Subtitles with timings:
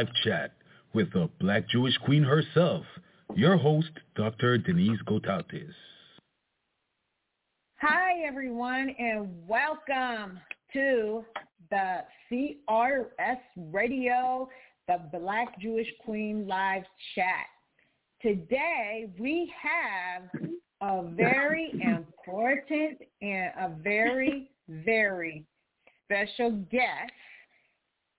[0.00, 0.52] live chat
[0.94, 2.84] with the Black Jewish Queen herself,
[3.36, 4.56] your host, Dr.
[4.56, 5.74] Denise Gotatis.
[7.82, 10.40] Hi, everyone, and welcome
[10.72, 11.22] to
[11.68, 13.40] the CRS
[13.70, 14.48] Radio,
[14.88, 16.84] the Black Jewish Queen live
[17.14, 17.44] chat.
[18.22, 20.22] Today, we have
[20.80, 25.44] a very important and a very, very
[26.06, 27.12] special guest.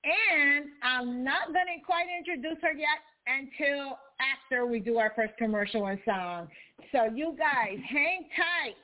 [0.03, 5.33] And I'm not going to quite introduce her yet until after we do our first
[5.37, 6.47] commercial and song.
[6.91, 8.75] So you guys hang tight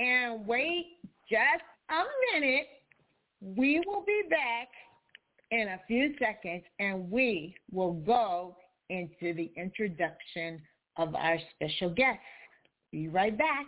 [0.00, 0.98] and wait
[1.30, 2.02] just a
[2.34, 2.66] minute.
[3.40, 4.68] We will be back
[5.50, 8.56] in a few seconds and we will go
[8.90, 10.60] into the introduction
[10.96, 12.18] of our special guest.
[12.90, 13.66] Be right back.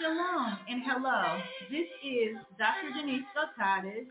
[0.00, 1.40] Shalom and hello.
[1.70, 2.98] This is Dr.
[2.98, 4.06] Denise Gotatis.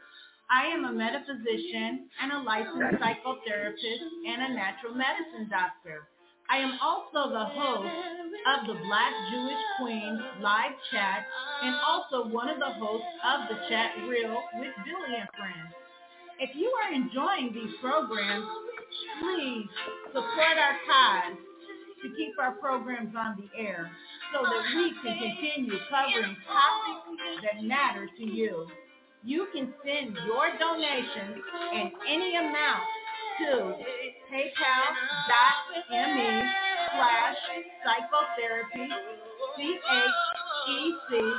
[0.51, 6.09] I am a metaphysician and a licensed psychotherapist and a natural medicine doctor.
[6.49, 7.93] I am also the host
[8.49, 11.25] of the Black Jewish Queen live chat
[11.61, 15.69] and also one of the hosts of the Chat Reel with Billy and Friends.
[16.39, 18.47] If you are enjoying these programs,
[19.21, 19.67] please
[20.07, 21.37] support our cause
[22.01, 23.91] to keep our programs on the air
[24.33, 28.67] so that we can continue covering topics that matter to you.
[29.23, 31.37] You can send your donations
[31.73, 32.83] in any amount
[33.39, 33.75] to
[34.31, 36.29] paypal.me
[36.95, 37.37] slash
[37.83, 38.87] psychotherapy
[39.57, 41.29] C-H-E-C-K-O-U.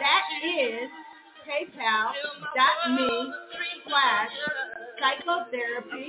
[0.00, 0.90] That is
[1.46, 3.12] paypal.me
[3.88, 4.32] slash
[5.00, 6.06] psychotherapy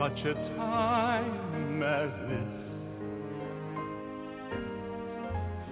[0.00, 2.52] such a time as this.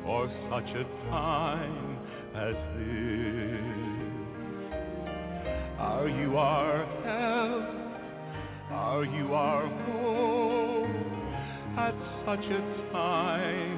[0.04, 1.96] For such a time
[2.34, 3.78] as this.
[5.78, 7.64] Are you our help?
[8.70, 10.90] Are you our hope?
[11.78, 11.94] At
[12.26, 12.60] such a
[12.92, 13.77] time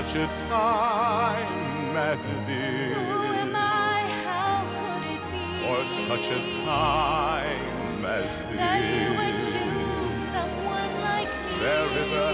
[0.00, 2.96] such a time as this.
[2.96, 4.00] Who am I?
[4.24, 5.44] How could it be?
[5.60, 8.56] For such a time as this.
[8.56, 11.52] That you would choose someone like me.
[11.60, 12.32] There is a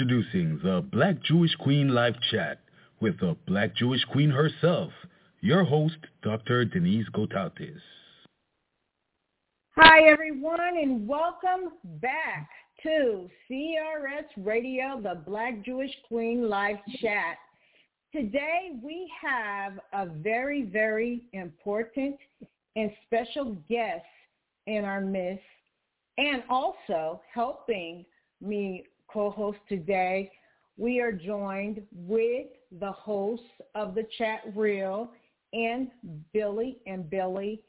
[0.00, 2.60] Introducing the Black Jewish Queen Live Chat
[3.00, 4.92] with the Black Jewish Queen herself,
[5.42, 6.64] your host, Dr.
[6.64, 7.82] Denise Gotatis.
[9.76, 12.48] Hi, everyone, and welcome back
[12.82, 17.36] to CRS Radio, the Black Jewish Queen Live Chat.
[18.10, 22.16] Today, we have a very, very important
[22.74, 24.06] and special guest
[24.66, 25.44] in our midst
[26.16, 28.06] and also helping
[28.40, 30.30] me co-host today.
[30.76, 32.46] We are joined with
[32.78, 35.10] the hosts of the chat reel
[35.52, 35.88] and
[36.32, 37.62] Billy and Billy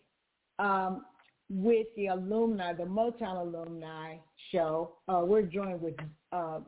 [0.60, 1.06] um,
[1.50, 4.16] with the alumni, the Motown alumni
[4.52, 4.94] show.
[5.08, 5.96] Uh, we're joined with
[6.32, 6.60] uh,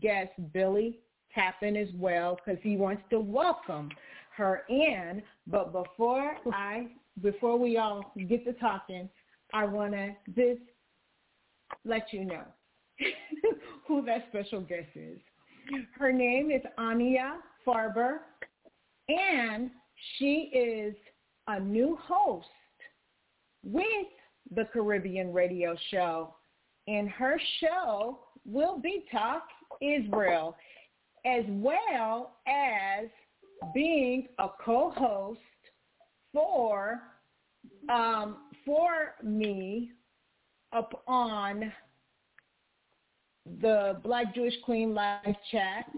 [0.00, 1.00] guest Billy
[1.34, 3.90] Tappan as well because he wants to welcome
[4.36, 5.22] her in.
[5.46, 6.88] But before I,
[7.22, 9.08] before we all get to talking,
[9.52, 10.62] I want to just
[11.84, 12.44] let you know
[13.86, 15.18] who that special guest is.
[15.98, 17.36] Her name is Anya
[17.66, 18.18] Farber,
[19.08, 19.70] and
[20.16, 20.94] she is
[21.46, 22.46] a new host
[23.64, 24.06] with
[24.54, 26.34] the Caribbean radio show.
[26.86, 29.42] And her show will be Talk
[29.80, 30.56] Israel,
[31.26, 33.08] as well as
[33.74, 35.40] being a co-host
[36.32, 37.00] for
[37.90, 39.90] um, for me
[40.72, 41.72] up on
[43.60, 45.90] the Black Jewish Queen live chat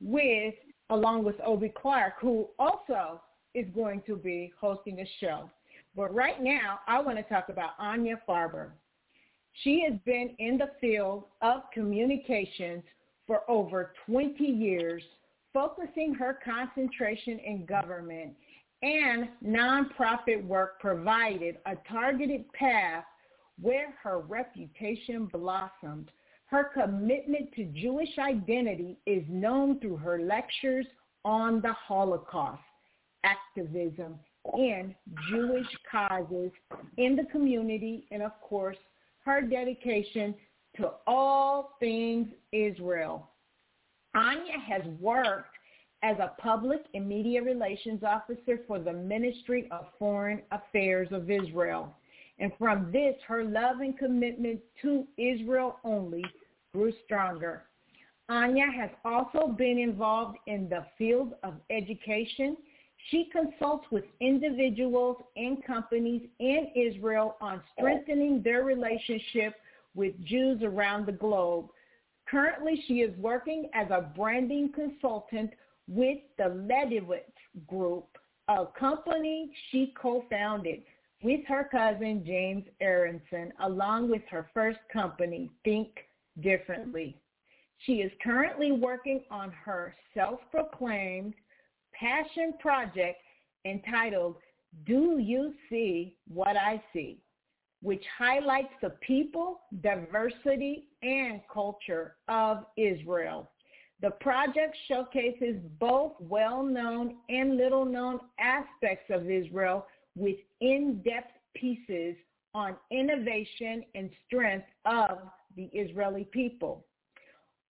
[0.00, 0.54] with
[0.90, 3.22] along with Obi Clark, who also
[3.54, 5.50] is going to be hosting a show.
[5.94, 8.70] But right now, I want to talk about Anya Farber.
[9.62, 12.82] She has been in the field of communications
[13.26, 15.02] for over 20 years,
[15.52, 18.34] focusing her concentration in government
[18.82, 23.04] and nonprofit work provided a targeted path
[23.60, 26.10] where her reputation blossomed.
[26.52, 30.84] Her commitment to Jewish identity is known through her lectures
[31.24, 32.60] on the Holocaust,
[33.24, 34.16] activism,
[34.52, 34.94] and
[35.30, 36.50] Jewish causes
[36.98, 38.76] in the community, and of course,
[39.24, 40.34] her dedication
[40.76, 43.30] to all things Israel.
[44.14, 45.56] Anya has worked
[46.02, 51.96] as a public and media relations officer for the Ministry of Foreign Affairs of Israel.
[52.38, 56.24] And from this, her love and commitment to Israel only
[56.74, 57.64] grew stronger.
[58.28, 62.56] Anya has also been involved in the field of education.
[63.10, 69.54] She consults with individuals and companies in Israel on strengthening their relationship
[69.94, 71.66] with Jews around the globe.
[72.26, 75.50] Currently, she is working as a branding consultant
[75.88, 77.32] with the Ledewitz
[77.66, 78.06] Group,
[78.48, 80.82] a company she co-founded
[81.22, 85.88] with her cousin James Aaronson, along with her first company, Think
[86.40, 87.16] Differently.
[87.78, 91.34] She is currently working on her self-proclaimed
[91.92, 93.20] passion project
[93.64, 94.36] entitled
[94.86, 97.20] Do You See What I See?
[97.82, 103.50] which highlights the people, diversity, and culture of Israel.
[104.00, 109.86] The project showcases both well-known and little-known aspects of Israel
[110.16, 112.16] with in-depth pieces
[112.54, 115.18] on innovation and strength of
[115.56, 116.84] the Israeli people.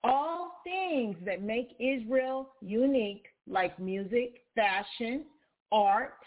[0.04, 5.24] All things that make Israel unique, like music, fashion,
[5.70, 6.18] art,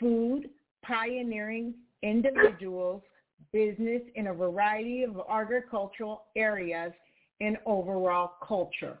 [0.00, 0.50] food,
[0.84, 3.02] pioneering individuals,
[3.52, 6.92] business in a variety of agricultural areas,
[7.40, 8.98] and overall culture.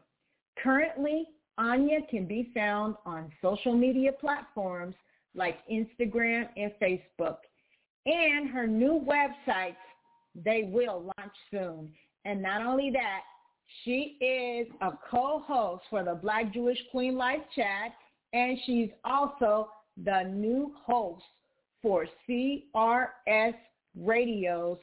[0.62, 1.26] Currently,
[1.58, 4.94] Anya can be found on social media platforms
[5.34, 7.36] like Instagram and Facebook.
[8.06, 9.76] And her new websites,
[10.34, 11.90] they will launch soon.
[12.24, 13.20] And not only that,
[13.84, 17.92] she is a co-host for the Black Jewish Queen Live Chat,
[18.32, 19.70] and she's also
[20.04, 21.24] the new host
[21.80, 23.54] for CRS
[23.96, 24.78] Radio's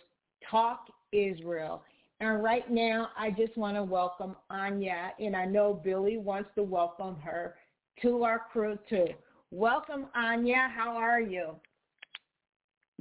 [0.50, 1.84] Talk Israel.
[2.20, 6.64] And right now, I just want to welcome Anya, and I know Billy wants to
[6.64, 7.56] welcome her
[8.02, 9.08] to our crew too.
[9.52, 10.70] Welcome, Anya.
[10.76, 11.56] How are you?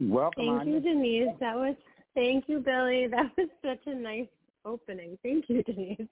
[0.00, 0.74] Welcome, Thank Anya.
[0.74, 1.34] you, Denise.
[1.40, 1.74] That was
[2.18, 3.06] thank you, Billy.
[3.10, 4.26] That was such a nice
[4.64, 5.16] opening.
[5.22, 6.08] Thank you, Denise.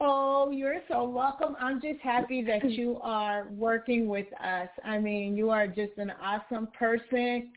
[0.00, 1.56] Oh, you're so welcome.
[1.60, 4.68] I'm just happy that you are working with us.
[4.84, 7.52] I mean, you are just an awesome person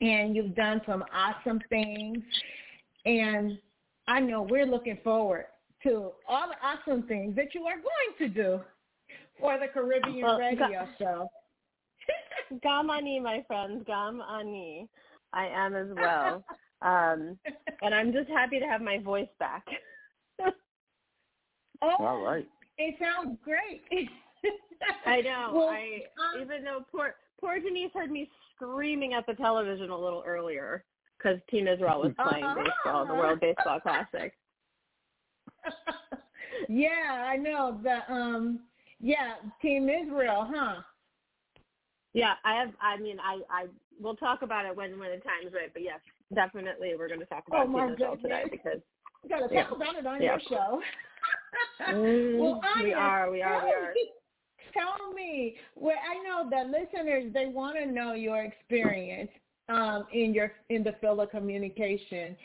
[0.00, 2.18] and you've done some awesome things.
[3.06, 3.58] And
[4.08, 5.46] I know we're looking forward
[5.82, 8.60] to all the awesome things that you are going to do
[9.38, 11.28] for the Caribbean Well, Radio God- Show.
[12.64, 13.84] Gamani, my friends.
[13.86, 14.88] Gamani.
[15.32, 16.44] I am as well.
[16.82, 17.38] Um,
[17.82, 19.64] and I'm just happy to have my voice back.
[21.82, 22.46] oh, All right.
[22.78, 23.82] It sounds great.
[25.06, 25.52] I know.
[25.54, 26.02] Well, I
[26.36, 30.84] um, even though poor poor Denise heard me screaming at the television a little earlier
[31.16, 32.62] because Team Israel was playing Uh-huh.
[32.64, 34.32] baseball, the World Baseball Classic.
[36.68, 37.80] yeah, I know.
[37.82, 38.60] The um
[39.00, 40.82] Yeah, Team Israel, huh?
[42.12, 42.72] Yeah, I have.
[42.80, 43.66] I mean, I I
[44.00, 45.72] we'll talk about it when when the time's right.
[45.72, 46.00] But yes,
[46.32, 48.80] definitely we're going to talk about oh, Team Israel today because
[49.22, 49.64] You gotta Yeah.
[49.64, 50.32] talk about it on Yeah.
[50.32, 50.82] your show.
[51.80, 53.94] Mm, well, we are, we are, we are.
[54.72, 59.30] Tell me, well, I know that listeners they want to know your experience
[59.68, 62.36] um, in your in the field of communication,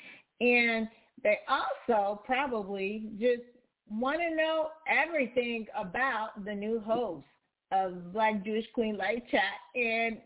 [0.42, 0.88] and
[1.24, 3.44] they also probably just
[3.90, 7.26] want to know everything about the new host
[7.72, 9.42] of Black Jewish Queen Live Chat
[9.76, 10.18] and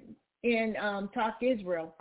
[0.43, 1.95] in um, Talk Israel.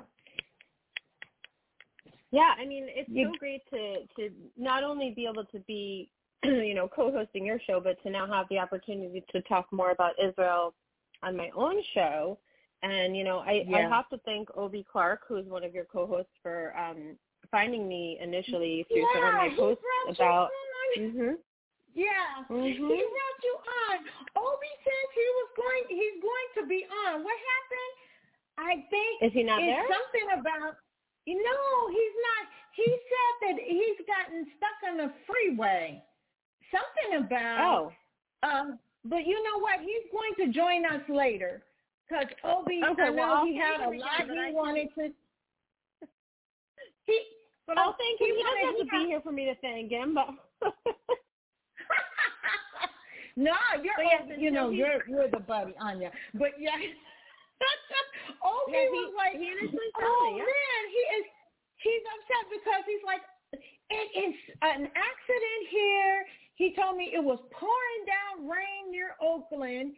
[2.32, 6.10] Yeah, I mean, it's You- so great to to not only be able to be,
[6.42, 10.18] you know, co-hosting your show, but to now have the opportunity to talk more about
[10.18, 10.74] Israel
[11.22, 12.38] on my own show.
[12.82, 15.84] And you know, I I have to thank Obi Clark, who is one of your
[15.84, 17.16] co-hosts, for um
[17.50, 20.50] finding me initially through some of my he posts about.
[20.96, 21.10] on.
[21.12, 21.34] hmm
[21.94, 22.64] Yeah, Mhm.
[22.72, 23.98] he brought you on.
[24.36, 25.84] Obi says he was going.
[26.00, 27.22] He's going to be on.
[27.22, 27.94] What happened?
[28.58, 29.84] I think Is he not there?
[29.86, 30.76] something about.
[31.26, 32.42] No, he's not.
[32.74, 36.02] He said that he's gotten stuck on the freeway.
[36.70, 37.60] Something about.
[37.62, 39.80] Oh, Um, but you know what?
[39.80, 41.62] He's going to join us later
[42.08, 42.80] because Obi.
[42.84, 45.12] Okay, I well, know I'll he had a lot he I wanted to.
[47.04, 47.20] He.
[47.66, 48.36] but I'll thank him.
[48.36, 50.28] he doesn't have to be here for me to thank him, but.
[53.36, 56.10] no, you're yes, oh, you know you're you're the buddy, Anya.
[56.34, 56.76] But yeah,
[58.44, 60.46] oh, Yeah, he, he- was like, he oh me, yeah.
[60.46, 61.24] man, he is
[61.82, 63.22] he's upset because he's like,
[63.90, 66.24] it is an accident here.
[66.54, 69.92] He told me it was pouring down rain near Oakland,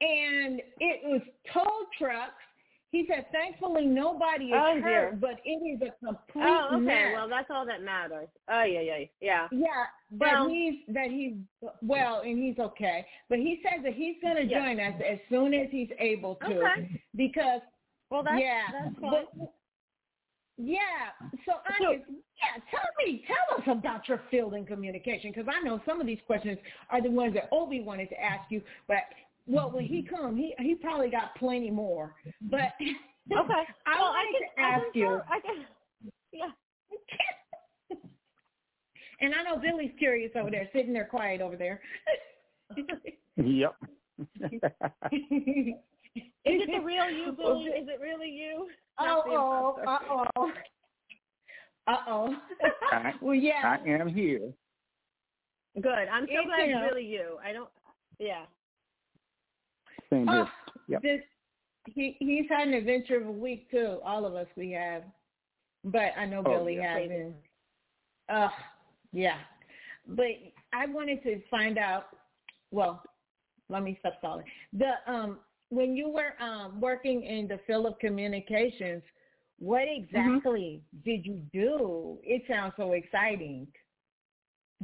[0.00, 1.20] and it was
[1.52, 2.40] tow trucks.
[2.92, 5.18] He said, thankfully nobody is Oh, hurt, dear.
[5.20, 6.80] but it is a complete Oh, okay.
[6.84, 7.12] mess.
[7.14, 8.28] Well, that's all that matters.
[8.48, 9.48] Oh, yeah, yeah, yeah.
[9.50, 9.68] Yeah,
[10.12, 11.34] that Well- he's that he's
[11.82, 13.04] well and he's okay.
[13.28, 14.62] But he says that he's going to Yes.
[14.62, 17.00] join us as soon as he's able to Okay.
[17.16, 17.60] because
[18.08, 19.32] Well, that's yeah, that's but
[20.58, 21.10] yeah.
[21.44, 25.80] So Anya, yeah, tell me, tell us about your field in communication because I know
[25.84, 26.58] some of these questions
[26.90, 28.98] are the ones that Obi wanted to ask you, but
[29.46, 32.14] well, when he come, he he probably got plenty more.
[32.42, 33.64] But okay.
[33.86, 35.20] I well, I can to ask I can, you.
[35.30, 35.66] I can.
[36.32, 36.50] Yeah.
[39.20, 41.80] And I know Billy's curious over there, sitting there quiet over there.
[43.36, 43.74] Yep.
[46.46, 47.64] Is it the real you, Billy?
[47.64, 48.68] Is it really you?
[48.98, 49.76] Uh oh.
[49.86, 50.52] uh oh,
[51.86, 52.36] uh oh.
[52.92, 53.60] I- well, yeah.
[53.64, 54.52] I am here.
[55.80, 56.08] Good.
[56.12, 57.36] I'm so It's, glad it's really you.
[57.44, 57.68] I don't.
[58.18, 58.44] Yeah.
[60.10, 60.48] Same Oh.
[60.88, 61.02] Yep.
[61.02, 61.20] this
[61.86, 63.98] he he's had an adventure of a week too.
[64.04, 65.02] All of us we have,
[65.84, 66.98] but I know Oh, Billy yeah.
[66.98, 67.10] has.
[67.10, 67.34] And,
[68.28, 68.48] uh,
[69.12, 69.38] yeah.
[70.08, 70.26] But
[70.72, 72.06] I wanted to find out.
[72.72, 73.02] Well,
[73.68, 74.46] let me stop stalling.
[74.72, 75.38] The um
[75.70, 79.02] when you were um working in the field of communications,
[79.58, 82.18] what exactly did you do?
[82.22, 83.66] It sounds so exciting.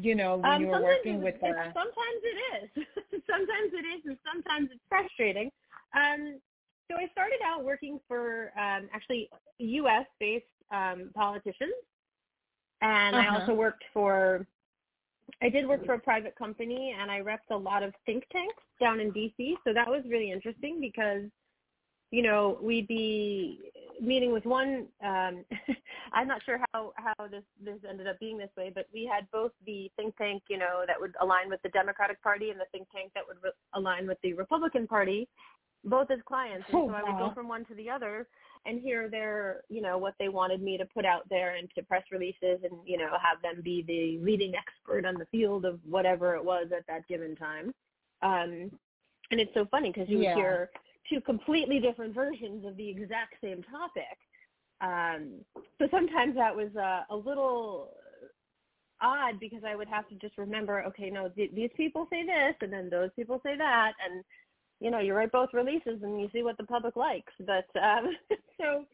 [0.00, 2.86] You know, when Um, you were working with it's- uh, sometimes it is.
[3.26, 5.50] sometimes it is, and sometimes it's frustrating.
[5.94, 6.40] Um,
[6.90, 10.06] so I started out working for um, actually U.S.
[10.20, 11.74] based um, politicians,
[12.80, 13.40] and I Uh-huh.
[13.40, 14.46] also worked for.
[15.40, 18.62] I did work for a private company, and I repped a lot of think tanks
[18.80, 19.56] down in D.C.
[19.64, 21.22] So that was really interesting because
[22.12, 23.58] you know, we'd be
[24.00, 24.86] meeting with one.
[25.04, 25.44] Um,
[26.12, 29.26] I'm not sure how how this this ended up being this way, but we had
[29.32, 32.66] both the think tank, you know, that would align with the Democratic Party and the
[32.70, 35.26] think tank that would re- align with the Republican Party,
[35.84, 36.66] both as clients.
[36.68, 38.28] And Oh, so I would go from one to the other
[38.66, 42.04] and hear their, you know, what they wanted me to put out there into press
[42.12, 46.36] releases, and you know, have them be the leading expert on the field of whatever
[46.36, 47.72] it was at that given time.
[48.20, 48.70] Um,
[49.30, 50.34] and it's so funny because you Yeah.
[50.34, 50.70] would hear
[51.12, 54.16] two completely different versions of the exact same topic.
[54.80, 55.44] Um,
[55.78, 57.90] so sometimes that was uh, a little
[59.00, 62.54] odd because I would have to just remember, okay, no, th- these people say this,
[62.60, 64.24] and then those people say that, and
[64.80, 67.32] you know, you write both releases and you see what the public likes.
[67.46, 68.10] But um,
[68.60, 68.84] so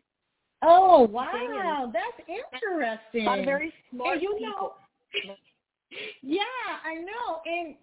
[0.63, 3.29] Oh wow, that's interesting.
[3.29, 4.75] a very smart and you people.
[5.25, 5.35] know,
[6.23, 6.43] yeah,
[6.85, 7.75] I know, and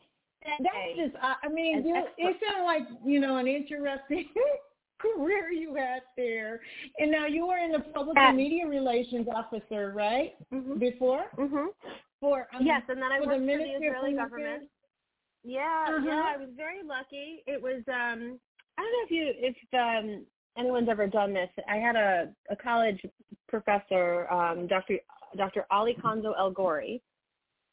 [0.59, 1.15] that's just.
[1.21, 4.25] I I mean, An you, it sounded like you know an interesting
[4.99, 6.61] career you had there.
[6.99, 10.35] And now you were in the public and media relations officer, right?
[10.53, 10.79] Mhm.
[10.79, 11.67] Before Mhm.
[12.19, 14.69] for um, yes, and then I worked the for the Israeli government.
[15.43, 16.01] Yeah, Uh-huh.
[16.05, 17.43] yeah, I was very lucky.
[17.45, 18.39] It was um
[18.77, 20.25] I don't know if you if um
[20.57, 21.49] anyone's ever done this.
[21.67, 23.05] I had a, a college
[23.47, 24.95] professor, um, Dr.
[25.35, 25.65] Dr.
[25.69, 27.01] Ali Konzo El Gori.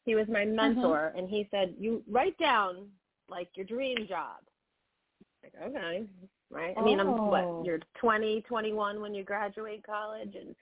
[0.05, 2.87] He was my mentor and he said, You write down
[3.29, 4.39] like your dream job.
[5.43, 6.05] Like, okay,
[6.51, 6.75] right?
[6.77, 7.45] I mean, I'm what?
[7.45, 7.63] Oh.
[7.65, 10.55] You're 20, 21 when you graduate college, and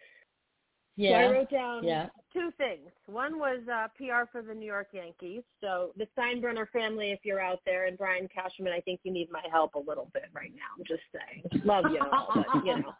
[0.96, 1.10] Yeah.
[1.10, 2.08] so I wrote down Yeah.
[2.32, 2.90] two things.
[3.06, 5.42] One was uh, PR for the New York Yankees.
[5.60, 9.30] So the Steinbrenner family, if you're out there, and Brian Cashman, I think you need
[9.30, 10.70] my help a little bit right now.
[10.78, 11.62] I'm just saying.
[11.64, 12.94] Love you, all, but you know.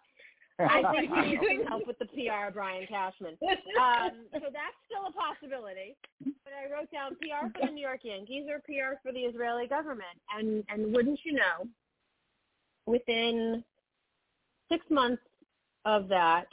[0.69, 3.37] I think you need some help with the PR, Brian Cashman.
[3.43, 5.97] Um, so that's still a possibility.
[6.25, 9.67] But I wrote down PR for the New York Yankees or PR for the Israeli
[9.67, 10.17] government.
[10.37, 11.67] And and wouldn't you know,
[12.87, 13.65] within
[14.71, 15.23] six months
[15.85, 16.47] of that,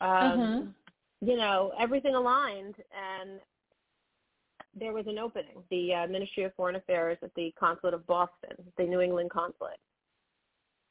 [0.00, 0.62] um, Uh-huh.
[1.20, 3.40] you know, everything aligned and
[4.74, 5.62] there was an opening.
[5.70, 9.78] The uh, Ministry of Foreign Affairs at the Consulate of Boston, the New England Consulate.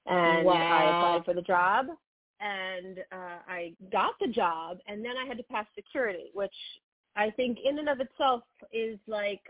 [0.08, 1.88] And I applied for the job
[2.40, 6.54] and uh, I got the job and then I had to pass security, which
[7.16, 9.42] I think in and of itself is like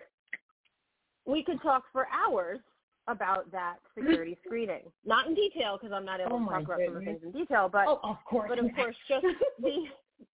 [1.25, 2.59] we could talk for hours
[3.07, 4.83] about that security screening.
[5.05, 7.21] Not in detail because I'm not able Oh to talk about some of the things
[7.23, 8.49] in detail, but oh, of course.
[8.49, 9.25] but of course just
[9.59, 9.85] the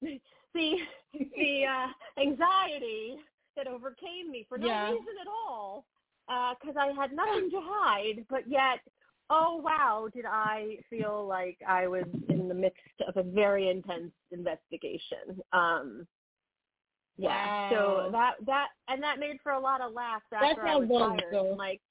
[0.54, 0.78] the
[1.14, 3.16] the uh, anxiety
[3.56, 4.92] that overcame me for no Yeah.
[4.92, 5.86] reason at all
[6.28, 8.80] because I had nothing to hide, but yet
[9.34, 14.12] oh wow did I feel like I was in the midst of a very intense
[14.32, 15.42] investigation.
[15.52, 16.08] Um,
[17.18, 17.70] yeah, Wow.
[18.06, 20.80] so that that and that made for a lot of laughs That's after I how
[20.82, 21.32] was fired.
[21.32, 21.44] go.
[21.58, 21.82] Like,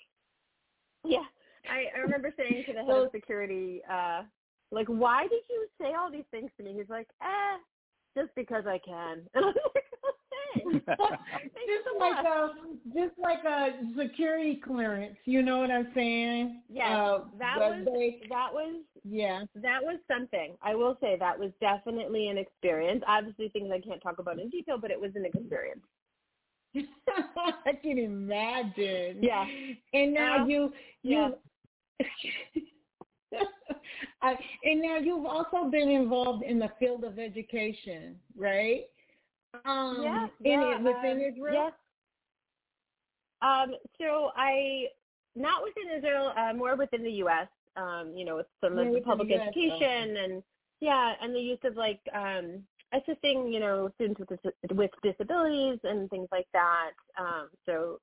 [1.04, 1.24] yeah,
[1.70, 4.22] I, I remember saying to the head So- of security, uh,
[4.70, 6.74] like, why did you say all these things to me?
[6.76, 7.58] He's like, eh,
[8.20, 9.22] just because I can.
[9.34, 9.81] And I was like.
[10.64, 12.50] Just like a
[12.94, 15.16] just like a security clearance.
[15.24, 16.62] You know what I'm saying?
[16.68, 19.44] Yes, Uh, that was they- that was yeah.
[19.56, 20.56] that was something.
[20.62, 23.02] I will say that was definitely an experience.
[23.06, 25.80] Obviously, things I can't talk about in detail, but it was an experience.
[26.74, 29.18] I can imagine.
[29.22, 29.46] Yeah.
[29.92, 30.72] And now Uh, you
[31.02, 31.30] yeah.
[32.00, 32.62] you
[34.22, 38.84] I, and now you've also been involved in the field of education, right?
[39.64, 41.64] Um yeah, in yeah, it within um, Israel?
[41.64, 41.72] Yes.
[43.42, 44.86] Um, so I,
[45.36, 47.48] not within Israel, uh, more within the U.S.
[47.76, 50.44] Um, you know, with some Yeah, of the public the US, education and
[50.80, 55.80] yeah, and the use of like um, assisting, you know, students with dis- with disabilities
[55.84, 56.92] and things like that.
[57.20, 58.00] Um, so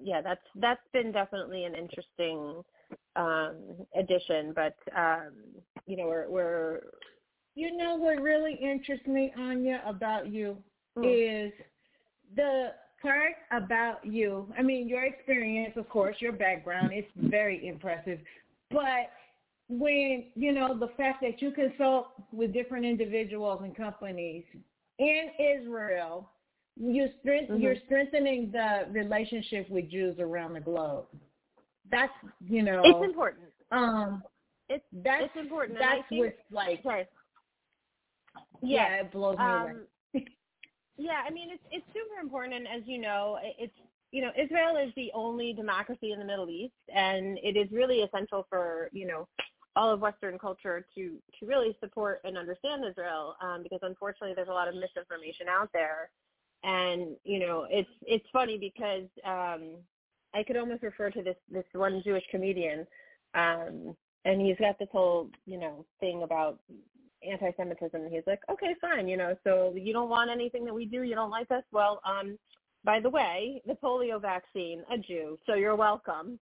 [0.00, 2.62] yeah, that's that's been definitely an interesting
[3.16, 5.34] um, addition, but um,
[5.86, 6.80] you know, we're we're
[7.54, 10.56] You know what really interests me, Anya, about you
[10.96, 11.14] Mm.
[11.14, 11.52] is
[12.36, 14.52] the part about you.
[14.56, 18.20] I mean, your experience, of course, your background is very impressive.
[18.70, 19.10] But
[19.68, 24.44] when, you know, the fact that you consult with different individuals and companies
[24.98, 26.30] in Israel,
[26.76, 27.60] you strength, Mhm.
[27.60, 31.06] you're strengthening the relationship with Jews around the globe.
[31.90, 33.52] That's, you know, it's important.
[33.70, 34.22] um,
[34.68, 35.78] It's that's it's important.
[35.78, 37.06] that's what's like, sorry.
[38.62, 39.70] Yeah, it blows me away.
[39.70, 39.86] Um,
[40.96, 43.74] yeah, I mean it's it's super important, and as you know, it's
[44.10, 48.00] you know Israel is the only democracy in the Middle East, and it is really
[48.00, 49.26] essential for you know
[49.74, 54.48] all of Western culture to to really support and understand Israel, um, because unfortunately there's
[54.48, 56.10] a lot of misinformation out there,
[56.62, 59.76] and you know it's it's funny because um,
[60.34, 62.86] I could almost refer to this this one Jewish comedian,
[63.34, 66.58] um, and he's got this whole you know thing about
[67.30, 68.00] anti-Semitism.
[68.00, 71.02] And he's like, okay, fine, you know, so you don't want anything that we do,
[71.02, 71.64] you don't like us.
[71.72, 72.38] Well, um,
[72.84, 76.38] by the way, the polio vaccine, a Jew, so you're welcome.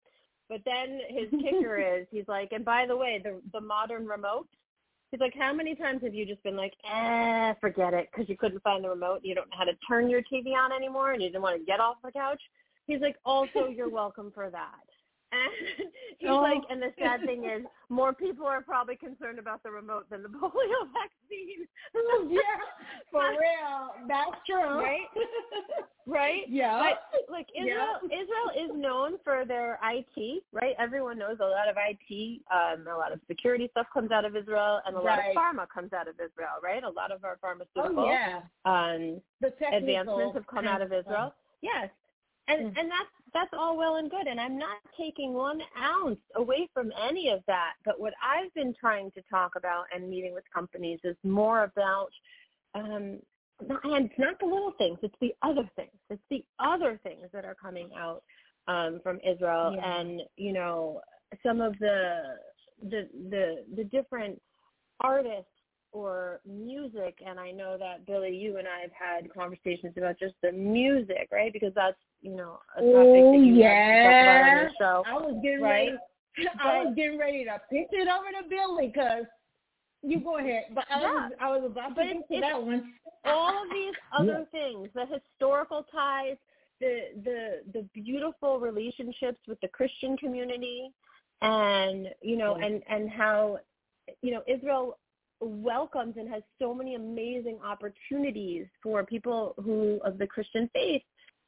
[0.48, 4.48] But then his kicker is, he's like, and by the way, the the modern remote.
[5.10, 8.36] He's like, how many times have you just been like, eh, forget it, because you
[8.36, 11.12] couldn't find the remote, and you don't know how to turn your TV on anymore,
[11.12, 12.42] and you didn't want to get off the couch.
[12.86, 14.87] He's like, also, you're welcome for that.
[15.30, 15.88] And
[16.18, 16.40] he's Oh.
[16.40, 20.22] like, and the sad thing is, more people are probably concerned about the remote than
[20.22, 21.66] the polio vaccine.
[22.30, 22.40] yeah,
[23.10, 24.06] for real.
[24.08, 24.78] That's true.
[24.80, 25.06] Right?
[26.06, 26.42] right?
[26.48, 26.80] Yeah.
[27.12, 30.74] But like Israel, Israel is known for their IT, right?
[30.78, 34.34] Everyone knows a lot of IT, um, a lot of security stuff comes out of
[34.36, 35.30] Israel, and a lot Right.
[35.30, 36.82] of pharma comes out of Israel, right?
[36.84, 38.40] A lot of our pharmaceutical oh yeah.
[38.64, 41.34] um, The advancements have come out of Israel.
[41.60, 41.90] Yes.
[42.48, 42.78] And Mm.
[42.78, 46.92] and that's that's all well and good and I'm not taking one ounce away from
[47.08, 47.74] any of that.
[47.84, 52.10] But what I've been trying to talk about and meeting with companies is more about
[52.74, 53.20] um
[53.66, 55.90] not, and it's not the little things, it's the other things.
[56.10, 58.22] It's the other things that are coming out
[58.66, 60.00] um from Israel Yeah.
[60.00, 61.00] and, you know,
[61.44, 62.38] some of the
[62.82, 64.40] the the the different
[65.00, 65.50] artists
[65.92, 70.34] or music and I know that Billy you and I have had conversations about just
[70.42, 71.52] the music, right?
[71.52, 73.74] Because that's, you know, a topic Oh that you yeah.
[74.02, 75.88] have to talk I was getting right?
[75.88, 75.98] ready.
[76.60, 79.24] I was getting ready to pitch it over to Billy because
[80.02, 80.64] you go ahead.
[80.74, 82.94] But I was I was about to But get to that one.
[83.24, 86.36] all of these other things, the historical ties,
[86.80, 90.90] the the the beautiful relationships with the Christian community
[91.42, 92.66] and you know Yeah.
[92.66, 93.58] and and how
[94.22, 94.98] you know Israel
[95.40, 101.02] welcomes and has so many amazing opportunities for people who of the Christian faith,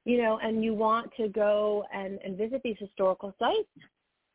[0.05, 3.69] you know, and you want to go and and visit these historical sites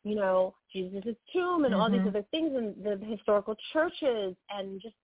[0.05, 2.07] you know, Jesus' tomb and all these Mhm.
[2.09, 4.95] other things and the historical churches and just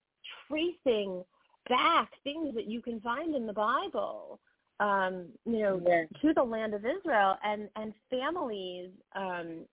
[0.48, 1.26] tracing
[1.68, 4.40] back things that you can find in the Bible,
[4.80, 6.06] um, you know, Yeah.
[6.22, 9.68] to the land of Israel and, and families, um,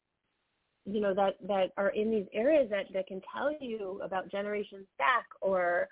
[0.89, 4.87] you know, that, that are in these areas that, that can tell you about generations
[4.99, 5.89] back or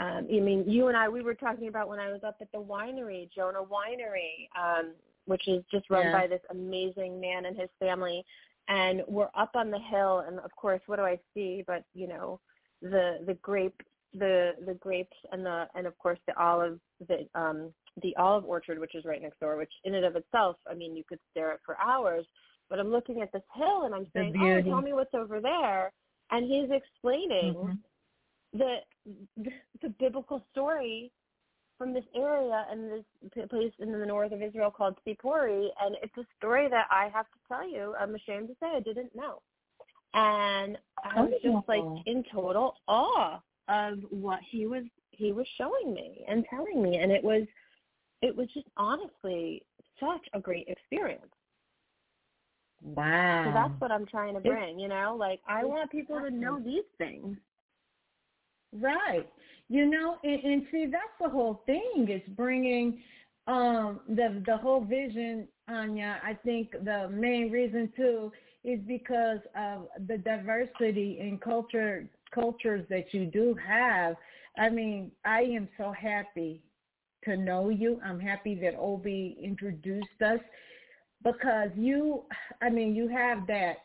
[0.00, 2.50] um, I mean, you and I, we were talking about when I was up at
[2.52, 4.92] the winery, Jonah Winery, um,
[5.26, 6.12] which is just run Yeah.
[6.12, 8.24] by this amazing man and his family.
[8.68, 11.64] And we're up on the hill, and of course, what do I see?
[11.66, 12.40] But you know,
[12.80, 13.80] the the grape,
[14.14, 18.78] the the grapes, and the and of course the olive, the um the olive orchard,
[18.78, 19.56] which is right next door.
[19.56, 22.24] Which in and of itself, I mean, you could stare at for hours.
[22.70, 25.92] But I'm looking at this hill, and I'm saying, "Oh, tell me what's over there."
[26.30, 27.78] And he's explaining Mhm.
[28.52, 28.84] the,
[29.36, 29.52] the
[29.82, 31.12] the biblical story
[31.76, 36.16] from this area and this place in the north of Israel called Sipori, and it's
[36.16, 39.42] a story that I have to tell you, I'm ashamed to say I didn't know,
[40.14, 42.02] and I was just like Oh.
[42.06, 47.10] in total awe of what he was he was showing me and telling me, and
[47.10, 47.48] it was
[48.22, 49.64] it was just honestly
[49.98, 51.32] such a great experience.
[52.82, 53.44] Wow.
[53.46, 56.58] So that's what I'm trying to bring, you know, like I want people to know
[56.58, 57.36] these things.
[58.72, 59.28] Right.
[59.68, 62.06] You know, and, and see, that's the whole thing.
[62.08, 63.02] It's bringing
[63.46, 66.20] um the the whole vision, Anya.
[66.24, 68.32] I think the main reason too
[68.64, 74.16] is because of the diversity in culture cultures that you do have.
[74.58, 76.62] I mean, I am so happy
[77.24, 78.00] to know you.
[78.04, 80.40] I'm happy that Obi introduced us
[81.22, 82.22] because you,
[82.62, 83.78] I mean, you have that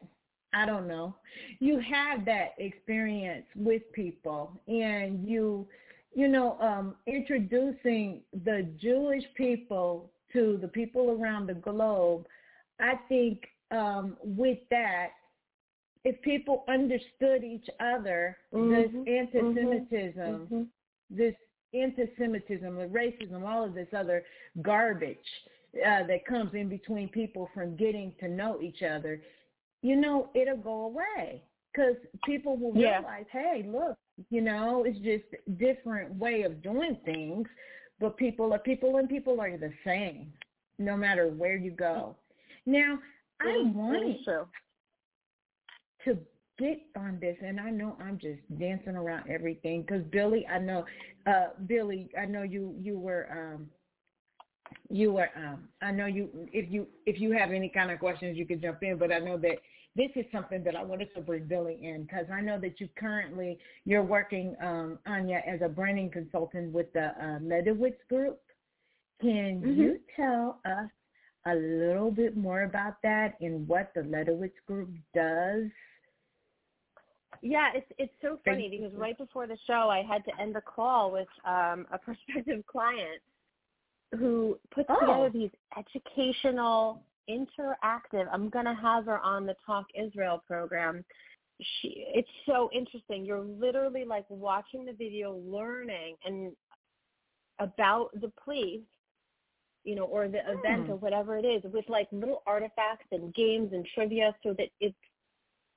[0.55, 1.15] I don't know.
[1.59, 5.67] You have that experience with people and you
[6.13, 12.25] you know um introducing the Jewish people to the people around the globe.
[12.79, 15.09] I think um with that
[16.05, 20.67] if people understood each other, this Mhm, anti-Semitism, Mhm.
[21.09, 21.35] this
[21.73, 24.23] anti-Semitism, the racism, all of this other
[24.61, 25.27] garbage
[25.75, 29.21] uh, that comes in between people from getting to know each other,
[29.81, 32.97] you know, it'll go away because people will Yeah.
[32.99, 33.97] realize, hey, look,
[34.29, 35.25] you know, it's just
[35.57, 37.47] different way of doing things,
[37.99, 40.31] but people are people and people are the same
[40.77, 42.15] no matter where you go.
[42.65, 42.99] Now,
[43.41, 44.25] I It is- it wanted is
[46.05, 46.25] to
[46.57, 50.85] get on this, and I know I'm just dancing around everything because Billy, I know,
[51.25, 53.69] uh, Billy, I know you you were um,
[54.89, 58.37] you were um, I know you if you if you have any kind of questions
[58.37, 59.57] you can jump in, but I know that
[59.95, 62.89] this is something that I wanted to bring Billy in because I know that you
[62.97, 68.39] currently you're working um, Anya as a branding consultant with the uh, Ledewitz Group.
[69.21, 69.77] Can Mhm.
[69.77, 70.89] you tell us
[71.45, 75.65] a little bit more about that and what the Ledewitz Group does?
[77.41, 80.61] Yeah, it's it's so funny because right before the show, I had to end the
[80.61, 83.21] call with um, a prospective client
[84.15, 84.99] who puts Oh.
[84.99, 88.27] together these educational, interactive.
[88.31, 91.03] I'm gonna have her on the Talk Israel program.
[91.61, 93.25] She, it's so interesting.
[93.25, 96.55] You're literally like watching the video, learning and
[97.59, 98.81] about the place,
[99.85, 100.91] you know, or the event Hmm.
[100.93, 104.97] or whatever it is, with like little artifacts and games and trivia, so that it's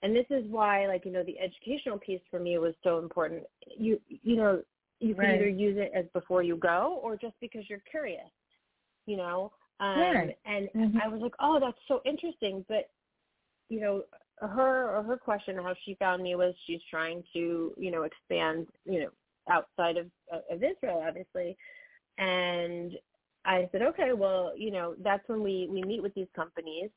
[0.02, 3.44] and this is why like you know the educational piece for me was so important
[3.76, 4.62] you you know
[5.00, 5.34] you can Right.
[5.36, 8.30] either use it as before you go or just because you're curious
[9.06, 10.38] you know um Right.
[10.44, 11.00] and Mhm.
[11.02, 12.90] i was like oh that's so interesting but
[13.68, 14.02] you know
[14.40, 18.66] her or her question how she found me was she's trying to you know expand
[18.84, 19.10] you know
[19.50, 20.06] outside of
[20.50, 21.56] of israel obviously
[22.18, 22.92] and
[23.44, 26.90] i said okay well you know that's when we we meet with these companies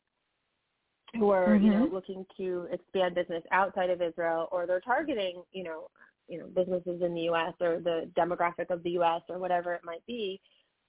[1.20, 1.92] who are you know Mhm.
[1.92, 5.88] looking to expand business outside of Israel or they're targeting you know
[6.32, 9.82] you know businesses in the US or the demographic of the US or whatever it
[9.84, 10.40] might be.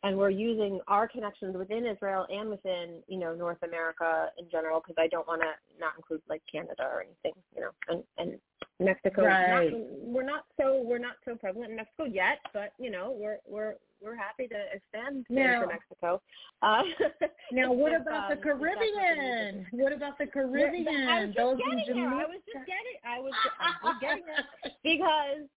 [0.04, 4.80] And we're using our connections within Israel and within you know North America in general
[4.80, 8.38] because I don't want to not include like Canada or anything you know and and
[8.80, 9.24] Mexico.
[9.24, 9.72] Right.
[9.72, 13.38] Not, we're not so we're not so prevalent in Mexico yet, but you know we're
[13.46, 16.20] we're we're happy to expand Now- to Mexico.
[16.62, 16.82] Uh,
[17.52, 18.94] Now, what about the um, if that's what we need.
[18.94, 19.66] Caribbean?
[19.72, 21.08] What about the Caribbean?
[21.08, 22.08] I was just Those getting in there.
[22.08, 22.96] I was just getting.
[23.04, 25.48] I was, I was getting there because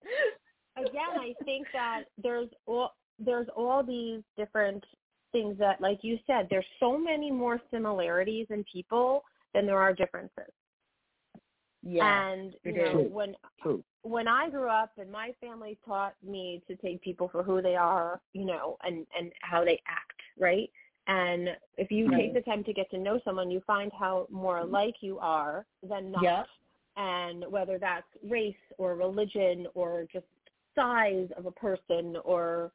[0.78, 4.84] again, I think that there's all there's all these different
[5.32, 9.23] things that, like you said, there's so many more similarities in people
[9.54, 10.51] than there are differences.
[11.88, 12.32] Yeah.
[12.32, 13.12] and you know is.
[13.12, 13.84] when True.
[14.02, 17.76] when I grew up and my family taught me to take people for who they
[17.76, 20.69] are, you know, and and how they act, right?
[21.08, 24.58] And if you take the time to get to know someone, you find how more
[24.58, 24.69] mm-hmm.
[24.69, 26.24] alike you are than not.
[26.24, 26.48] Yep.
[26.98, 30.26] And whether that's race or religion or just
[30.74, 32.71] size of a person or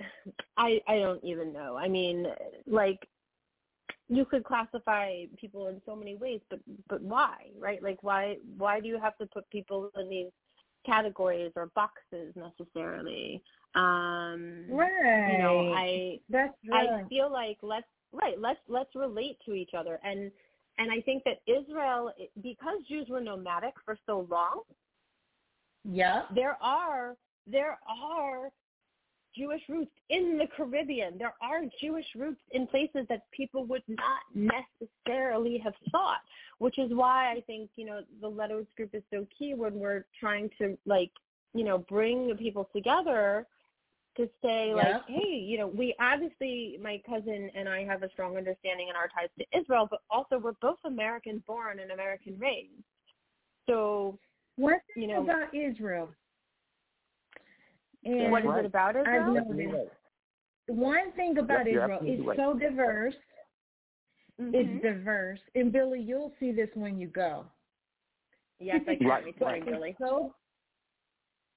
[0.56, 1.76] I I don't even know.
[1.76, 2.26] I mean,
[2.66, 3.06] like
[4.08, 7.82] you could classify people in so many ways, but but why, right?
[7.82, 10.30] Like why why do you have to put people in these
[10.86, 13.42] categories or boxes necessarily?
[13.74, 15.32] Um right.
[15.32, 20.00] you know, I That's I feel like let's right, let's let's relate to each other
[20.02, 20.30] and
[20.78, 24.62] and I think that Israel because Jews were nomadic for so long,
[25.84, 26.22] Yeah.
[26.34, 28.50] there are there are
[29.38, 31.16] Jewish roots in the Caribbean.
[31.18, 36.20] There are Jewish roots in places that people would not necessarily have thought,
[36.58, 40.04] which is why I think, you know, the Ledewitz group is so key when we're
[40.18, 41.10] trying to like,
[41.54, 43.46] you know, bring the people together
[44.16, 48.36] to say like, hey, you know, we obviously my cousin and I have a strong
[48.36, 52.82] understanding in our ties to Israel, but also we're both American born and American raised.
[53.66, 54.18] So
[54.94, 56.10] thing You know- about Israel.
[58.04, 58.60] And what is right.
[58.60, 59.44] it about I've Israel?
[59.48, 59.90] noticed
[60.68, 62.36] one thing about Yep, Israel absolutely is right.
[62.38, 63.14] so diverse.
[64.40, 64.50] Mhm.
[64.54, 65.40] It's diverse.
[65.54, 67.46] And Billy, you'll see this when you go.
[68.60, 69.06] Yes, I can.
[69.06, 69.64] Right, Me right.
[69.64, 69.96] Billy.
[69.98, 70.34] So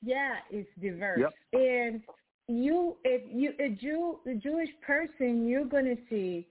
[0.01, 1.19] yeah, it's diverse.
[1.19, 1.33] Yep.
[1.53, 2.01] And
[2.47, 6.47] you if you a Jew a Jewish person, you're gonna see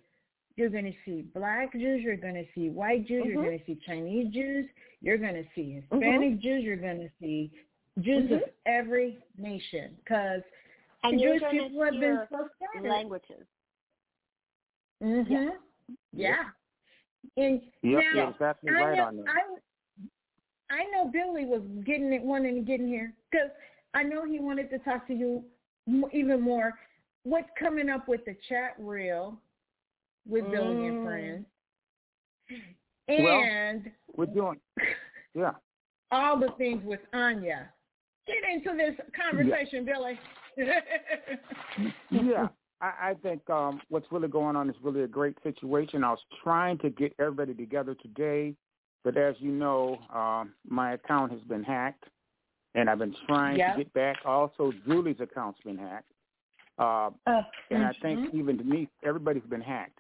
[0.57, 3.33] you're gonna see black Jews, you're gonna see white Jews, Mhm.
[3.33, 4.67] you're gonna see Chinese Jews,
[5.01, 7.51] you're gonna see Hispanic Jews, you're gonna see
[8.01, 8.53] Jews of Mhm.
[8.67, 10.43] every nation because
[11.03, 12.89] And the you're Jewish gonna people have been hear so scattered.
[12.89, 13.47] languages.
[15.03, 15.33] Mm-hmm.
[15.33, 15.51] Yeah.
[16.13, 16.51] Yeah.
[17.37, 19.27] And Yep, now you're exactly I right know, on that.
[20.71, 23.51] I, I know Billy was getting it, wanting to get in here because
[23.95, 25.45] I know he wanted to talk to you
[26.13, 26.79] even more.
[27.25, 29.39] What's coming up with the chat reel
[30.27, 31.05] with Billy and Mm.
[31.05, 31.47] friends,
[33.09, 34.61] Well- and We're doing,
[35.35, 35.55] yeah.
[36.13, 37.73] all the things with Anya.
[38.27, 40.19] Get into this conversation, Billy.
[42.11, 42.49] yeah,
[42.81, 46.05] I, I think um, what's really going on is really a great situation.
[46.05, 48.55] I was trying to get everybody together today,
[49.05, 52.05] but as you know, um, my account has been hacked,
[52.75, 53.77] and I've been trying Yep.
[53.77, 54.17] to get back.
[54.25, 56.11] Also, Julie's account's been hacked,
[56.79, 59.99] uh, Uh, and I think even Denise, everybody's been hacked.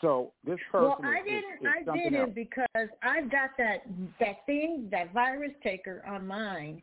[0.00, 1.54] So this person Well, I is, didn't.
[1.54, 2.30] is, is I didn't else.
[2.34, 3.84] because I've got that
[4.20, 6.82] that thing, that virus taker on mine.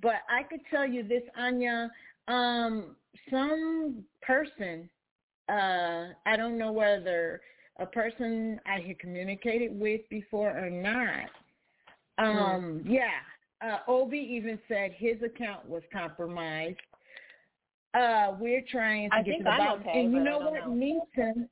[0.00, 1.90] But I could tell you this, Anya.
[2.28, 2.96] Um,
[3.30, 4.88] some person,
[5.48, 7.40] uh, I don't know whether
[7.78, 11.28] a person I had communicated with before or not.
[12.18, 13.20] Um, yeah.
[13.64, 16.78] Uh, Obi even said his account was compromised.
[17.94, 19.80] Uh, we're trying to I get think to the I'm bottom.
[19.82, 20.66] okay, and you know what?
[20.66, 21.02] know.
[21.18, 21.48] Nissim,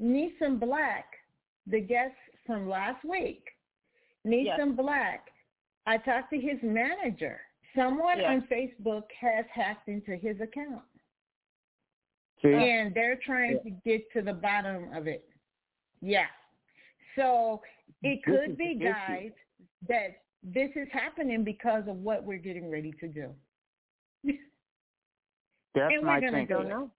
[0.00, 1.06] Nissim Black,
[1.66, 2.14] the guest
[2.46, 3.44] from last week,
[4.26, 4.70] Nissim Yes.
[4.76, 5.28] Black,
[5.86, 7.40] I talked to his manager.
[7.76, 8.32] Someone Yeah.
[8.32, 10.84] on Facebook has hacked into his account,
[12.42, 13.62] See, and they're trying Yeah.
[13.64, 15.28] to get to the bottom of it.
[16.00, 16.28] Yeah.
[17.16, 17.62] So
[18.02, 18.92] it could be, the issue.
[18.92, 19.32] guys,
[19.88, 23.34] that this is happening because of what we're getting ready to do.
[25.74, 26.46] that's and we're gonna thing.
[26.46, 26.68] do it.
[26.68, 26.90] know.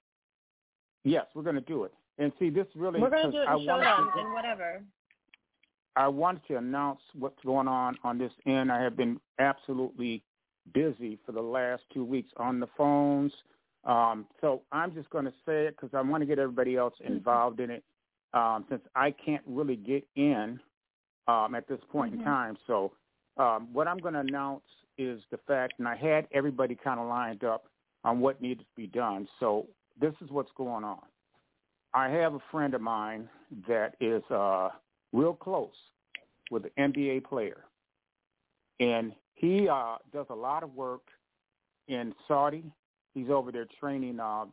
[1.06, 1.94] Yes, we're going to do it.
[2.18, 4.84] And see, this really We're going to do it I and show wanted and whatever.
[5.96, 8.70] I wanted to announce what's going on on this end.
[8.72, 10.22] I have been absolutely
[10.74, 13.34] busy for the last two weeks on the phones.
[13.86, 16.94] Um, so I'm just going to say it because I want to get everybody else
[17.06, 17.84] involved in it
[18.34, 20.60] um, since I can't really get in
[21.28, 22.24] um, at this point in Mhm.
[22.26, 22.58] time.
[22.68, 22.92] So
[23.38, 24.66] um, what I'm going to announce
[24.98, 27.70] is the fact, and I had everybody kind of lined up
[28.04, 29.28] on what needed to be done.
[29.40, 29.68] So
[30.00, 31.06] this is what's going on.
[31.94, 33.30] I have a friend of mine
[33.68, 34.70] that is uh,
[35.14, 35.76] real close
[36.52, 37.66] with an NBA player,
[38.80, 41.02] and he uh, does a lot of work
[41.88, 42.64] in Saudi.
[43.14, 44.46] He's over there training uh,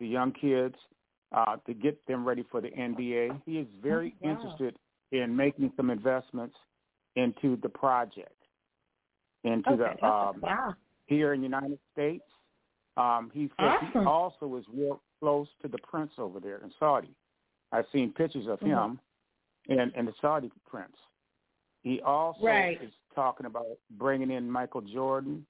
[0.00, 0.74] the young kids
[1.32, 3.40] uh, to get them ready for the NBA.
[3.46, 4.30] He is very Wow.
[4.32, 4.76] interested
[5.12, 6.56] in making some investments
[7.16, 8.34] into the project.
[9.44, 9.96] into okay.
[10.00, 10.74] the um, wow.
[11.06, 12.24] here in the United States.
[12.96, 14.02] Um, he says Awesome.
[14.02, 17.14] he also is real close to the prince over there in Saudi.
[17.72, 19.00] I've seen pictures of him
[19.68, 20.96] and, and the Saudi prince.
[21.82, 22.80] He also Right.
[22.82, 23.66] is talking about
[23.98, 25.46] bringing in Michael Jordan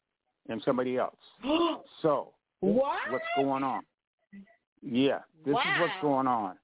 [0.48, 1.16] and somebody else.
[2.02, 2.98] So what?
[3.10, 3.82] what's going on?
[4.82, 6.56] Yeah, this is what's going on.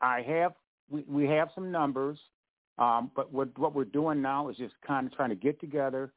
[0.00, 0.52] I have
[0.90, 2.18] we, we have some numbers,
[2.78, 6.12] um, but what what we're doing now is just kind of trying to get together,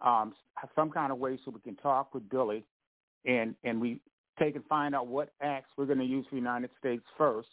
[0.00, 0.34] um,
[0.74, 2.64] some kind of way so we can talk with Billy,
[3.26, 4.00] and and we
[4.38, 7.48] take and find out what acts we're going to use for the United States first,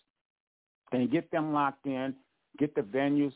[0.91, 2.13] and get them locked in,
[2.57, 3.33] get the venues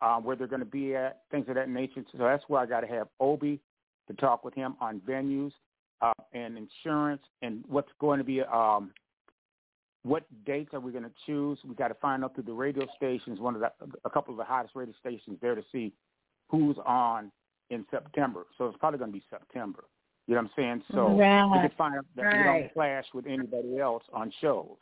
[0.00, 2.02] uh, where they're going to be at, things of that nature.
[2.12, 3.60] So that's where I got to have Obi
[4.08, 5.52] to talk with him on venues
[6.00, 8.92] uh, and insurance and what's going to be um,
[10.02, 11.58] what dates are we going to choose?
[11.66, 13.70] We got to find out through the radio stations, one of the
[14.04, 15.92] a couple of the hottest radio stations there to see
[16.48, 17.30] who's on
[17.68, 18.46] in September.
[18.56, 19.84] So it's probably going to be September.
[20.26, 20.82] You know what I'm saying?
[20.94, 21.08] So
[21.52, 24.76] we can find out that we don't clash with anybody else on shows.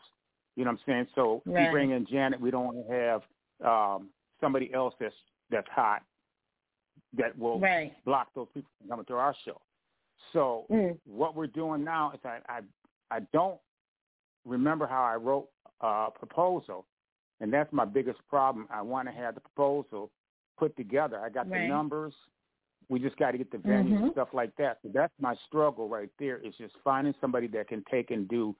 [0.57, 1.07] You know what I'm saying?
[1.15, 1.65] So Right.
[1.65, 3.23] we bring in Janet, we don't want to have
[3.65, 4.09] um,
[4.41, 5.15] somebody else that's
[5.51, 6.03] that's hot
[7.17, 7.93] that will Right.
[8.05, 9.61] block those people from coming to our show.
[10.33, 10.99] So Mm.
[11.07, 12.61] what we're doing now is I I,
[13.11, 13.61] I don't
[14.45, 15.49] remember how I wrote
[15.81, 16.87] a proposal,
[17.41, 18.67] and that's my biggest problem.
[18.71, 20.11] I want to have the proposal
[20.59, 21.21] put together.
[21.21, 22.15] I got the numbers.
[22.89, 24.13] We just got to get the venue and Mhm.
[24.13, 24.81] stuff like that.
[24.83, 26.39] So that's my struggle right there.
[26.39, 28.57] Is just finding somebody that can take and do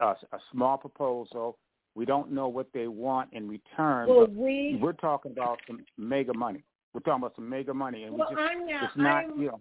[0.00, 1.58] a, a small proposal.
[1.94, 4.08] We don't know what they want in return.
[4.08, 6.62] Well, but we we're talking about some mega money.
[6.94, 9.46] We're talking about some mega money, and well, we just Anya, it's not I'm, you
[9.46, 9.60] know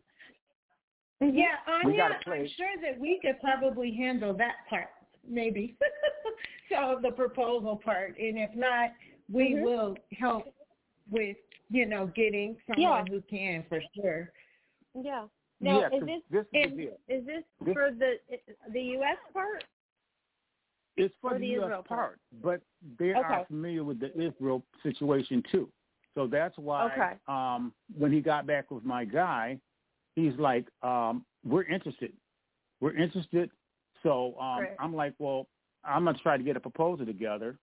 [1.22, 2.32] yeah, We Anya, gotta.
[2.32, 4.88] I'm sure that we could probably handle that part,
[5.28, 5.76] maybe.
[6.70, 8.92] so the proposal part, and if not,
[9.32, 9.64] we Mhm.
[9.64, 10.54] will help
[11.12, 11.36] with
[11.70, 14.32] you know getting someone who can for sure.
[14.96, 15.28] Yeah.
[15.62, 15.88] Now, yeah.
[15.88, 18.20] is 'cause this this is is, is this This- for the
[18.72, 19.18] the U.S.
[19.34, 19.66] part?
[20.98, 21.66] It's for Or the, the U.S.
[21.66, 22.62] Israel part, but
[22.98, 23.22] they Okay.
[23.24, 25.70] are familiar with the Israel situation too.
[26.16, 27.14] So that's why Okay.
[27.28, 29.60] um, when he got back with my guy,
[30.16, 32.14] he's like, um, "We're interested.
[32.82, 33.50] We're interested."
[34.04, 34.72] So um, Great.
[34.80, 35.48] I'm like, "Well,
[35.84, 37.58] I'm gonna try to get a proposal together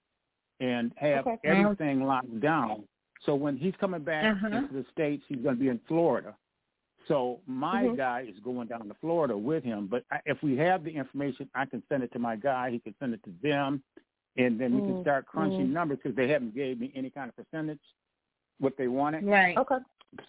[0.61, 1.39] and have Okay.
[1.45, 2.85] everything locked down."
[3.25, 4.57] So when he's coming back Uh-huh.
[4.57, 6.35] into the states, he's gonna be in Florida.
[7.09, 7.97] So my Mhm.
[7.97, 9.87] guy is going down to Florida with him.
[9.87, 12.71] But I, if we have the information, I can send it to my guy.
[12.71, 13.83] He can send it to them,
[14.37, 15.73] and then we can Mm, start crunching mm.
[15.73, 17.81] numbers because they haven't gave me any kind of percentage
[18.59, 19.25] what they wanted.
[19.25, 19.57] Right.
[19.57, 19.79] Okay.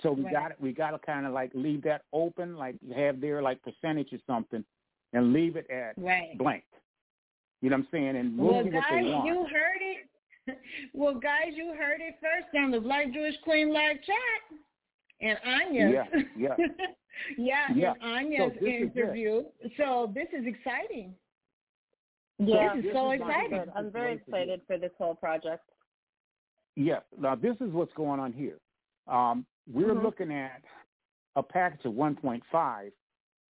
[0.02, 0.34] So we Right.
[0.34, 4.14] got we got to kind of like leave that open, like have their like percentage
[4.14, 4.64] or something,
[5.14, 6.38] and leave it at Right.
[6.38, 6.66] blank.
[7.62, 8.16] You know what I'm saying?
[8.18, 9.28] And we'll Well, see what guys, they want.
[9.28, 10.10] you heard it.
[10.94, 14.60] Well, guys, you heard it first on the Black Jewish Queen live chat
[15.22, 15.94] and Anya's.
[16.14, 16.56] Yeah, yeah.
[17.38, 17.94] yeah, Yeah.
[17.94, 19.44] and Anya's So this is interview.
[19.78, 21.14] So this is exciting.
[22.40, 22.76] Yeah.
[22.76, 23.66] This is this so is exciting.
[23.76, 25.64] I'm very excited for this whole project.
[26.76, 27.02] Yes.
[27.20, 28.60] Now this is what's going on here.
[29.08, 30.04] Um, we're Mhm.
[30.04, 30.64] looking at
[31.36, 32.92] a package of 1.5,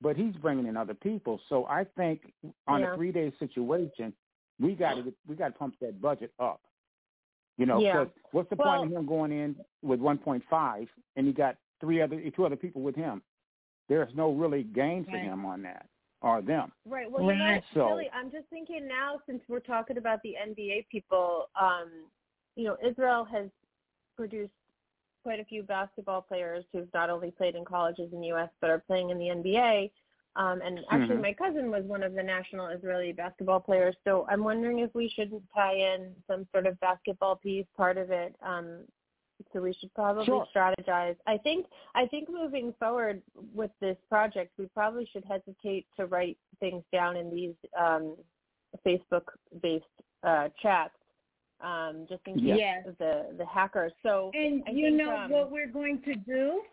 [0.01, 1.39] but he's bringing in other people.
[1.49, 2.33] So I think
[2.67, 2.93] on Yeah.
[2.93, 4.13] a three-day situation,
[4.59, 6.61] we got to we got to pump that budget up.
[7.57, 8.03] You know, Yeah.
[8.05, 12.01] because what's the Well- point of him going in with 1.5 and he got three
[12.01, 13.21] other two other people with him?
[13.87, 15.23] There's no really gain for Right.
[15.23, 15.87] him on that
[16.21, 16.71] or them.
[16.85, 17.09] Right.
[17.09, 17.63] Well, you know, Right.
[17.73, 22.11] So- Billy, I'm just thinking now since we're talking about the NBA people, um,
[22.55, 23.49] you know, Israel has
[24.15, 24.53] produced
[25.23, 28.49] quite a few basketball players who've not only played in colleges in the U.S.
[28.61, 29.91] but are playing in the NBA.
[30.37, 31.21] Um, and actually, Mhm.
[31.21, 33.95] my cousin was one of the national Israeli basketball players.
[34.03, 38.11] So I'm wondering if we shouldn't tie in some sort of basketball piece, part of
[38.11, 38.35] it.
[38.41, 38.87] Um,
[39.51, 40.45] so we should probably Sure.
[40.53, 41.17] strategize.
[41.25, 43.21] I think I think moving forward
[43.53, 48.15] with this project, we probably should hesitate to write things down in these um,
[48.85, 49.85] Facebook-based
[50.23, 50.97] uh, chats,
[51.61, 52.85] um, just in case Yes.
[52.85, 53.93] of the the hackers.
[54.03, 56.63] So And I you think, know um, what we're going to do,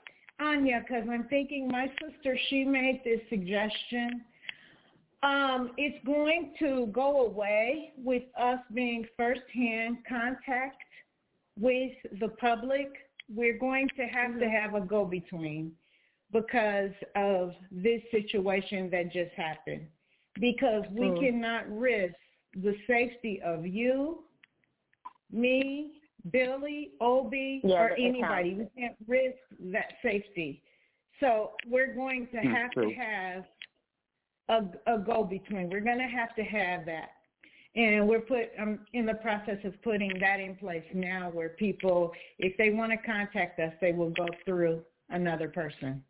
[0.41, 0.81] Anya?
[0.81, 4.25] Because I'm thinking my sister, she made this suggestion.
[5.23, 10.83] Um, it's going to go away with us being firsthand contact
[11.59, 12.89] with the public.
[13.35, 15.73] We're going to have to have a go-between
[16.33, 19.87] because of this situation that just happened.
[20.41, 21.19] Because we Mm.
[21.19, 22.17] cannot risk
[22.55, 24.25] the safety of you,
[25.31, 28.55] me, Billy, Obi, Yeah, or anybody.
[28.55, 29.37] We can't risk
[29.73, 30.63] that safety.
[31.21, 32.89] So we're going to Hmm, have true.
[32.91, 33.45] to have
[34.49, 35.71] a, a go-between.
[35.71, 37.11] We're going to have to have that.
[37.77, 42.13] And we're put um, in the process of putting that in place now where people,
[42.39, 46.03] if they want to contact us, they will go through another person.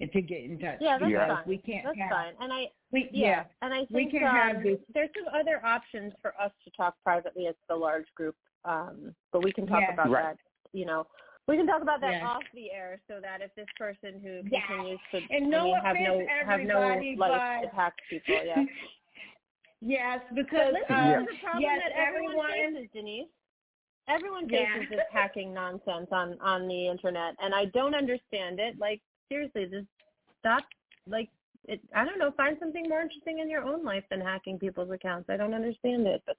[0.00, 0.78] to get in touch.
[0.80, 1.44] Yeah, that's because fine.
[1.46, 2.32] We can't That's have, fine.
[2.40, 3.44] And I We, yeah, yeah.
[3.60, 6.70] and I we think can um, have this- there's some other options for us to
[6.70, 8.34] talk privately as the large group.
[8.64, 9.92] Um, but we can talk Yeah.
[9.94, 10.36] about Right.
[10.36, 10.38] that.
[10.72, 11.06] You know,
[11.48, 12.26] we can talk about that Yeah.
[12.28, 14.66] off the air so that if this person who Yeah.
[14.66, 17.94] continues to And I no mean, have no offense, have no everybody, life but- attack
[18.08, 18.64] people, yeah.
[19.84, 22.74] Yes, But because listen, um, this is a problem yes, that everyone everyone.
[22.74, 23.28] faces, Denise.
[24.06, 24.74] Everyone Yeah.
[24.74, 28.78] faces this hacking nonsense on on the internet, and I don't understand it.
[28.78, 29.88] Like seriously, just
[30.38, 30.64] stop.
[31.06, 31.30] Like
[31.64, 31.80] it.
[31.94, 32.30] I don't know.
[32.32, 35.28] Find something more interesting in your own life than hacking people's accounts.
[35.30, 36.36] I don't understand it, but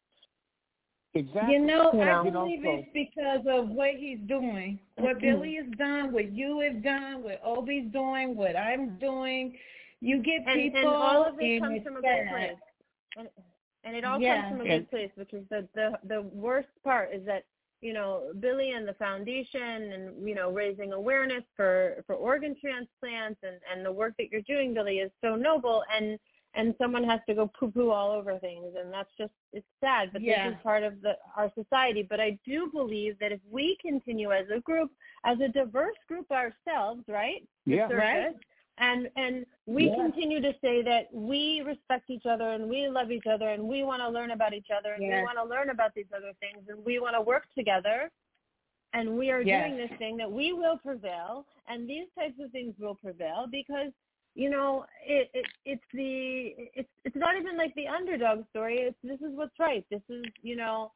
[1.15, 1.53] Exactly.
[1.53, 2.23] You know, You I know.
[2.23, 5.21] You know, believe so- it's because of what he's doing, what hmm.
[5.21, 9.57] Billy has done, what you have done, what Obi's doing, what I'm doing.
[10.01, 12.51] You get and, people, and all of this and comes from a good place.
[13.15, 13.29] And,
[13.83, 14.41] and it all Yeah.
[14.41, 17.45] comes from a good place, which is the, the the worst part is that
[17.81, 23.39] you know Billy and the foundation and you know raising awareness for for organ transplants
[23.43, 26.17] and and the work that you're doing, Billy, is so noble and
[26.55, 30.11] and someone has to go poo poo all over things and that's just it's sad
[30.13, 30.45] but Yeah.
[30.45, 34.31] this is part of the our society but i do believe that if we continue
[34.31, 34.91] as a group
[35.25, 37.87] as a diverse group ourselves right The Yeah.
[37.93, 38.27] Right.
[38.27, 38.41] surface,
[38.77, 39.95] and and we Yeah.
[40.03, 43.83] continue to say that we respect each other and we love each other and we
[43.83, 46.67] want to learn about each other and we want to learn about these other things
[46.69, 48.09] and we want to work together
[48.93, 49.61] and we are Yes.
[49.69, 53.91] doing this thing that we will prevail and these types of things will prevail because
[54.35, 58.97] you know it, it it's the it's it's not even like the underdog story it's
[59.03, 60.91] this is what's right this is you know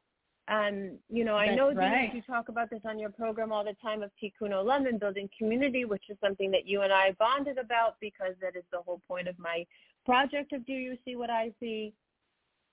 [0.48, 2.12] um you know i know right.
[2.14, 5.84] you talk about this on your program all the time of tikkun olam building community
[5.84, 9.28] which is something that you and i bonded about because that is the whole point
[9.28, 9.64] of my
[10.04, 11.92] project of do you see what i see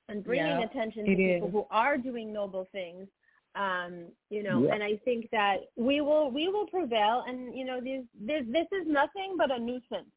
[0.10, 1.54] and bringing Yeah, attention to people is.
[1.54, 3.08] who are doing noble things
[3.56, 4.74] um you know Yeah.
[4.74, 8.68] and i think that we will we will prevail and you know these this this
[8.72, 10.16] is nothing but a nuisance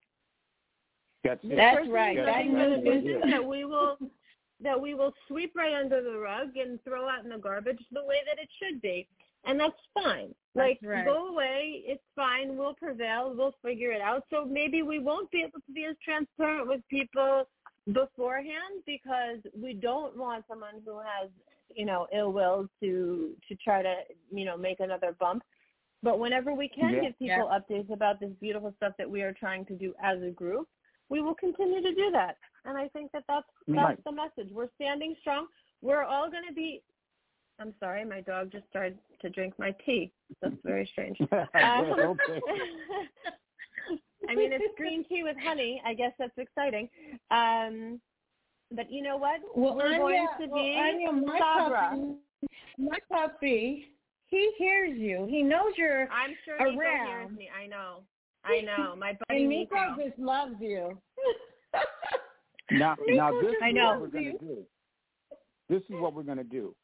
[1.25, 1.57] That's this it.
[1.57, 2.17] That's right.
[2.17, 3.31] That's nothing but a what it nuisance is.
[3.31, 3.97] that we will
[4.61, 8.05] that we will sweep right under the rug and throw out in the garbage the
[8.05, 9.07] way that it should be
[9.45, 11.05] and that's fine That's like right.
[11.05, 15.43] go away it's fine we'll prevail we'll figure it out so maybe we won't be
[15.43, 17.47] able to be as transparent with people
[17.93, 21.31] beforehand because we don't want someone who has
[21.75, 23.95] you know ill will to to try to
[24.33, 25.43] you know make another bump
[26.03, 27.01] but whenever we can Yeah.
[27.03, 30.31] give people updates about this beautiful stuff that we are trying to do as a
[30.31, 30.69] group
[31.09, 34.05] we will continue to do that and i think that that's that's Right.
[34.05, 35.47] the message we're standing strong
[35.83, 36.83] we're all going to be
[37.61, 41.41] i'm sorry my dog just started to drink my tea that's very strange okay.
[44.29, 45.81] I mean, it's green tea with honey.
[45.87, 46.89] I guess that's exciting.
[47.31, 48.01] Um,
[48.75, 49.41] but you know what?
[49.57, 51.91] Well, We're Anya, going to well, be Anya, my Sabra.
[51.91, 53.87] puppy, my puppy,
[54.27, 55.27] he hears you.
[55.31, 57.49] He knows you're, I'm sure Nico hears me.
[57.57, 58.01] I know.
[58.49, 58.97] I know.
[58.97, 59.75] My buddy and Nico.
[59.75, 60.99] Nico just loves you.
[62.71, 63.91] Now, now this just I is know.
[63.93, 64.59] what we're going to do.
[65.69, 66.75] This is what we're going to do.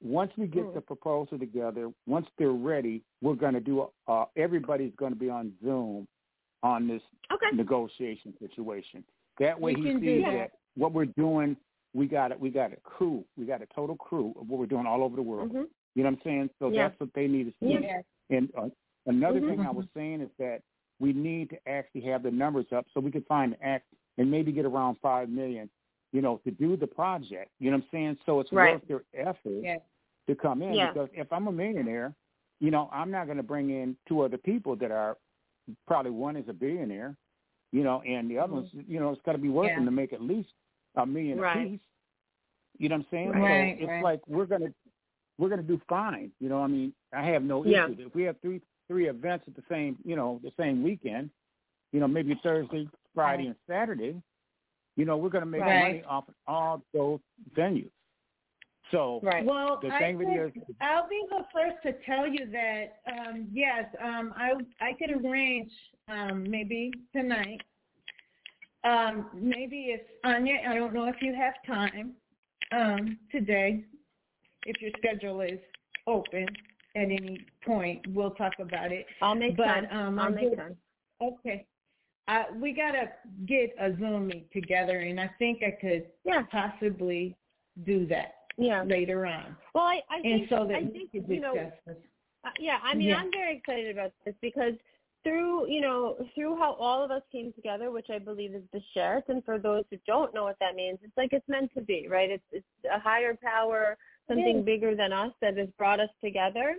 [0.00, 0.74] Once we get Mm.
[0.74, 3.88] the proposal together, once they're ready, we're going to do.
[4.06, 6.06] Uh, everybody's going to be on Zoom
[6.62, 7.02] on this
[7.32, 7.46] Okay.
[7.52, 9.02] negotiation situation.
[9.40, 10.32] That way, We he sees that.
[10.32, 11.56] that what we're doing.
[11.94, 12.38] We got it.
[12.38, 13.24] We got a crew.
[13.36, 15.50] We got a total crew of what we're doing all over the world.
[15.50, 15.62] hmm
[15.94, 16.50] You know what I'm saying?
[16.60, 16.88] So Yeah.
[16.88, 17.78] that's what they need to see.
[17.84, 18.02] Yeah.
[18.30, 18.68] And uh,
[19.06, 19.48] another Mhm.
[19.48, 20.62] thing I was saying is that
[21.00, 23.86] we need to actually have the numbers up so we can find the act
[24.18, 25.70] and maybe get around five million,
[26.12, 27.50] you know, to do the project.
[27.60, 28.18] You know what I'm saying?
[28.26, 28.72] So it's Right.
[28.74, 29.80] worth their effort Yes.
[30.26, 30.88] to come in Yeah.
[30.92, 32.14] because if I'm a millionaire,
[32.60, 35.16] you know, I'm not going to bring in two other people that are
[35.86, 37.16] probably one is a billionaire,
[37.72, 39.66] you know, and the other one's, you know, it's got to be Mm-hmm.
[39.66, 39.84] Yeah.
[39.84, 40.48] to make at least
[40.96, 41.66] a million Right.
[41.66, 41.80] apiece.
[42.78, 43.30] You know what I'm saying?
[43.30, 44.02] Right, so it's right.
[44.02, 44.72] like we're gonna
[45.38, 46.32] we're gonna do fine.
[46.40, 47.86] You know, I mean, I have no Yeah.
[47.86, 47.96] issue.
[48.06, 51.30] If we have three three events at the same, you know, the same weekend,
[51.92, 54.20] you know, maybe Thursday, Friday, and Saturday,
[54.96, 55.78] you know, we're gonna make Right.
[55.78, 57.20] money off of all those
[57.54, 57.90] venues.
[58.90, 59.44] So Right.
[59.44, 63.48] Well, the I thing with you I'll be the first to tell you that um,
[63.52, 65.70] yes, um, I I could arrange
[66.08, 67.60] um, maybe tonight.
[68.84, 72.14] Um, maybe if Anya, I don't know if you have time
[72.72, 73.84] um, today.
[74.64, 75.58] If your schedule is
[76.06, 76.46] open
[76.98, 79.06] at any point, we'll talk about it.
[79.22, 79.86] I'll make But, time.
[79.90, 80.56] um, I'll I'm make good.
[80.58, 80.76] time.
[81.22, 81.66] Okay.
[82.26, 83.10] Uh, we gotta
[83.46, 86.42] get a Zoom meet together, and I think I could Yeah.
[86.50, 87.36] possibly
[87.84, 88.82] do that Yeah.
[88.82, 89.56] later on.
[89.74, 91.96] Well, I, I And think so that I think could you know this.
[92.44, 93.16] Uh, yeah, I mean, Yeah.
[93.16, 94.74] I'm very excited about this because
[95.24, 98.80] through, you know, through how all of us came together, which I believe is the
[98.94, 101.80] Sheret, and for those who don't know what that means, it's like it's meant to
[101.80, 102.30] be, right?
[102.30, 103.96] It's it's a higher power,
[104.28, 106.76] something bigger than us that has brought us together.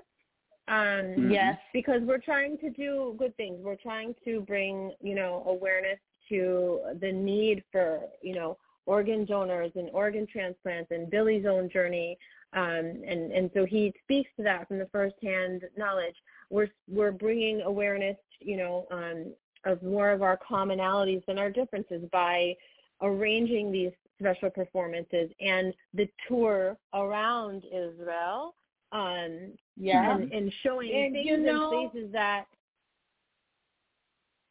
[0.69, 1.33] Um, Mhm.
[1.33, 1.59] Yes.
[1.73, 3.59] because we're trying to do good things.
[3.63, 5.99] We're trying to bring, you know, awareness
[6.29, 8.55] to the need for, you know,
[8.85, 12.17] organ donors and organ transplants and Billy's own journey.
[12.53, 16.15] Um, and, and so he speaks to that from the firsthand knowledge.
[16.51, 19.33] We're, we're bringing awareness, you know, um,
[19.65, 22.55] of more of our commonalities than our differences by
[23.01, 28.55] arranging these special performances and the tour around Israel
[28.91, 30.15] um, Yeah.
[30.15, 32.45] and, and showing And, things you know- and places that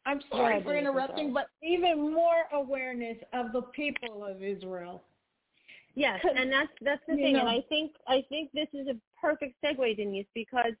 [0.05, 5.03] I'm sorry ahead, for interrupting, but even more awareness of the people of Israel.
[5.95, 8.87] yes, 'Cause, and that's that's the you thing, and I think I think this is
[8.87, 10.73] a perfect segue, Denise, because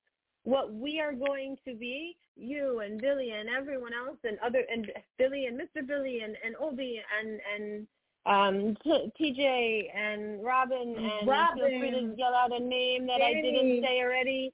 [0.43, 4.89] what we are going to be, you and Billy and everyone else, and other and
[5.17, 5.85] Billy and Mr.
[5.85, 7.87] Billy and and Obi and and
[8.25, 13.33] um T- TJ and Robin and feel free to yell out a name that I
[13.33, 14.53] didn't say already.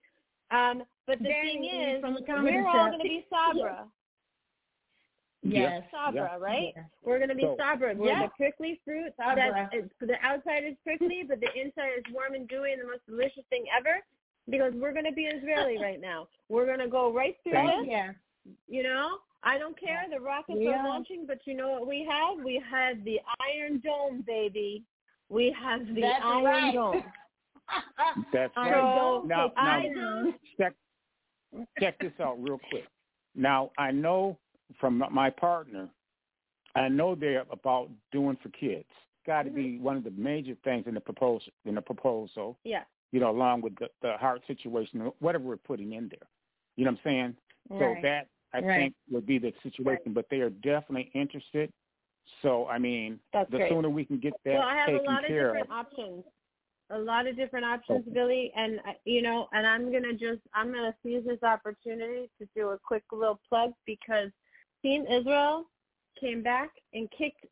[0.51, 3.86] Um, but the thing is, from the we're all going to be Sabra.
[5.43, 5.84] Yes.
[5.91, 6.38] Sabra, Yeah.
[6.39, 6.74] right?
[6.76, 6.84] Yeah.
[7.03, 7.93] We're going to be So- Sabra.
[7.95, 8.24] We're Yeah.
[8.24, 9.13] the prickly fruit.
[9.18, 9.70] Sabra.
[9.72, 13.05] That the outside is prickly, but the inside is warm and dewy and the most
[13.05, 14.01] delicious thing ever.
[14.49, 16.28] Because we're going to be Israeli right now.
[16.49, 17.91] We're going to go right through Thank this.
[17.91, 18.11] yeah.
[18.68, 20.04] You know, I don't care.
[20.12, 20.88] The rockets We are are.
[20.88, 22.43] launching, but you know what we have?
[22.43, 23.20] We have the
[23.56, 24.84] Iron Dome, baby.
[25.30, 26.74] We have the That's Iron right.
[26.74, 27.04] Dome.
[28.34, 28.96] That's I right.
[28.96, 30.74] don't Now, take now check
[31.80, 32.86] check this out real quick.
[33.36, 34.38] Now I know
[34.80, 35.89] from my partner,
[36.76, 38.86] I know they're about doing for kids.
[39.26, 39.84] Got to be mm-hmm.
[39.84, 41.52] one of the major things in the proposal.
[41.66, 42.84] In the proposal, Yeah.
[43.12, 46.28] you know, along with the, the heart situation, whatever we're putting in there.
[46.76, 47.36] You know what I'm saying?
[47.70, 48.02] So Right.
[48.04, 48.76] that I Right.
[48.76, 50.14] think would be the situation.
[50.14, 51.72] But they are definitely interested.
[52.41, 53.70] So I mean, That's the great.
[53.70, 55.72] sooner we can get that well, I have a lot of care different of.
[55.72, 56.24] options.
[56.91, 58.14] A lot of different options, Okay.
[58.14, 62.47] Billy, and uh, you know, and I'm gonna just I'm gonna seize this opportunity to
[62.56, 64.30] do a quick little plug because
[64.84, 65.66] Team Israel
[66.20, 67.45] came back and kicked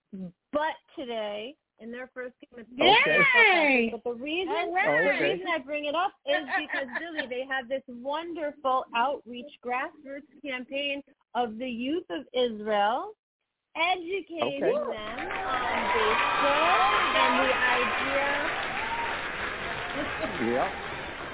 [0.52, 3.26] butt today in their first game of the Okay.
[3.44, 3.90] Yay!
[3.92, 7.68] But the reason All the reason I bring it up is because Billy, they have
[7.68, 11.04] this wonderful outreach grassroots campaign
[11.36, 13.12] of the youth of Israel
[13.76, 14.74] educating Okay.
[14.74, 16.80] them on baseball
[17.16, 18.50] and the idea
[20.54, 20.70] Yeah.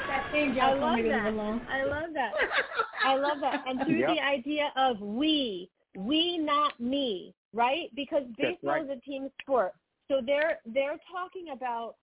[0.08, 1.62] That thing I love me to leave that.
[1.70, 2.34] I love that.
[3.06, 3.64] I love that.
[3.68, 4.10] And through Yep.
[4.10, 7.90] the idea of we, we not me, right?
[7.96, 8.84] Because baseball right.
[8.84, 9.74] is a team sport.
[10.10, 11.96] So they're they're talking about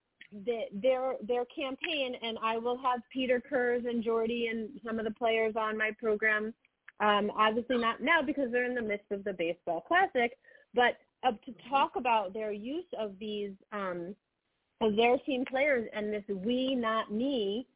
[0.44, 5.04] the, their their campaign, and I will have Peter Kurz and Jordy and some of
[5.04, 6.54] the players on my program.
[7.00, 10.38] Um, obviously not now because they're in the midst of the baseball classic,
[10.74, 14.14] but uh, to talk about their use of these um,
[14.80, 17.66] of their team players and this we not me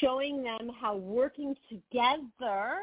[0.00, 2.78] showing them how working together,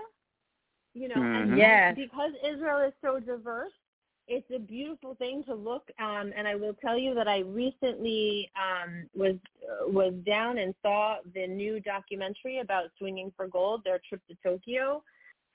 [0.94, 1.58] you know, and Mhm.
[1.58, 1.96] Yes.
[1.96, 3.74] because Israel is so diverse,
[4.32, 5.84] it's a beautiful thing to look.
[6.00, 10.74] Um, and I will tell you that I recently um, was uh, was down and
[10.82, 15.04] saw the new documentary about swinging for gold, their trip to Tokyo,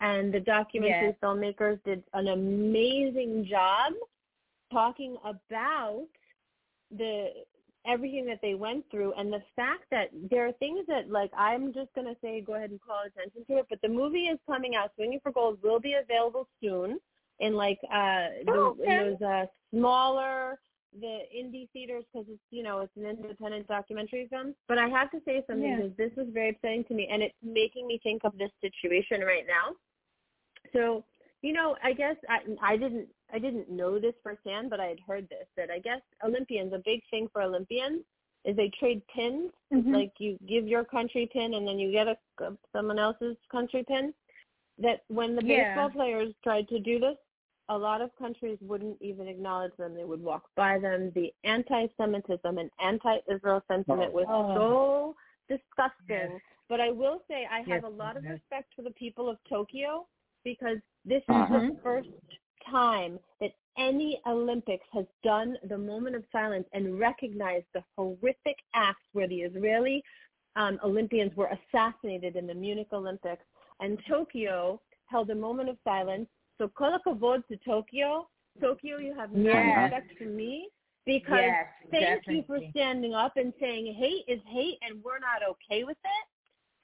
[0.00, 1.16] and the documentary Yes.
[1.22, 3.94] filmmakers did an amazing job
[4.70, 6.06] talking about
[6.90, 7.28] the
[7.86, 11.72] everything that they went through and the fact that there are things that like I'm
[11.72, 14.74] just gonna say go ahead and call attention to it, but the movie is coming
[14.76, 14.90] out.
[14.96, 16.98] Swinging for Gold will be available soon
[17.40, 18.90] in like uh Oh, okay.
[18.90, 20.58] in those uh smaller
[20.98, 24.54] the indie theaters because it's you know it's an independent documentary film.
[24.68, 25.76] But I have to say something Yeah.
[25.76, 29.20] because this was very upsetting to me and it's making me think of this situation
[29.20, 29.74] right now.
[30.72, 31.04] So
[31.42, 35.00] you know, I guess I, I didn't I didn't know this firsthand, but I had
[35.06, 38.00] heard this that I guess Olympians a big thing for Olympians
[38.44, 39.50] is they trade pins.
[39.72, 39.92] Mhm.
[39.92, 42.16] Like you give your country pin and then you get a
[42.72, 44.14] someone else's country pin.
[44.78, 45.74] That when the Yeah.
[45.74, 47.16] baseball players tried to do this,
[47.68, 49.94] a lot of countries wouldn't even acknowledge them.
[49.94, 51.10] They would walk by them.
[51.14, 54.54] The anti-Semitism and anti-Israel sentiment was Oh.
[54.54, 55.16] so
[55.48, 56.40] disgusting.
[56.68, 58.34] But I will say I have Yes, a lot of yes.
[58.34, 60.06] respect for the people of Tokyo
[60.44, 61.58] because this is Uh-huh.
[61.70, 62.08] the first
[62.64, 69.06] time that any Olympics has done the moment of silence and recognized the horrific acts
[69.12, 70.02] where the Israeli
[70.56, 73.44] um, Olympians were assassinated in the Munich Olympics.
[73.80, 76.28] And Tokyo held a moment of silence.
[76.58, 78.28] So kol hakavod to Tokyo.
[78.60, 79.92] Tokyo, you have no Yes.
[79.92, 80.68] respect for me
[81.04, 85.42] because Yes, thank you for standing up and saying hate is hate and we're not
[85.42, 86.24] okay with it.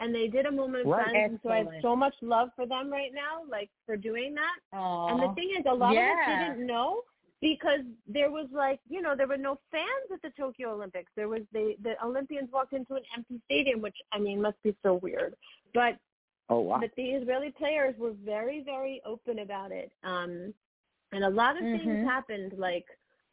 [0.01, 1.13] And they did a moment of Right.
[1.13, 4.35] silence, and so I have so much love for them right now, like for doing
[4.35, 4.59] that.
[4.73, 5.09] Aw.
[5.09, 7.03] And the thing is, a lot of us didn't know
[7.41, 11.11] because there was like, you know, there were no fans at the Tokyo Olympics.
[11.17, 14.75] There was the the Olympians walked into an empty stadium, which I mean must be
[14.83, 15.35] so weird.
[15.73, 15.99] But
[16.49, 16.79] Oh wow.
[16.81, 19.93] But the Israeli players were very, very open about it.
[20.03, 20.53] Um,
[21.13, 22.05] and a lot of things Mhm.
[22.05, 22.87] happened, like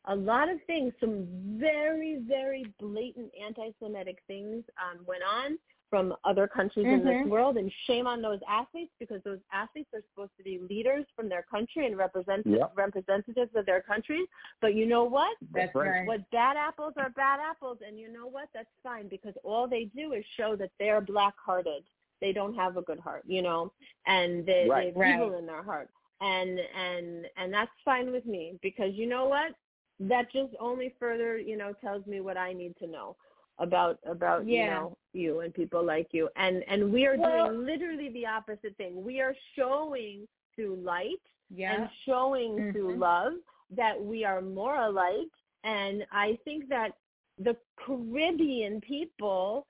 [0.06, 1.26] a lot of things, some
[1.60, 5.58] very, very blatant anti-Semitic things um, went on
[5.90, 7.30] from other countries in this Mhm.
[7.30, 7.58] world.
[7.58, 11.42] And shame on those athletes because those athletes are supposed to be leaders from their
[11.44, 12.74] country and represent- Yep.
[12.78, 14.28] representatives of their countries.
[14.62, 15.36] But you know what?
[15.52, 15.90] That's right.
[15.90, 16.08] right.
[16.08, 18.50] What bad apples are bad apples, and you know what?
[18.54, 21.84] That's fine because all they do is show that they're black-hearted.
[22.22, 23.72] They don't have a good heart, you know,
[24.08, 24.94] and they, Right.
[24.94, 25.40] they have evil Right.
[25.40, 25.90] in their heart,
[26.22, 29.54] and and and that's fine with me because you know what?
[30.00, 33.16] That just only further, you know, tells me what I need to know
[33.58, 37.66] about about you know you and people like you, and and we are Well- doing
[37.66, 39.04] literally the opposite thing.
[39.04, 41.74] We are showing through light Yeah.
[41.74, 43.00] and showing through Mhm.
[43.00, 43.34] love
[43.72, 45.32] that we are more alike.
[45.64, 46.94] And I think that
[47.38, 49.66] the Caribbean people,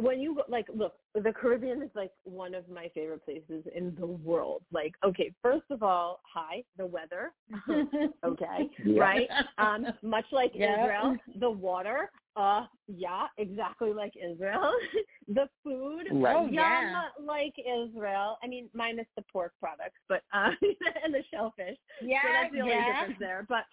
[0.00, 3.94] when you go, like, look, the Caribbean is like one of my favorite places in
[3.98, 4.62] the world.
[4.72, 7.32] Like, okay, first of all, hi, the weather.
[8.24, 9.00] okay, Yeah.
[9.02, 9.28] right?
[9.58, 10.82] Um, much like Yeah.
[10.82, 12.10] Israel, the water.
[12.36, 14.72] Uh, yeah, exactly like Israel.
[15.28, 16.36] the food, Right.
[16.36, 17.02] Oh, yum yeah.
[17.22, 18.38] like Israel.
[18.42, 20.50] I mean, minus the pork products, but uh,
[21.04, 21.76] and the shellfish.
[22.00, 22.18] yeah.
[22.22, 23.00] so that's the only yeah.
[23.00, 23.46] difference there.
[23.48, 23.64] But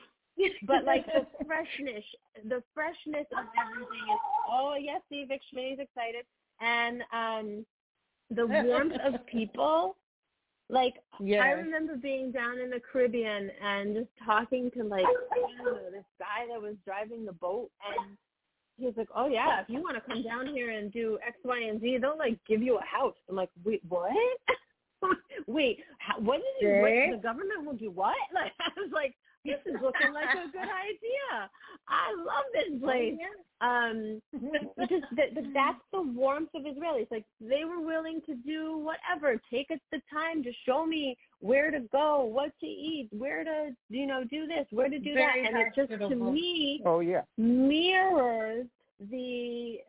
[0.64, 2.04] but like the freshness,
[2.48, 4.20] the freshness of everything is.
[4.50, 6.26] Oh yes, Steve Schmidt is excited,
[6.62, 7.66] and um,
[8.30, 9.96] the warmth of people.
[10.70, 15.06] Like I remember being down in the Caribbean and just talking to like
[15.64, 18.18] know, this guy that was driving the boat and
[18.78, 21.38] he was like, Oh yeah, if you want to come down here and do X,
[21.46, 23.16] Y, and Z, they'll like give you a house.
[23.30, 24.12] I'm like, Wait, what?
[25.48, 26.82] Wait, how, what did you?
[26.82, 28.16] What, the government will do what?
[28.34, 29.16] Like I was like,
[29.46, 31.50] this is looking like a good idea.
[31.88, 33.16] I love this place.
[33.60, 34.22] Um,
[34.88, 37.10] just that that that's the warmth of Israelis.
[37.10, 41.72] Like they were willing to do whatever, take us the time to show me where
[41.72, 45.44] to go, what to eat, where to you know do this, where to do Very
[45.44, 47.22] that, and it just to me Oh yeah.
[47.38, 48.68] mirrors
[49.10, 49.80] the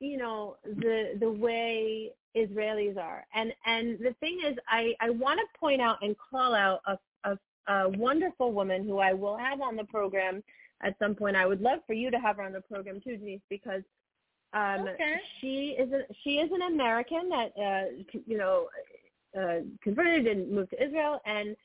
[0.00, 3.26] you know the the way Israelis are.
[3.34, 6.98] And and the thing is, I I want to point out and call out a,
[7.68, 10.42] a wonderful woman who I will have on the program
[10.82, 11.36] at some point.
[11.36, 13.82] I would love for you to have her on the program too, Denise, because
[14.52, 15.16] um, Okay.
[15.40, 18.68] she is a, she is an American that uh, you know
[19.38, 21.56] uh, converted and moved to Israel, and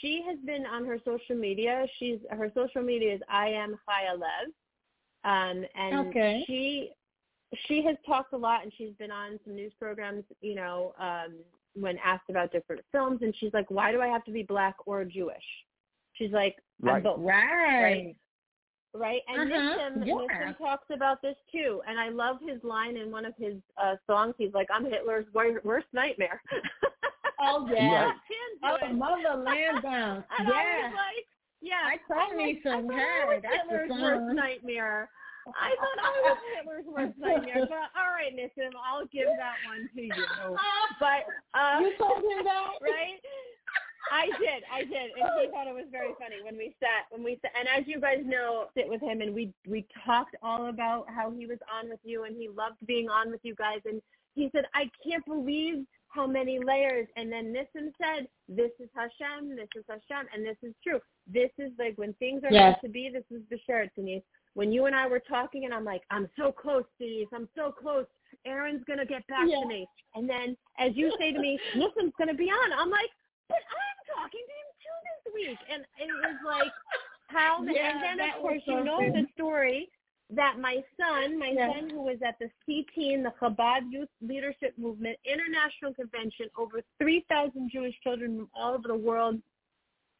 [0.00, 1.86] she has been on her social media.
[1.98, 4.52] She's her social media is I am Chaya Lev,
[5.24, 6.44] um, and Okay.
[6.46, 6.90] she
[7.66, 10.24] she has talked a lot, and she's been on some news programs.
[10.40, 11.34] You know, um,
[11.74, 14.76] when asked about different films, and she's like, "Why do I have to be black
[14.86, 15.44] or Jewish?"
[16.14, 17.02] She's like, "I'm Right.
[17.02, 17.82] both." Right.
[17.82, 18.16] right?
[18.94, 19.22] right?
[19.28, 19.78] And Uh-huh.
[19.78, 20.14] Nissim, Yeah.
[20.14, 23.96] Nissim talks about this too, and I love his line in one of his uh
[24.06, 24.34] songs.
[24.38, 26.42] He's like, "I'm Hitler's wor- worst nightmare."
[27.40, 28.10] Oh yeah.
[28.64, 30.24] I Oh, can't do motherland bound.
[30.38, 30.82] And I Yeah.
[30.88, 31.26] was like,
[31.60, 33.40] "Yeah." I told I'm me like, some I thought hair.
[33.40, 34.02] That's the Hitler's song.
[34.02, 35.10] worst nightmare.
[35.56, 37.66] I thought I was Hitler's worst nightmare.
[37.68, 40.12] But all right, Nissim, I'll give that one to you.
[41.00, 41.24] But
[41.54, 42.72] uh, You told him that?
[42.82, 43.20] right?
[44.10, 47.22] I did, I did, and he thought it was very funny when we sat when
[47.22, 47.52] we sat.
[47.58, 51.30] And as you guys know, sit with him, and we we talked all about how
[51.30, 53.80] he was on with you, and he loved being on with you guys.
[53.84, 54.00] And
[54.34, 59.56] he said, "I can't believe how many layers." And then Nissim said, "This is Hashem,
[59.56, 61.00] this is Hashem, and this is true.
[61.26, 62.72] This is like when things are Yes.
[62.72, 63.10] meant to be.
[63.10, 64.22] This is bashert, Denise."
[64.54, 67.28] When you and I were talking, and I'm like, "I'm so close, Denise.
[67.32, 68.06] I'm so close."
[68.44, 69.60] Aaron's gonna get back Yeah.
[69.60, 72.72] to me, and then as you say to me, Nissim's gonna be on.
[72.72, 73.10] I'm like,
[73.48, 76.72] but I'm talking to him too this week, and it was like
[77.28, 77.62] how.
[77.64, 79.22] Yeah, and then of course you know something.
[79.24, 79.90] the story
[80.30, 81.72] that my son, my Yeah.
[81.72, 87.70] son who was at the CTeen, the Chabad Youth Leadership Movement International Convention, over 3,000
[87.70, 89.40] Jewish children from all over the world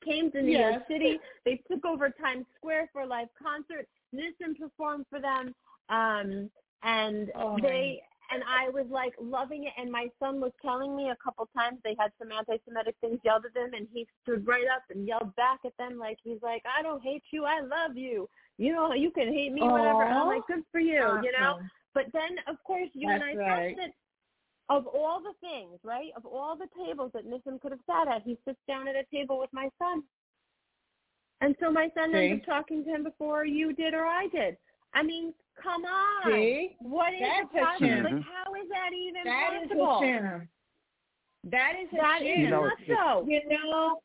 [0.00, 0.74] came to New Yes.
[0.76, 1.20] York City.
[1.44, 3.86] They took over Times Square for a live concert.
[4.14, 5.54] Nissim performed for them,
[5.88, 6.50] um,
[6.82, 7.58] and Oh.
[7.60, 9.72] they and I was like loving it.
[9.78, 13.46] And my son was telling me a couple times they had some anti-Semitic things yelled
[13.46, 16.62] at them, and he stood right up and yelled back at them like he's like,
[16.66, 18.28] "I don't hate you, I love you.
[18.58, 21.58] You know, you can hate me, whatever." And I'm like, "Good for you," you know.
[21.94, 23.76] But then, of course, you and I That's right.
[23.76, 23.94] that
[24.68, 26.10] of all the things, right?
[26.14, 29.04] Of all the tables that Nissim could have sat at, he sits down at a
[29.10, 30.02] table with my son.
[31.40, 32.18] And so my son See?
[32.30, 34.56] ends up talking to him before you did or I did.
[34.94, 35.32] I mean,
[35.62, 36.32] come on.
[36.32, 36.76] See?
[36.80, 38.04] What is That's the a problem?
[38.04, 40.00] Like, how is that even That is possible?
[40.00, 40.48] Hashem.
[41.44, 42.26] That is a That sham.
[42.26, 43.24] is You know, so.
[43.28, 44.00] You know,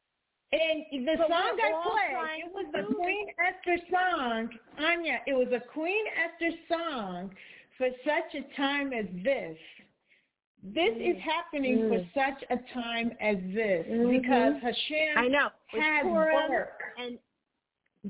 [0.51, 4.49] and the But song I played, it was to a Queen Esther song.
[4.77, 7.31] Anya, it was a Queen Esther song
[7.77, 9.57] for such a time as this.
[10.65, 11.89] this is happening Mm.
[11.89, 14.21] for such a time as this Mhm.
[14.21, 15.49] because Hashem I know.
[15.67, 16.93] Has Purim work.
[16.97, 17.19] and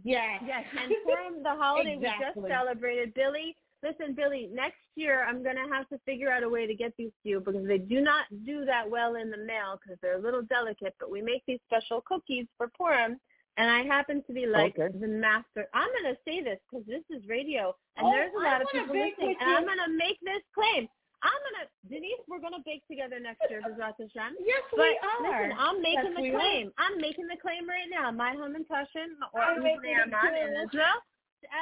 [0.04, 0.42] Yes.
[0.46, 3.14] yes, and Purim, the holiday we just celebrated.
[3.14, 4.50] Billy, listen, Billy.
[4.52, 7.40] Next year, I'm gonna have to figure out a way to get these to you
[7.40, 10.96] because they do not do that well in the mail because they're a little delicate.
[11.00, 13.20] But we make these special cookies for Purim,
[13.58, 14.98] and I happen to be like Okay.
[14.98, 15.68] the master.
[15.74, 18.96] I'm gonna say this because this is radio, and Oh, there's a lot of people
[18.96, 20.88] listening, and I'm gonna make this claim.
[21.24, 22.20] I'm gonna Denise.
[22.28, 24.36] We're gonna bake together next year, Bezrat Hashem.
[24.44, 25.24] Yes, But we are.
[25.24, 26.40] listen, I'm making Yes, the we are.
[26.40, 26.66] claim.
[26.78, 28.12] I'm making the claim right now.
[28.12, 30.60] My Hamantashen or I'm making in.
[30.68, 31.00] Israel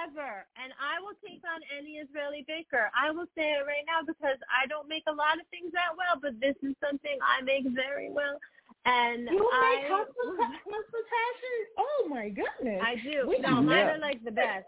[0.05, 0.45] ever.
[0.61, 2.91] And I will take on any Israeli baker.
[2.93, 5.93] I will say it right now because I don't make a lot of things that
[5.97, 8.37] well, but this is something I make very well.
[8.85, 11.61] And You I make hospitality?
[11.77, 12.81] Oh my goodness.
[12.81, 13.27] I do.
[13.29, 14.65] We no, know mine are like the best.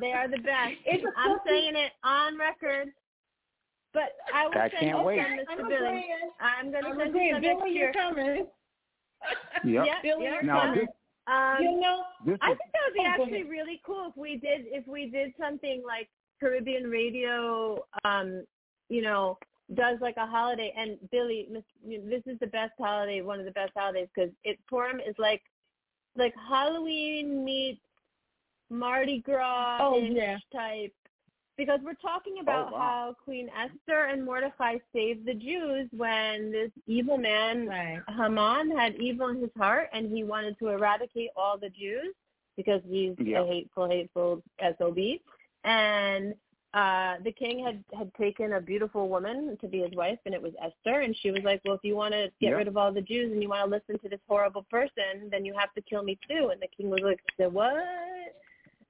[0.00, 0.74] They are the best.
[0.86, 2.88] It's I'm saying it on record.
[3.94, 5.18] But I will I send can't you wait.
[5.48, 5.68] some, I'm Mr.
[5.68, 6.04] Billy.
[6.40, 7.34] I'm gonna I'm send you agreeing.
[7.34, 7.84] some next Billy, year.
[7.84, 8.46] you're coming.
[9.64, 9.86] Yep.
[9.86, 10.32] Yeah, Billy, yeah.
[10.34, 10.80] you're Now coming.
[10.80, 10.88] this
[11.26, 12.04] Um, you know,
[12.42, 15.32] I think that would be Oh, actually really cool if we did if we did
[15.40, 16.08] something like
[16.40, 18.44] Caribbean radio, um,
[18.90, 19.38] you know,
[19.72, 20.74] does like a holiday.
[20.76, 24.08] And Billy, Miss- you know, this is the best holiday, one of the best holidays
[24.14, 25.40] because it Purim is like
[26.16, 27.80] like Halloween meets
[28.68, 30.36] Mardi Gras Oh, yeah.
[30.52, 30.92] type.
[31.56, 32.78] Because we're talking about wow.
[32.78, 38.00] how Queen Esther and Mordecai saved the Jews when this evil man right.
[38.08, 42.12] Haman had evil in his heart and he wanted to eradicate all the Jews
[42.56, 43.42] because he's Yeah.
[43.42, 44.42] a hateful, hateful
[44.78, 44.98] SOB.
[45.64, 46.34] And
[46.74, 50.42] uh the king had had taken a beautiful woman to be his wife and it
[50.42, 52.56] was Esther and she was like, Well if you want to get Yeah.
[52.56, 55.44] rid of all the Jews and you want to listen to this horrible person, then
[55.44, 57.74] you have to kill me too and the king was like, "The what?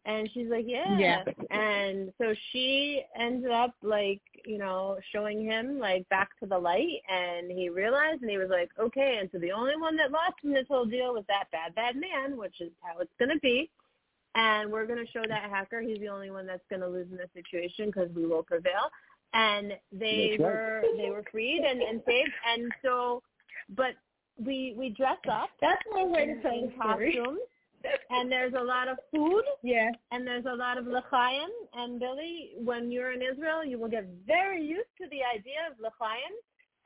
[0.06, 0.98] And she's like, yeah.
[0.98, 1.24] Yeah.
[1.50, 7.00] And so she ended up like, you know, showing him like back to the light
[7.08, 9.16] and he realized and he was like, okay.
[9.20, 11.96] And so the only one that lost in this whole deal was that bad, bad
[11.96, 13.70] man, which is how it's going to be.
[14.34, 15.80] And we're going to show that hacker.
[15.80, 18.90] He's the only one that's going to lose in this situation because we will prevail.
[19.32, 20.54] And they That's right.
[20.54, 22.32] were, they were freed and, and saved.
[22.52, 23.22] And so,
[23.74, 23.94] but
[24.44, 27.14] we, we dress up That's one way to tell the story.
[27.14, 27.38] costumes
[28.10, 29.90] and there's a lot of food Yeah.
[30.10, 31.48] and there's a lot of l'chaim.
[31.74, 35.78] And Billy, when you're in Israel, you will get very used to the idea of
[35.80, 36.32] l'chaim.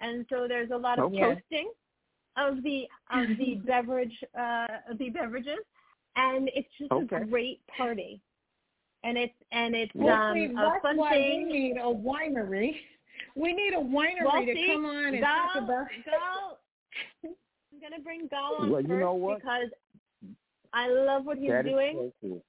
[0.01, 1.18] And so there's a lot of Okay.
[1.20, 1.72] toasting
[2.36, 5.59] of the of the beverage uh, of the beverages,
[6.16, 7.16] and it's just Okay.
[7.16, 8.20] a great party.
[9.05, 11.49] And it's and it's Well, um, see, a that's fun why thing.
[11.49, 12.76] we need a winery.
[13.34, 15.86] We need a winery Well, to see, come on and Gal, talk about.
[16.05, 16.59] Gal,
[17.24, 19.38] I'm gonna bring Gal on Well, you first know what?
[19.42, 19.68] because
[20.73, 22.12] I love what he's that is doing.
[22.23, 22.43] so.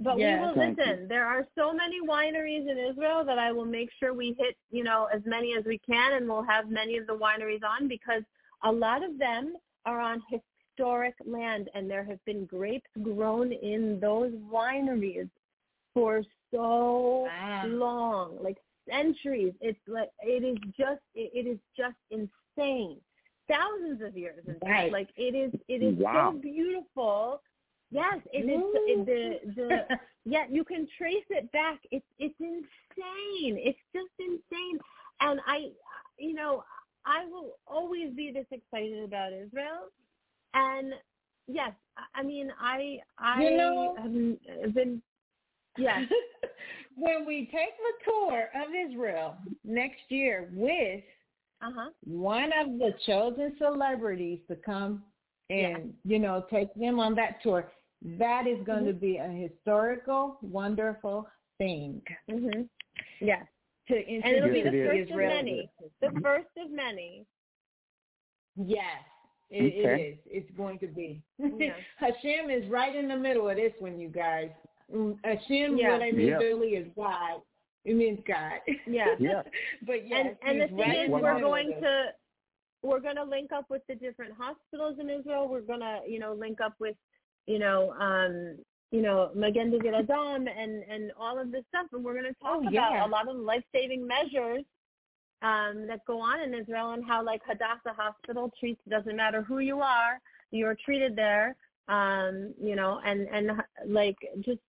[0.00, 0.40] But Yeah.
[0.40, 1.08] we will Thank listen.
[1.08, 4.84] There are so many wineries in Israel that I will make sure we hit, you
[4.84, 8.22] know, as many as we can, and we'll have many of the wineries on because
[8.62, 9.56] a lot of them
[9.86, 15.30] are on historic land, and there have been grapes grown in those wineries
[15.94, 17.66] for so Wow.
[17.66, 18.58] long, like
[18.88, 19.54] centuries.
[19.60, 23.00] It's like it is just it, it is just insane.
[23.48, 24.44] Thousands of years.
[24.46, 24.64] in fact.
[24.64, 24.92] Right.
[24.92, 26.32] Like it is it is Wow.
[26.32, 27.40] so beautiful.
[27.90, 31.78] Yes, it is it, the the yeah, you can trace it back.
[31.90, 33.58] It's it's insane.
[33.58, 34.78] It's just insane.
[35.20, 35.68] And I
[36.18, 36.64] you know,
[37.04, 39.90] I will always be this excited about Israel.
[40.54, 40.94] And
[41.46, 45.00] yes, I- I mean I I You know- have been
[45.78, 46.00] yes.
[46.96, 51.04] when we take the tour of Israel next year with
[51.62, 51.90] Uh-huh.
[52.04, 55.02] one of the chosen celebrities to come
[55.50, 57.70] and you know take them on that tour,
[58.18, 58.98] that is going to Mm-hmm.
[59.00, 61.26] be a historical, wonderful
[61.58, 62.68] thing Mhm.
[63.20, 63.46] Yes.
[63.88, 65.08] to And it'll be the it is.
[65.08, 65.70] first of many.
[66.00, 67.24] The first of many.
[68.56, 69.02] Yes,
[69.50, 70.02] it, it Okay.
[70.02, 70.18] is.
[70.26, 71.22] It's going to be.
[71.38, 71.74] Yeah.
[71.98, 74.50] Hashem is right in the middle of this one, you guys.
[74.92, 75.92] Mm, Hashem, Yeah.
[75.92, 76.36] what I mean Yeah.
[76.38, 77.42] really is God.
[77.84, 78.60] It means God.
[78.86, 79.14] Yeah.
[79.20, 79.42] Yeah.
[79.82, 81.80] but yes, and and the thing right is we're middle of going this.
[81.82, 82.06] to
[82.82, 85.48] we're going to link up with the different hospitals in Israel.
[85.48, 86.96] We're going to, you know, link up with,
[87.46, 88.58] you know, um,
[88.92, 92.40] you know, Magen David Adom and and all of this stuff, and we're going to
[92.40, 93.06] talk Oh, about yeah.
[93.06, 94.64] a lot of life saving measures
[95.42, 98.80] um, that go on in Israel and how like Hadassah Hospital treats.
[98.88, 100.20] Doesn't matter who you are,
[100.50, 101.56] you are treated there.
[101.88, 103.50] Um, you know, and and
[103.86, 104.60] like just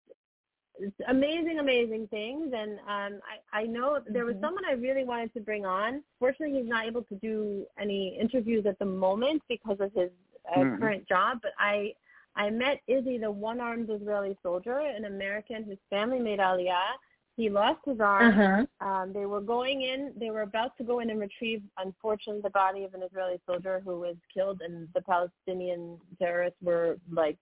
[1.08, 2.54] amazing, amazing things.
[2.56, 3.22] And um,
[3.54, 4.42] I, I know there was Mhm.
[4.42, 6.04] someone I really wanted to bring on.
[6.20, 10.12] Fortunately, he's not able to do any interviews at the moment because of his
[10.54, 10.80] uh, Mhm.
[10.80, 11.40] current job.
[11.42, 11.94] But I,
[12.36, 16.94] I met Izzy, the one-armed Israeli soldier, an American whose family made Aliyah,
[17.38, 18.32] He lost his arm.
[18.40, 18.66] Uh-huh.
[18.88, 20.00] Um, they were going in.
[20.22, 23.80] They were about to go in and retrieve, unfortunately, the body of an Israeli soldier
[23.86, 27.38] who was killed, and the Palestinian terrorists were like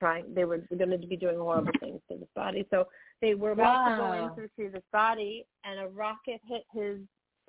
[0.00, 0.34] trying.
[0.34, 2.66] They were going to be doing horrible things to this body.
[2.70, 2.88] So
[3.20, 4.32] they were about to go in Wow.
[4.34, 6.98] to retrieve this body, and a rocket hit his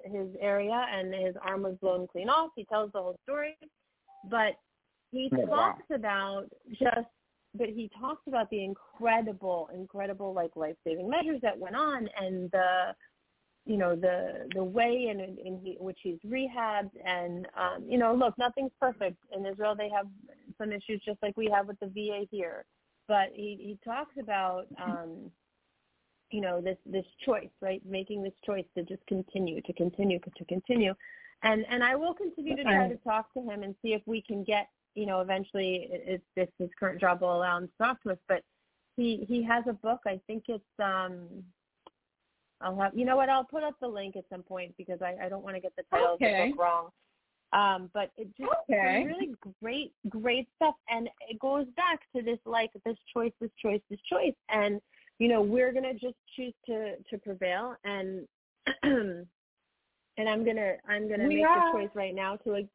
[0.03, 2.51] his area, and his arm was blown clean off.
[2.55, 3.55] He tells the whole story,
[4.29, 4.53] but
[5.11, 5.75] he Oh, wow.
[5.75, 7.07] talks about just
[7.53, 12.49] but he talks about the incredible incredible like life saving measures that went on and
[12.51, 12.95] the
[13.65, 17.97] you know the the way in, in in he, which he's rehabbed and um you
[17.97, 19.17] know look nothing's perfect.
[19.35, 20.07] In israel they have
[20.57, 22.65] some issues just like we have with the va here.
[23.07, 25.31] But he he talks about um
[26.31, 27.81] you know this this choice right?
[27.85, 30.93] Making this choice to just continue to continue to continue.
[31.43, 34.21] And and i will continue to try to talk to him and see if we
[34.21, 38.01] can get you know eventually if this his current job will allow him to talk
[38.03, 38.17] to us.
[38.27, 38.41] But
[38.97, 39.99] he he has a book.
[40.07, 41.43] I think it's um
[42.63, 45.15] i'll have you know what i'll put up the link at some point because i
[45.23, 46.31] i don't want to get the title of Okay.
[46.37, 46.89] the book wrong
[47.53, 49.03] um but it just Okay.
[49.05, 49.31] really
[49.61, 53.99] great great stuff and it goes back to this like this choice this choice this
[54.09, 54.81] choice and
[55.19, 58.27] you know we're going to just choose to to prevail and
[58.83, 61.71] and i'm going to i'm to We make are.
[61.73, 62.67] the choice right now to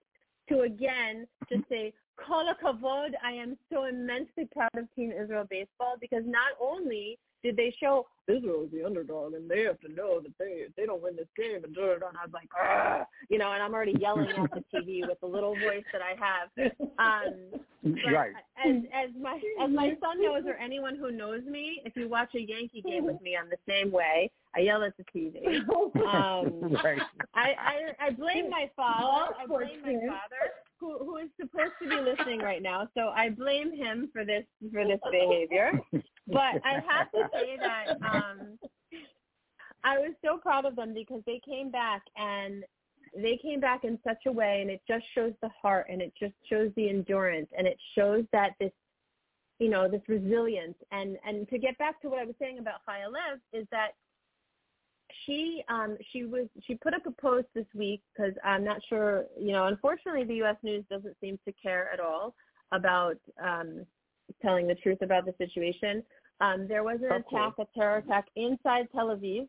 [0.49, 1.93] to again just say
[2.25, 7.57] kol hakavod i am so immensely proud of team israel baseball because not only did
[7.57, 10.87] they show Israel is the underdog and they have to know that they if they
[10.87, 13.53] don't win this game and, da, da, da, and I was like, "Argh," you know,
[13.53, 16.73] and I'm already yelling at the TV with the little voice that I have.
[16.99, 18.33] Um, but Right.
[18.65, 22.31] As as my as my son knows, or anyone who knows me, if you watch
[22.35, 24.31] a Yankee game with me, I'm the same way.
[24.57, 25.61] I yell at the TV.
[26.07, 27.01] Um, right.
[27.35, 29.35] I, I I blame my father.
[29.39, 32.89] I poor blame my father, who who is supposed to be listening right now.
[32.97, 35.73] So I blame him for this for this behavior.
[36.29, 38.59] But I have to say that um,
[39.85, 42.65] I was so proud of them because they came back and
[43.17, 46.13] they came back in such a way, and it just shows the heart, and it
[46.19, 48.73] just shows the endurance, and it shows that this
[49.59, 52.81] you know this resilience and and to get back to what I was saying about
[52.89, 53.93] Chaya Lev is that
[55.25, 59.25] she um she was she put up a post this week because I'm not sure
[59.39, 60.57] you know unfortunately the U.S.
[60.63, 62.35] news doesn't seem to care at all
[62.73, 63.87] about um
[64.43, 66.03] telling the truth about the situation.
[66.41, 69.47] Um, there was an attack, a terror attack inside Tel Aviv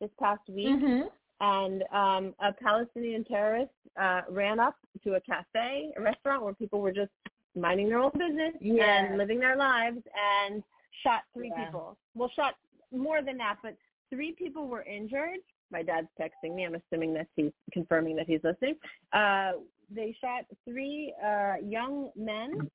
[0.00, 1.10] this past week, Mhm.
[1.40, 6.80] and um, a Palestinian terrorist uh, ran up to a cafe, a restaurant where people
[6.80, 7.12] were just
[7.54, 9.04] minding their own business Yeah.
[9.04, 10.62] and living their lives, and
[11.02, 11.66] shot three Yeah.
[11.66, 11.96] people.
[12.14, 12.56] Well, shot
[12.92, 13.76] more than that, but
[14.10, 15.38] three people were injured.
[15.70, 16.64] My dad's texting me.
[16.64, 18.76] I'm assuming that he's confirming that he's listening.
[19.12, 19.52] Uh,
[19.90, 22.70] they shot three uh, young men,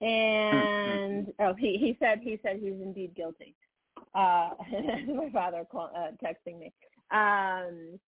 [0.00, 3.54] and oh, he he said he said he's indeed guilty.
[4.14, 4.50] Uh,
[5.14, 6.72] my father call, uh, texting me
[7.12, 7.98] um,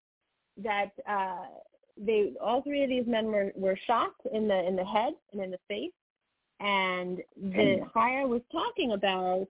[0.63, 1.47] that uh,
[1.97, 5.43] they all three of these men were were shot in the in the head and
[5.43, 5.93] in the face,
[6.61, 9.47] and the hire was talking about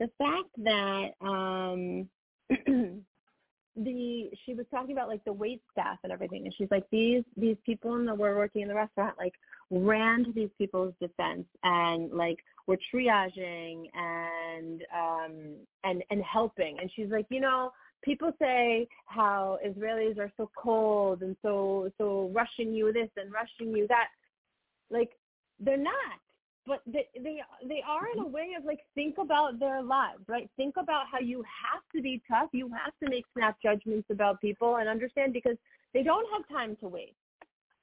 [0.00, 2.08] the fact that um
[3.76, 7.22] the she was talking about like the wait staff and everything and she's like these
[7.36, 9.34] these people in the were working in the restaurant like
[9.70, 16.78] ran to these people's defense and like were triaging and um and and helping.
[16.80, 17.70] And she's like you know
[18.02, 23.76] people say how israelis are so cold and so so rushing you this and rushing
[23.76, 24.08] you that.
[24.90, 25.10] Like
[25.60, 25.94] they're not
[26.68, 28.32] but they they they are in a mm-hmm.
[28.32, 30.48] way of like think about their lives right?
[30.56, 32.50] Think about how you have to be tough.
[32.52, 35.56] You have to make snap judgments about people and understand because
[35.94, 37.14] they don't have time to wait.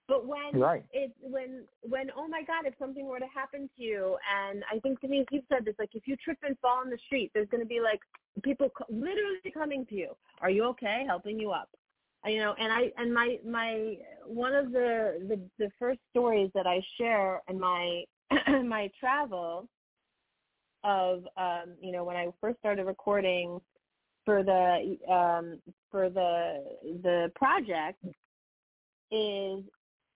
[0.08, 0.86] But when Right.
[0.94, 4.78] it's when when oh my god if something were to happen to you and i
[4.80, 7.32] think to me you've said this like if you trip and fall in the street
[7.34, 8.00] there's going to be like
[8.44, 10.12] people co- literally coming to you.
[10.42, 11.04] Are you okay?
[11.08, 11.70] Helping you up.
[12.24, 16.68] You know and i and my my one of the the, the first stories that
[16.68, 18.04] i share in my
[18.66, 19.68] my travel
[20.84, 23.60] of um you know when i first started recording
[24.24, 25.60] for the um
[25.90, 26.64] for the
[27.04, 28.04] the project
[29.12, 29.64] is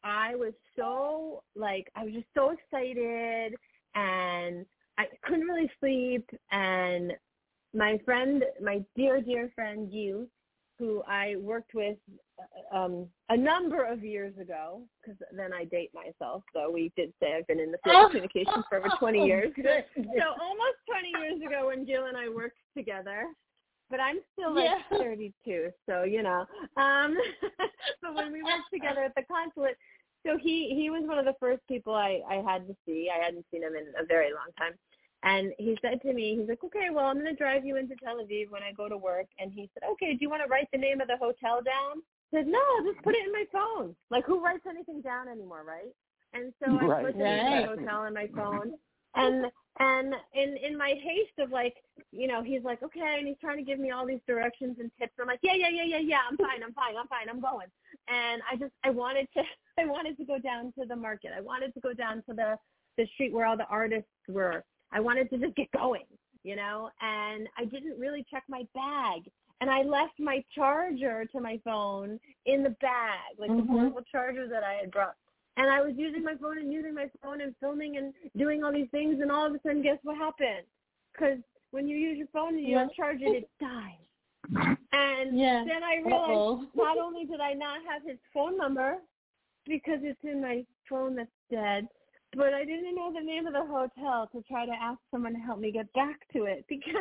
[0.04, 3.56] I was so like I was just so excited
[3.96, 4.66] and
[4.98, 7.14] I couldn't really sleep and
[7.74, 10.28] my friend my dear dear friend you
[10.80, 11.98] who I worked with
[12.40, 17.12] uh, um a number of years ago because then I date myself so we did
[17.22, 19.52] say I've been in the field of communications for over 20 years.
[19.56, 23.26] so almost 20 years ago when Jill and I worked together
[23.92, 24.98] but I'm still like Yeah.
[24.98, 26.46] 32 so you know
[26.78, 27.18] um
[28.02, 29.78] but when we worked together at the consulate
[30.26, 33.10] so he he was one of the first people I I had to see.
[33.14, 34.74] I hadn't seen him in a very long time
[35.24, 37.96] And he said to me, he's like, okay, well, I'm going to drive you into
[37.96, 39.28] Tel Aviv when I go to work.
[39.38, 42.02] And he said, okay, do you want to write the name of the hotel down?
[42.32, 43.96] I said, no, just put it in my phone.
[44.10, 45.92] Like, who writes anything down anymore, right?
[46.34, 48.74] And so I put the name of the hotel in my phone.
[49.16, 49.46] And
[49.80, 51.76] and in in my haste of like,
[52.12, 54.92] you know, he's like, okay, and he's trying to give me all these directions and
[55.00, 55.14] tips.
[55.20, 57.68] I'm like, yeah, yeah, yeah, yeah, yeah, I'm fine, I'm fine, I'm fine, I'm going.
[58.08, 59.42] And I just I wanted to
[59.80, 61.32] I wanted to go down to the market.
[61.36, 62.58] I wanted to go down to the
[62.98, 64.64] the street where all the artists were.
[64.92, 66.06] I wanted to just get going,
[66.44, 69.30] you know, and I didn't really check my bag.
[69.62, 73.58] And I left my charger to my phone in the bag, like Mhm.
[73.58, 75.16] the portable charger that I had brought.
[75.58, 78.72] And I was using my phone and using my phone and filming and doing all
[78.72, 79.20] these things.
[79.22, 80.66] And all of a sudden, guess what happened?
[81.12, 81.40] Because
[81.72, 82.86] when you use your phone and you Yeah.
[82.86, 84.78] don't charge it, it dies.
[84.94, 85.66] And Yeah.
[85.66, 86.72] then I realized Uh-oh.
[86.74, 89.02] not only did I not have his phone number
[89.66, 91.90] because it's in my phone that's dead,
[92.36, 95.40] but I didn't know the name of the hotel to try to ask someone to
[95.40, 96.94] help me get back to it because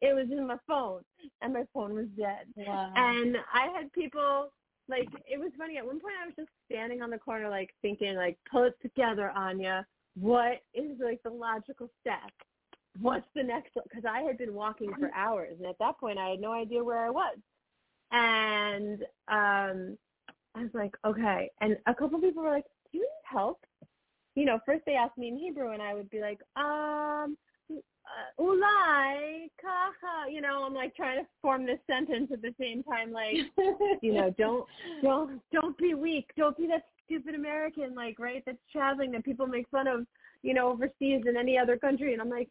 [0.00, 1.02] it was in my phone
[1.42, 2.46] and my phone was dead.
[2.56, 2.92] Wow.
[2.94, 4.50] And I had people
[4.88, 5.76] like it was funny.
[5.76, 8.74] At one point, I was just standing on the corner, like thinking, like, pull it
[8.82, 9.86] together, Anya.
[10.18, 12.32] What is like the logical step?
[13.00, 13.74] What's the next?
[13.74, 16.82] Because I had been walking for hours, and at that point, I had no idea
[16.82, 17.36] where I was.
[18.10, 19.98] And um,
[20.54, 21.50] I was like, okay.
[21.60, 23.60] And a couple people were like, "Do you need help?"
[24.38, 27.36] You know, first they asked me in Hebrew, and I would be like, um,
[27.70, 30.32] uh, ulai kaha.
[30.32, 33.34] You know, I'm like trying to form this sentence at the same time, like
[34.02, 34.64] you know, don't
[35.02, 36.30] don't don't be weak.
[36.36, 40.06] Don't be that stupid American, like right, that's traveling that people make fun of,
[40.42, 42.12] you know, overseas in any other country.
[42.12, 42.48] And I'm like,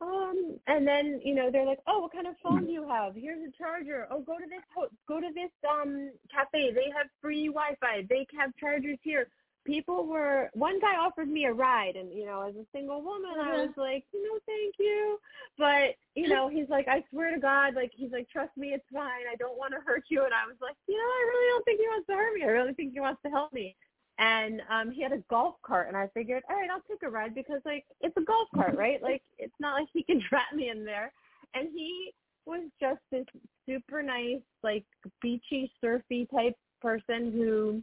[0.00, 3.14] um, and then you know they're like, oh, what kind of phone do you have?
[3.16, 4.06] Here's a charger.
[4.10, 6.72] Oh, go to this ho- go to this um cafe.
[6.72, 8.06] They have free Wi-Fi.
[8.08, 9.26] They have chargers here.
[9.64, 13.30] People were one guy offered me a ride, and you know, as a single woman,
[13.38, 13.66] I Uh-huh.
[13.66, 15.18] was like, no, thank you.
[15.58, 18.84] But you know, he's like, I swear to God, like he's like, trust me, it's
[18.92, 19.26] fine.
[19.32, 20.24] I don't want to hurt you.
[20.24, 22.42] And I was like, you know, I really don't think he wants to hurt me.
[22.44, 23.76] I really think he wants to help me.
[24.18, 27.10] And um he had a golf cart, and I figured, all right, I'll take a
[27.10, 29.02] ride because like it's a golf cart, right?
[29.02, 31.12] Like it's not like he can trap me in there.
[31.54, 32.12] And he
[32.46, 33.24] was just this
[33.66, 34.84] super nice, like
[35.22, 37.82] beachy, surfy type person who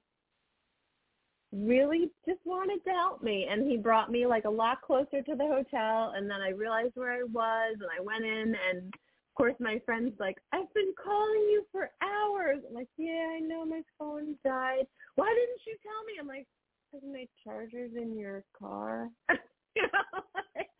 [1.52, 5.36] really just wanted to help me and he brought me like a lot closer to
[5.36, 9.36] the hotel and then I realized where I was and I went in and of
[9.36, 12.60] course my friend's like, I've been calling you for hours.
[12.68, 14.88] I'm like, Yeah, I know my phone died.
[15.16, 16.14] Why didn't you tell me?
[16.20, 16.48] I'm like,
[16.92, 19.10] Because my charger's in your car.
[19.76, 20.22] you know?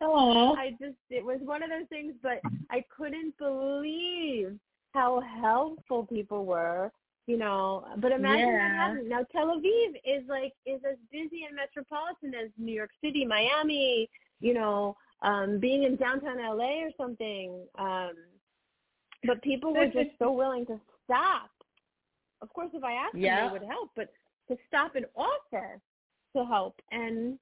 [0.00, 0.54] Oh.
[0.56, 2.40] I just it was one of those things but
[2.70, 4.58] I couldn't believe
[4.94, 6.90] how helpful people were
[7.26, 8.68] you know but imagine Yeah.
[8.68, 9.08] Manhattan.
[9.08, 14.08] now tel aviv is like is as busy and metropolitan as new york city miami
[14.40, 18.12] you know um being in downtown la or something um
[19.24, 21.50] but people were just so willing to stop
[22.40, 23.36] of course if i asked Yeah.
[23.36, 24.08] them they would help but
[24.48, 25.80] to stop and offer
[26.36, 27.38] to help and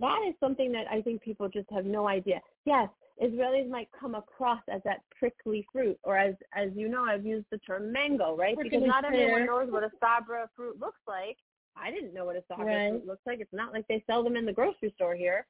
[0.00, 2.40] that is something that I think people just have no idea.
[2.64, 2.88] Yes,
[3.22, 7.46] Israelis might come across as that prickly fruit, or as as you know, I've used
[7.50, 8.56] the term mango, right?
[8.56, 11.36] because Prickly not everyone knows what a sabra fruit looks like.
[11.76, 12.90] I didn't know what a sabra Right.
[12.90, 13.40] fruit looks like.
[13.40, 15.46] It's not like they sell them in the grocery store here.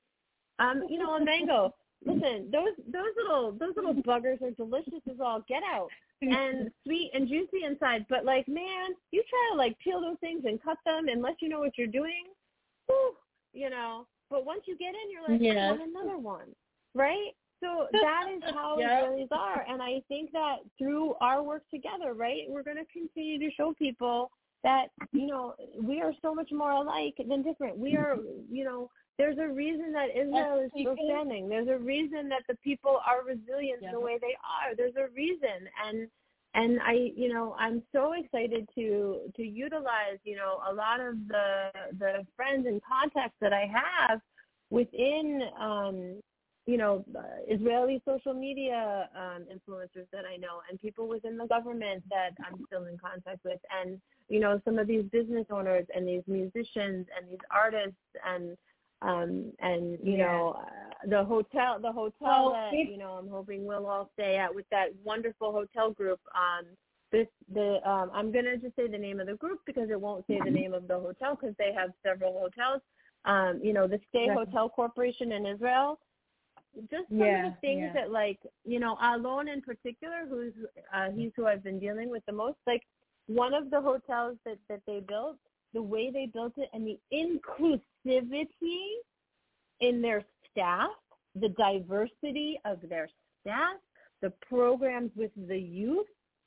[0.58, 1.74] Um, you know, a mango.
[2.04, 5.88] Listen, those those little those little buggers are delicious as all get out
[6.22, 8.06] and sweet and juicy inside.
[8.08, 11.48] But like, man, you try to like peel those things and cut them unless you
[11.48, 12.24] know what you're doing.
[12.86, 13.14] Whew,
[13.52, 14.06] you know.
[14.30, 15.56] But once you get in, you're like, Yes.
[15.58, 16.54] I want another one,
[16.94, 17.32] right?
[17.60, 19.02] So that is how Yeah.
[19.02, 23.38] Israelis are, and I think that through our work together, right, we're going to continue
[23.38, 24.30] to show people
[24.64, 27.78] that you know we are so much more alike than different.
[27.78, 28.16] We are,
[28.50, 31.48] you know, there's a reason that Israel is still standing.
[31.48, 33.92] There's a reason that the people are resilient Yeah.
[33.92, 34.74] the way they are.
[34.76, 36.08] There's a reason, and
[36.54, 41.16] and I, you know, I'm so excited to to utilize, you know, a lot of
[41.28, 44.20] the the friends and contacts that I have
[44.70, 46.20] within, um,
[46.66, 51.46] you know, uh, Israeli social media um, influencers that I know, and people within the
[51.46, 55.86] government that I'm still in contact with, and you know, some of these business owners
[55.94, 57.96] and these musicians and these artists
[58.26, 58.56] and
[59.02, 60.26] um and you Yeah.
[60.26, 64.36] know uh, the hotel the hotel Well, that you know I'm hoping we'll all stay
[64.36, 66.66] at with that wonderful hotel group um
[67.12, 70.26] this the um I'm gonna just say the name of the group because it won't
[70.26, 72.82] say the name of the hotel because they have several hotels
[73.24, 74.36] um you know the Stay Right.
[74.36, 75.98] Hotel Corporation in Israel
[76.90, 77.92] just some of the things yeah.
[77.94, 80.52] that like you know Alon in particular who's
[80.94, 82.82] uh he's who I've been dealing with the most like
[83.26, 85.36] one of the hotels that that they built
[85.74, 88.98] the way they built it and the inclusivity
[89.80, 90.90] in their staff
[91.40, 93.08] the diversity of their
[93.40, 93.76] staff,
[94.22, 96.06] the programs with the youth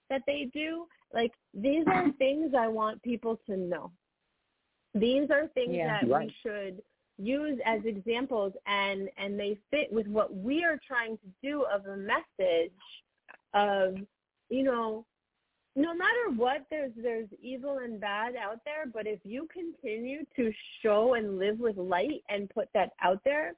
[0.09, 0.85] that they do.
[1.13, 3.91] Like these are things I want people to know.
[4.93, 6.01] These are things Yeah.
[6.01, 6.27] that Right.
[6.27, 6.81] we should
[7.17, 11.85] use as examples and and they fit with what we are trying to do of
[11.85, 12.71] a message
[13.53, 13.95] of
[14.49, 15.05] you know
[15.75, 20.51] no matter what there's there's evil and bad out there but if you continue to
[20.81, 23.53] show and live with light and put that out there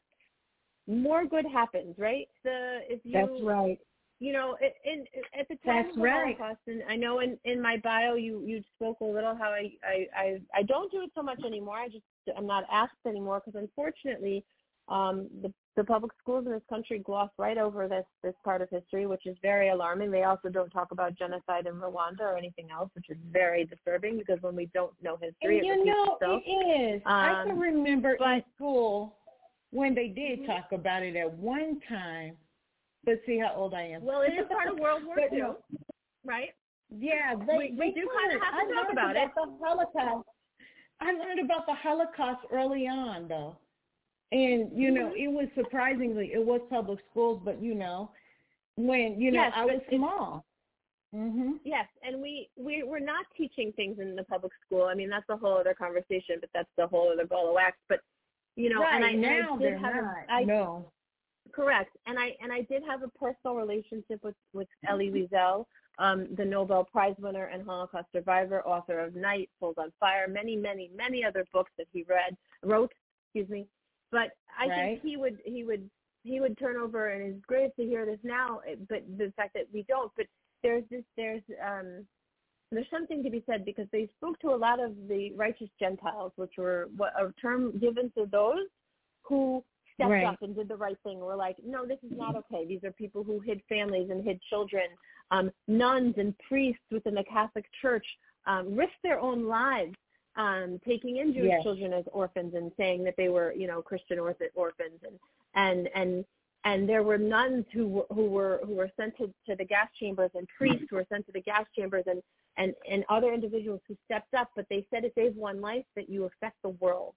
[0.87, 3.79] more good happens right the if you That's right.
[4.19, 5.05] you know, in,
[5.37, 6.37] at the time That's of the right.
[6.37, 9.71] Holocaust, and I know in in my bio you you spoke a little how I
[9.83, 11.77] I I, I don't do it so much anymore.
[11.77, 12.03] I just
[12.37, 14.43] I'm not asked anymore because unfortunately,
[14.87, 18.69] um, the the public schools in this country gloss right over this this part of
[18.69, 20.11] history, which is very alarming.
[20.11, 24.17] They also don't talk about genocide in Rwanda or anything else, which is very disturbing
[24.19, 26.43] because when we don't know history, And it you know, itself.
[26.45, 27.01] it is.
[27.07, 29.15] I can Um, remember in but- school
[29.71, 30.45] when they did Mhm.
[30.45, 32.37] talk about it at one time.
[33.07, 34.03] Let's see how old I am.
[34.05, 35.57] Well, it is part of World War But II, no.
[36.23, 36.53] right?
[36.89, 39.31] Yeah, they, We- we they do kinda- kinda have to I talk learned about it.
[39.33, 40.29] The Holocaust.
[40.99, 43.57] I learned about the Holocaust early on, though,
[44.31, 45.17] and you know, Mhm.
[45.17, 48.11] it was surprisingly it was public schools, but you know,
[48.75, 50.45] when you know Yes, I was small.
[51.13, 51.59] Mhm.
[51.63, 54.83] Yes, and we we we're not teaching things in the public school.
[54.85, 57.77] I mean, that's a whole other conversation, but that's the whole other ball of wax.
[57.87, 58.01] But
[58.55, 60.27] you know, right and I, and I now did have not.
[60.27, 60.91] a, I no.
[61.51, 65.65] correct, and I and I did have a personal relationship with with Elie Wiesel,
[65.99, 70.55] um, the Nobel Prize winner and Holocaust survivor, author of Night, Souls on Fire, many
[70.55, 72.91] many many other books that he read wrote.
[73.27, 73.67] Excuse me,
[74.13, 75.01] but I Right.
[75.01, 75.89] think he would he would
[76.23, 78.61] he would turn over in his grave to hear this now.
[78.87, 80.27] But the fact that we don't, but
[80.61, 82.07] there's this there's um
[82.71, 86.31] there's something to be said because they spoke to a lot of the righteous Gentiles,
[86.37, 88.67] which were what a term given to those
[89.23, 89.63] who
[89.95, 90.25] stepped Right.
[90.25, 91.19] up and did the right thing.
[91.19, 92.65] We're like, no, this is not okay.
[92.65, 94.85] These are people who hid families and hid children.
[95.29, 98.05] Um, nuns and priests within the Catholic Church
[98.47, 99.95] um, risked their own lives
[100.35, 101.63] um, taking in Jewish Yes.
[101.63, 105.19] children as orphans and saying that they were, you know, Christian orph- orphans and
[105.55, 106.25] and and
[106.65, 109.87] and there were nuns who were who were who were sent to, to the gas
[109.99, 112.21] chambers and priests who were sent to the gas chambers and
[112.57, 116.09] and and other individuals who stepped up but they said if they've one life that
[116.09, 117.13] you affect the world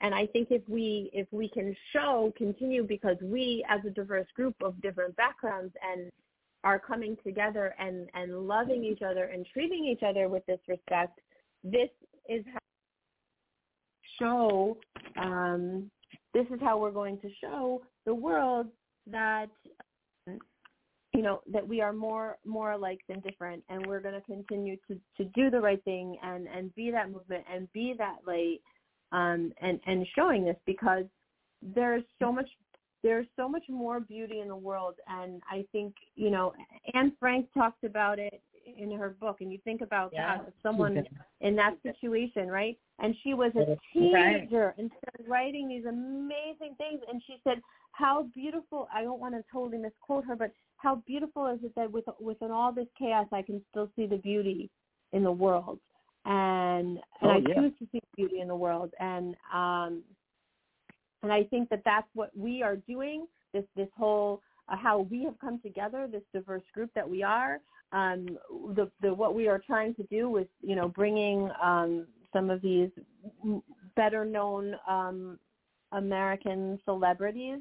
[0.00, 4.26] and i think if we if we can show continue because we as a diverse
[4.34, 6.10] group of different backgrounds and
[6.62, 11.20] are coming together and and loving each other and treating each other with this respect
[11.64, 11.90] this
[12.28, 12.58] is how
[14.18, 14.76] show
[15.16, 15.90] um
[16.34, 18.66] this is how we're going to show the world
[19.10, 19.48] that
[21.14, 24.76] you know that we are more more alike than different and we're going to continue
[24.88, 28.60] to to do the right thing and and be that movement and be that light
[29.12, 31.04] um and and showing this because
[31.74, 32.48] there's so much
[33.02, 36.52] there's so much more beauty in the world and i think you know
[36.94, 40.38] anne frank talked about it in her book and you think about Yeah.
[40.38, 41.04] God, someone
[41.40, 43.78] in that situation right and she was a Right.
[43.92, 47.60] teenager and started writing these amazing things and she said
[47.92, 51.90] how beautiful i don't want to totally misquote her but how beautiful is it that
[51.90, 54.70] with within all this chaos i can still see the beauty
[55.12, 55.78] in the world
[56.24, 57.54] and and Oh, i yeah.
[57.54, 60.02] choose to see beauty in the world and um
[61.22, 65.24] and i think that that's what we are doing this this whole uh, how we
[65.24, 67.58] have come together this diverse group that we are
[67.92, 68.26] um
[68.76, 72.62] the the what we are trying to do is you know bringing um some of
[72.62, 72.90] these
[73.96, 75.38] better known um
[75.92, 77.58] american celebrities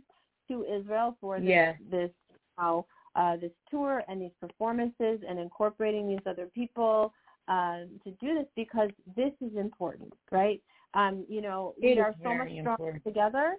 [0.47, 1.75] to israel for this Yes.
[1.91, 2.11] this
[2.57, 7.11] how uh this tour and these performances and incorporating these other people
[7.47, 10.61] um to do this because this is important right
[10.93, 13.03] um you know It we are so much stronger important.
[13.03, 13.55] together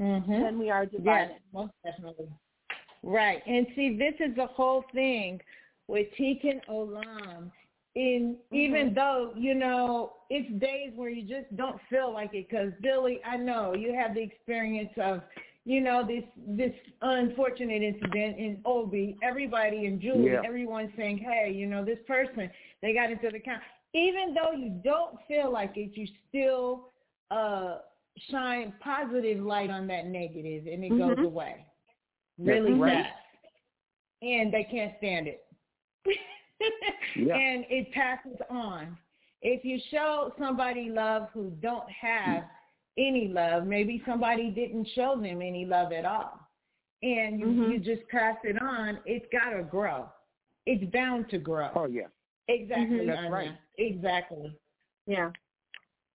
[0.00, 0.42] Mhm.
[0.42, 2.28] than we are Yes, divided most definitely.
[3.02, 3.42] Right.
[3.46, 5.40] And see, this is the whole thing
[5.88, 7.50] with Tikkun Olam.
[7.96, 12.72] In even though you know it's days where you just don't feel like it, because
[12.80, 15.22] Billy, I know you have the experience of,
[15.64, 16.72] you know, this this
[17.02, 19.18] unfortunate incident in Obi.
[19.22, 20.42] Everybody in Julie, Yeah.
[20.44, 22.48] everyone's saying, hey, you know, this person
[22.80, 23.62] they got into the count.
[23.92, 26.92] Even though you don't feel like it, you still
[27.32, 27.78] uh
[28.30, 31.24] shine positive light on that negative and it goes Mhm.
[31.24, 31.64] away
[32.38, 33.04] really That's right.
[33.04, 33.18] fast.
[34.22, 35.44] And they can't stand it.
[37.16, 37.34] Yeah.
[37.34, 38.96] And it passes on.
[39.40, 42.44] If you show somebody love who don't have
[42.98, 46.38] any love, maybe somebody didn't show them any love at all.
[47.02, 47.72] And you, Mhm.
[47.72, 50.10] you just pass it on, it's got to grow.
[50.66, 51.70] It's bound to grow.
[51.74, 52.08] Oh yeah.
[52.48, 52.98] Exactly.
[52.98, 53.06] Mhm.
[53.06, 53.52] That's right.
[53.78, 54.54] Exactly.
[55.06, 55.32] yeah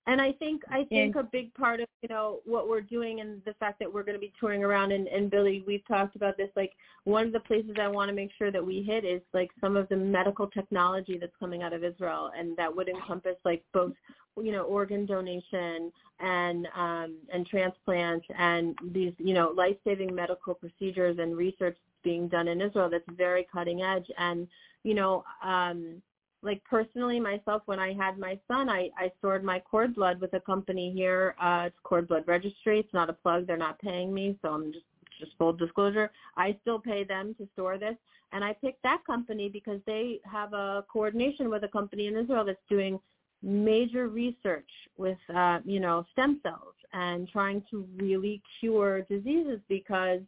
[0.07, 3.41] and I think I think a big part of you know what we're doing and
[3.45, 6.37] the fact that we're going to be touring around and, and Billy, we've talked about
[6.37, 6.49] this.
[6.55, 6.73] Like
[7.05, 9.75] one of the places I want to make sure that we hit is like some
[9.75, 13.93] of the medical technology that's coming out of Israel, and that would encompass like both
[14.41, 20.53] you know organ donation and um, and transplants and these you know life saving medical
[20.53, 24.47] procedures and research being done in Israel that's very cutting edge and
[24.83, 26.01] you know um,
[26.45, 30.33] like personally myself when I had my son, I, I stored my cord blood with
[30.33, 31.35] a company here.
[31.41, 32.79] Uh, it's Cord Blood Registry.
[32.79, 33.47] It's not a plug.
[33.47, 34.85] They're not paying me, so I'm just
[35.19, 36.11] just full disclosure.
[36.37, 37.95] I still pay them to store this,
[38.31, 42.45] and I picked that company because they have a coordination with a company in Israel
[42.45, 42.99] that's doing
[43.41, 50.21] major research with uh, you know stem cells and trying to really cure diseases because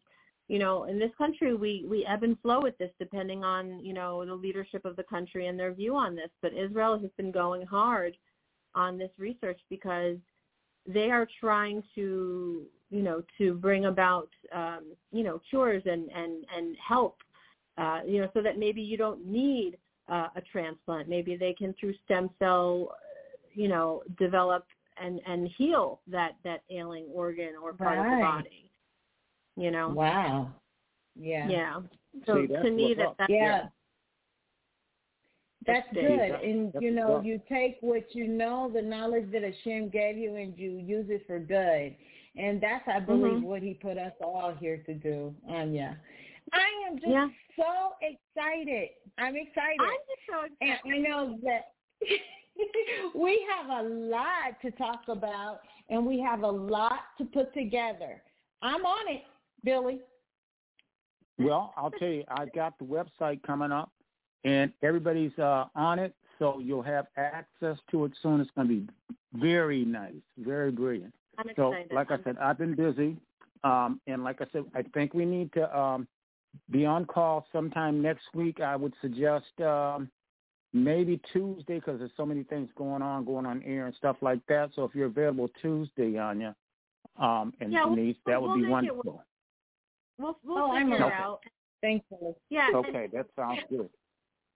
[0.47, 3.93] you know, in this country, we we ebb and flow with this depending on you
[3.93, 6.29] know the leadership of the country and their view on this.
[6.41, 8.15] But Israel has been going hard
[8.73, 10.17] on this research because
[10.85, 16.45] they are trying to you know to bring about um, you know cures and and
[16.55, 17.17] and help
[17.77, 21.09] uh, you know so that maybe you don't need uh, a transplant.
[21.09, 22.95] Maybe they can through stem cell
[23.53, 24.65] you know develop
[25.01, 28.13] and and heal that that ailing organ or part right.
[28.13, 28.66] of the body
[29.57, 29.89] you know.
[29.89, 30.51] Wow.
[31.15, 31.49] Yeah.
[31.49, 31.79] Yeah.
[32.25, 33.61] So See, to me, that that's, yeah.
[35.65, 36.19] That's That's good.
[36.43, 40.35] And That's you know, you take what you know, the knowledge that Hashem gave you
[40.35, 41.95] and you use it for good.
[42.37, 43.43] And that's I believe Mhm.
[43.43, 45.99] what he put us all here to do, Anya.
[46.53, 47.27] I am just Yeah.
[47.57, 48.89] so excited.
[49.17, 49.81] I'm excited.
[49.81, 50.79] I'm just so excited.
[50.85, 51.73] And I know that
[53.15, 58.21] we have a lot to talk about and we have a lot to put together.
[58.61, 59.23] I'm on it,
[59.67, 59.99] Billy.
[61.37, 63.91] Well, I'll tell you, I've got the website coming up,
[64.45, 68.39] and everybody's uh, on it, so you'll have access to it soon.
[68.39, 68.87] It's going to be
[69.33, 71.13] very nice, very brilliant.
[71.37, 71.87] I'm excited.
[71.89, 73.17] So, like I I'm- said, I've been busy,
[73.65, 76.07] um, and like I said, I think we need to um,
[76.71, 78.61] be on call sometime next week.
[78.61, 80.09] I would suggest um,
[80.71, 84.39] maybe Tuesday because there's so many things going on, going on air and stuff like
[84.47, 84.69] that.
[84.77, 86.55] So if you're available Tuesday, Anya,
[87.19, 89.05] um, and Yeah, we'll- Denise, that would we'll be make it work.
[89.05, 89.23] wonderful.
[90.17, 91.15] We'll we'll Oh, I'm figure it okay.
[91.15, 91.39] out.
[91.81, 92.33] Thankfully.
[92.49, 92.67] Yeah.
[92.67, 93.89] and- Okay, that sounds good.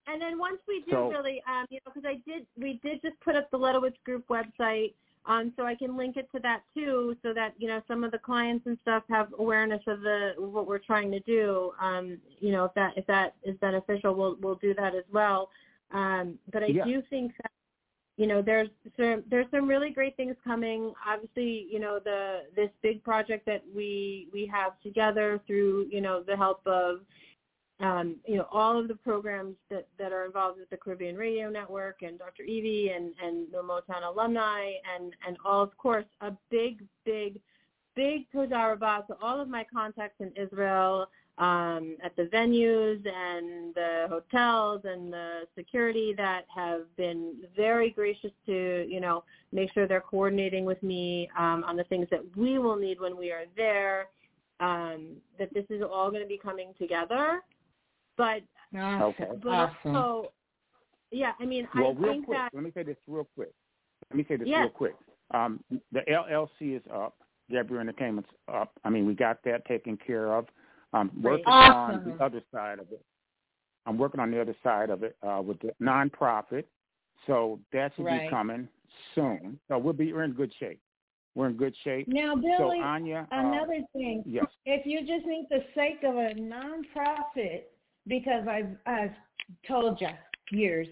[0.08, 3.02] And then once we do So- really, um, you know, because I did, we did
[3.04, 4.96] just put up the Ledewitz Group website,
[5.28, 8.12] um, so I can link it to that too, so that you know some of
[8.12, 11.72] the clients and stuff have awareness of the what we're trying to do.
[11.80, 15.52] Um, you know, if that if that is beneficial, we'll we'll do that as well.
[15.92, 16.86] Um, but I Yeah.
[16.86, 17.52] do think that
[18.18, 20.94] you know there's some there's some really great things coming.
[21.08, 26.22] Obviously, you know the this big project that we we have together through you know
[26.22, 27.00] the help of
[27.82, 31.50] um, you know, all of the programs that, that are involved with the Caribbean Radio
[31.50, 32.44] Network and Dr.
[32.44, 37.40] Evie and, and the Motown alumni and, and all, of course, a big, big,
[37.96, 41.08] big Todah Rabbah to all of my contacts in Israel
[41.38, 48.32] um, at the venues and the hotels and the security that have been very gracious
[48.46, 52.60] to, you know, make sure they're coordinating with me um, on the things that we
[52.60, 54.08] will need when we are there,
[54.60, 57.42] um, that this is all going to be coming together
[58.18, 58.44] but
[58.78, 59.02] Awesome.
[59.02, 59.28] Okay.
[59.44, 59.96] but Awesome.
[59.96, 60.32] also,
[61.12, 63.52] yeah, I mean, Well, I real think quick, that let me say this real quick.
[64.10, 64.62] Let me say this Yeah.
[64.62, 64.96] real quick.
[65.32, 67.18] Um, the LLC is up.
[67.50, 68.72] Deborah Entertainment's up.
[68.86, 70.48] I mean, we got that taken care of.
[70.94, 73.04] I'm working on the other side of it.
[73.86, 76.66] I'm working on the other side of it uh, with the nonprofit.
[77.28, 78.24] So that should Right.
[78.26, 78.68] be coming
[79.16, 79.60] soon.
[79.68, 80.80] So we'll be we're in good shape.
[81.36, 82.08] We're in good shape.
[82.08, 86.16] Now, So Billy, Anya, uh, another thing, yes, if you just need the sake of
[86.16, 87.64] a nonprofit,
[88.08, 89.16] because I've, I've
[89.68, 90.10] told you
[90.52, 90.88] years,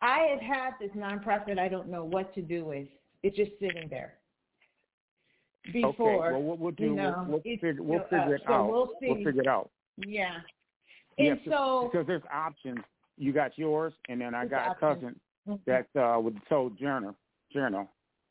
[0.00, 2.88] I have had this nonprofit I don't know what to do with.
[3.22, 4.17] It's just sitting there.
[5.72, 6.32] Before, okay.
[6.32, 8.68] Well, what we'll do, you know, we'll, we'll figure we'll figure it So out.
[8.70, 9.24] we'll see.
[9.24, 9.70] figure it out.
[9.96, 10.38] yeah.
[11.18, 12.78] Yeah, so, because there's options.
[13.16, 14.80] You got yours, and then I got a options.
[14.80, 15.20] cousin
[15.66, 17.16] that's uh, with the Soul Journal.
[17.52, 17.90] Journal.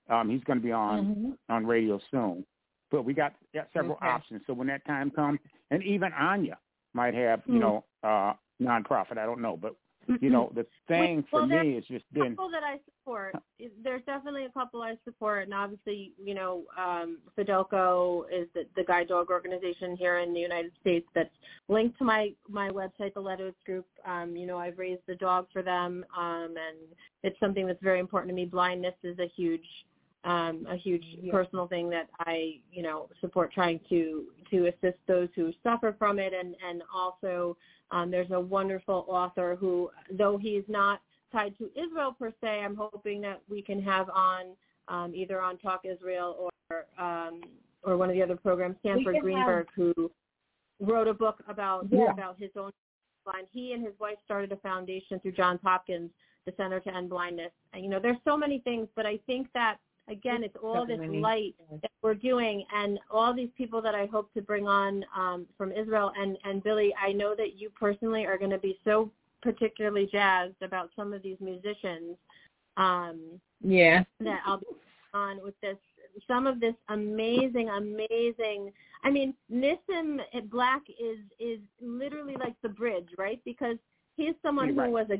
[0.10, 1.38] Um, he's going to be on Mhm.
[1.50, 2.46] on radio soon.
[2.90, 4.08] But we got, got several Okay.
[4.08, 4.42] options.
[4.48, 5.40] So when that time comes,
[5.72, 6.58] and even Anya
[6.94, 7.60] might have, you Hmm.
[7.60, 9.18] know, uh, nonprofit.
[9.18, 9.76] I don't know, but
[10.22, 13.36] you know, the thing Well, for me is just been couple that I support.
[13.84, 18.84] There's definitely a couple I support, and obviously, you know, um, Fidelco is the, the
[18.84, 21.34] guide dog organization here in the United States that's
[21.68, 23.86] linked to my my website, the Ledewitz Group.
[24.06, 26.78] Um, you know, I've raised the dog for them, um, and
[27.24, 28.46] it's something that's very important to me.
[28.46, 29.66] Blindness is a huge
[30.24, 31.32] um, a huge Yeah.
[31.32, 36.20] personal thing that I, you know, support trying to to assist those who suffer from
[36.20, 37.58] it, and and also
[37.92, 41.02] um, there's a wonderful author who, though he's not
[41.32, 44.56] tied to Israel per se, I'm hoping that we can have on
[44.88, 47.42] um, either on Talk Israel or um,
[47.84, 48.76] or one of the other programs.
[48.84, 49.94] Sanford Greenberg, who
[50.80, 52.12] wrote a book about Yeah.
[52.12, 52.72] about his own
[53.26, 53.48] blind.
[53.52, 56.12] He and his wife started a foundation through Johns Hopkins,
[56.46, 57.52] the Center to End Blindness.
[57.74, 59.78] And you know, there's so many things, but I think that
[60.08, 64.34] again, it's all this light that we're doing, and all these people that I hope
[64.34, 66.12] to bring on um, from Israel.
[66.20, 69.12] And and Billy, I know that you personally are going to be so
[69.42, 72.18] particularly jazzed about some of these musicians.
[72.78, 74.04] Um, Yeah.
[74.20, 74.68] that I'll be
[75.14, 75.78] on with this
[76.28, 78.72] some of this amazing, amazing.
[79.04, 80.20] I mean, Nissim
[80.50, 83.40] Black is is literally like the bridge, right?
[83.46, 83.78] Because
[84.16, 85.08] he's someone You're who right.
[85.08, 85.18] was a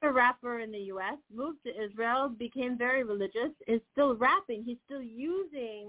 [0.00, 4.62] gangster rapper in the U.S., moved to Israel, became very religious, is still rapping.
[4.64, 5.88] He's still using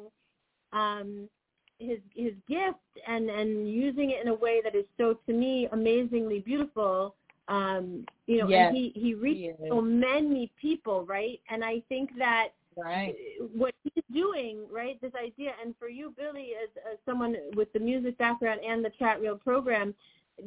[0.74, 1.30] um,
[1.80, 2.78] his his gift
[3.08, 7.16] and and using it in a way that is so to me amazingly beautiful.
[7.48, 11.40] Um, you know, Yes, and he he reached he so many people, right?
[11.50, 13.16] And I think that Right.
[13.54, 15.00] what he's doing, right?
[15.02, 18.92] This idea, and for you, Billy, as, as someone with the music background and the
[18.98, 19.94] chat reel program,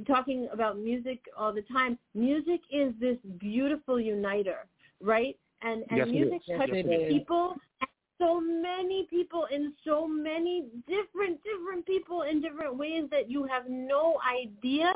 [0.07, 4.66] talking about music all the time, music is this beautiful uniter,
[5.03, 5.37] right?
[5.62, 6.59] And and Yes, music is.
[6.59, 7.57] touches Yes, people.
[7.81, 7.89] and
[8.19, 13.65] So many people in so many different different people in different ways that you have
[13.69, 14.93] no idea,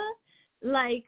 [0.63, 1.05] like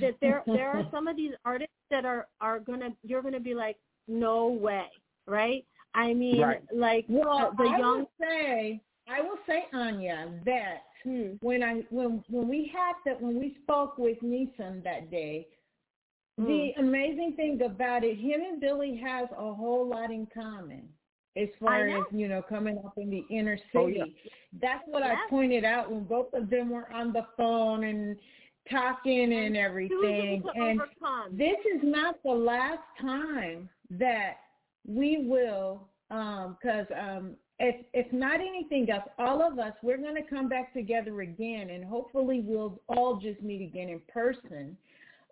[0.00, 3.54] that there there are some of these artists that are are gonna you're gonna be
[3.54, 3.76] like
[4.08, 4.86] no way
[5.26, 5.64] right
[5.94, 6.62] i mean Right.
[6.74, 11.82] like Well, the I young will say, I will say, Anya, that hmm, when I
[11.90, 15.46] when when we had that when we spoke with Nissim that day,
[16.38, 20.88] the amazing thing about it, him and Billy has a whole lot in common
[21.36, 24.16] as far as you know coming up in the inner Oh, city.
[24.24, 24.30] yeah.
[24.60, 28.16] That's what I pointed out when both of them were on the phone and
[28.70, 30.42] talking and, everything.
[30.54, 34.38] And overcome this is not the last time that
[34.86, 40.28] we will because um, if if not anything else all of us we're going to
[40.28, 44.76] come back together again and hopefully we'll all just meet again in person.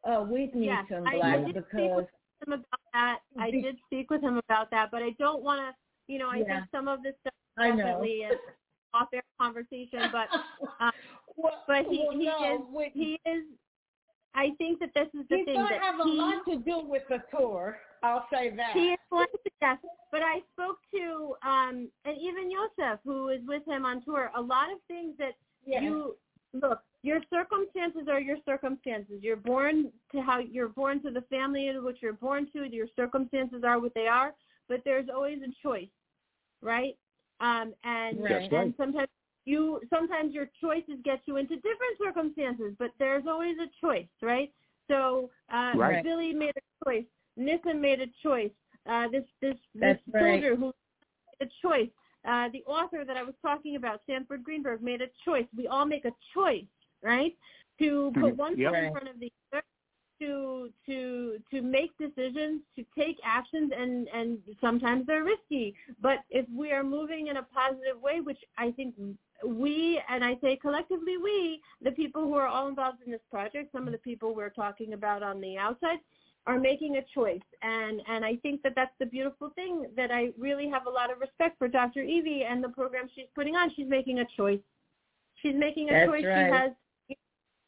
[0.05, 2.09] Uh, with yes Nissim I, I Black did speak because with
[2.47, 3.19] him about that.
[3.39, 6.39] I did speak with him about that but i don't want to you know i
[6.39, 6.59] Yeah.
[6.61, 8.37] think some of this stuff definitely is
[8.95, 10.27] off air conversation but
[10.81, 10.91] uh,
[11.37, 13.45] well, but he well, he no, is with- he is
[14.35, 16.81] i think that this is the he's thing that have a he lot to do
[16.85, 19.79] with the tour I'll say that He is going to yes.
[20.11, 24.41] But I spoke to um and even Yosef, who is with him on tour, a
[24.41, 25.33] lot of things that
[25.65, 25.85] Yes.
[25.85, 26.17] you
[26.53, 29.23] look, your circumstances are your circumstances.
[29.23, 32.89] You're born to how you're born to the family in which you're born to, your
[32.97, 34.35] circumstances are what they are,
[34.69, 35.89] but there's always a choice.
[36.61, 36.97] Right?
[37.41, 38.23] Um and.
[38.23, 38.53] Right.
[38.53, 39.09] and sometimes
[39.45, 44.53] you sometimes your choices get you into different circumstances, but there's always a choice, right?
[44.89, 46.03] So uh Right.
[46.03, 47.05] Billy made a choice.
[47.39, 48.51] Nissim made a choice.
[48.89, 50.33] Uh, this this That's this right.
[50.43, 51.89] soldier who made a choice.
[52.25, 55.47] Uh, the author that I was talking about, Sanford Greenberg, made a choice.
[55.57, 56.65] We all make a choice,
[57.03, 57.37] right?
[57.81, 58.37] To put Mhm.
[58.37, 58.71] one Yep.
[58.73, 59.65] foot in front of the other,
[60.21, 65.75] to to to make decisions, to take actions, and and sometimes they're risky.
[66.01, 68.95] But if we are moving in a positive way, which I think
[69.45, 73.73] we and I say collectively we, the people who are all involved in this project,
[73.73, 75.99] some of the people we're talking about on the outside,
[76.47, 77.41] are making a choice.
[77.63, 81.11] And and I think that that's the beautiful thing that I really have a lot
[81.13, 82.03] of respect for Dr.
[82.03, 83.71] Evie and the program she's putting on.
[83.75, 84.61] She's making a choice.
[85.37, 86.25] She's making a That's choice.
[86.25, 86.47] Right.
[86.47, 86.71] she has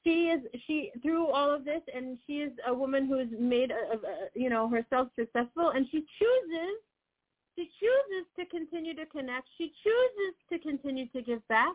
[0.05, 3.70] she is she through all of this and she is a woman who has made
[3.70, 6.76] a, a- you know herself successful and she chooses
[7.56, 9.48] she chooses to continue to connect.
[9.56, 11.74] She chooses to continue to give back.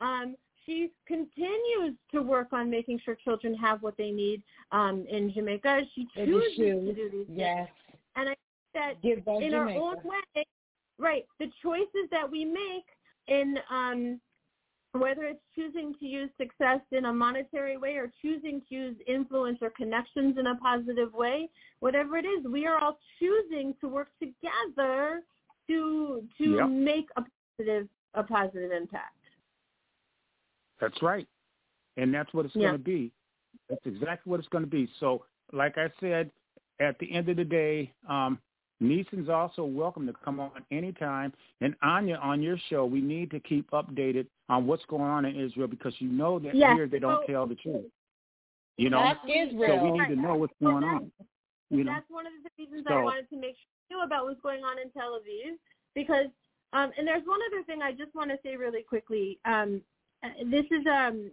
[0.00, 0.36] Um
[0.66, 5.82] she continues to work on making sure children have what they need um, in Jamaica.
[5.94, 7.68] She chooses to do these things.
[8.16, 8.38] And I think
[8.74, 9.56] that give in Jamaica.
[9.56, 10.44] our own way,
[10.98, 12.84] right, the choices that we make
[13.28, 14.20] in um,
[14.92, 19.58] whether it's choosing to use success in a monetary way or choosing to use influence
[19.60, 21.48] or connections in a positive way,
[21.80, 25.22] whatever it is, we are all choosing to work together
[25.68, 26.68] to to Yep.
[26.68, 27.24] make a
[27.58, 29.15] positive a positive impact.
[30.80, 31.26] That's right.
[31.96, 32.68] And that's what it's Yeah.
[32.68, 33.12] going to be.
[33.68, 34.88] That's exactly what it's going to be.
[35.00, 36.30] So, like I said,
[36.80, 38.38] at the end of the day, um,
[38.82, 41.32] Nissim's also welcome to come on anytime.
[41.62, 45.34] And Anya, on your show, we need to keep updated on what's going on in
[45.34, 46.74] Israel because you know that Yes.
[46.74, 47.90] here they don't So- tell the truth.
[48.76, 49.96] You know, That's so we Israel.
[49.98, 51.10] need to know what's going on.
[51.70, 54.26] You know, that's one of the reasons I wanted to make sure you knew about
[54.26, 55.58] what's going on in Tel Aviv
[55.94, 56.26] because
[56.74, 59.38] um and there's one other thing I just want to say really quickly.
[59.46, 59.82] Um
[60.50, 61.30] this is um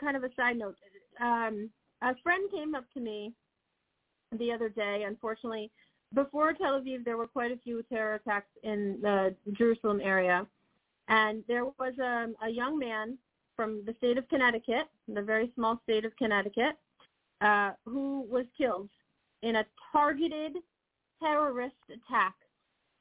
[0.00, 0.76] kind of a side note.
[1.20, 1.70] Um
[2.02, 3.32] a friend came up to me
[4.38, 5.04] the other day.
[5.06, 5.70] Unfortunately,
[6.14, 10.46] before Tel Aviv, there were quite a few terror attacks in the Jerusalem area,
[11.08, 13.18] and there was um, a young man
[13.56, 16.76] from the state of Connecticut, the very small state of Connecticut,
[17.40, 18.88] uh, who was killed
[19.42, 20.52] in a targeted
[21.20, 22.34] terrorist attack.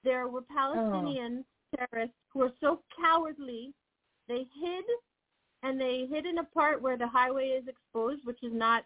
[0.03, 1.77] There were Palestinian oh.
[1.77, 3.73] terrorists who were so cowardly,
[4.27, 4.85] they hid
[5.63, 8.85] and they hid in a part where the highway is exposed, which is not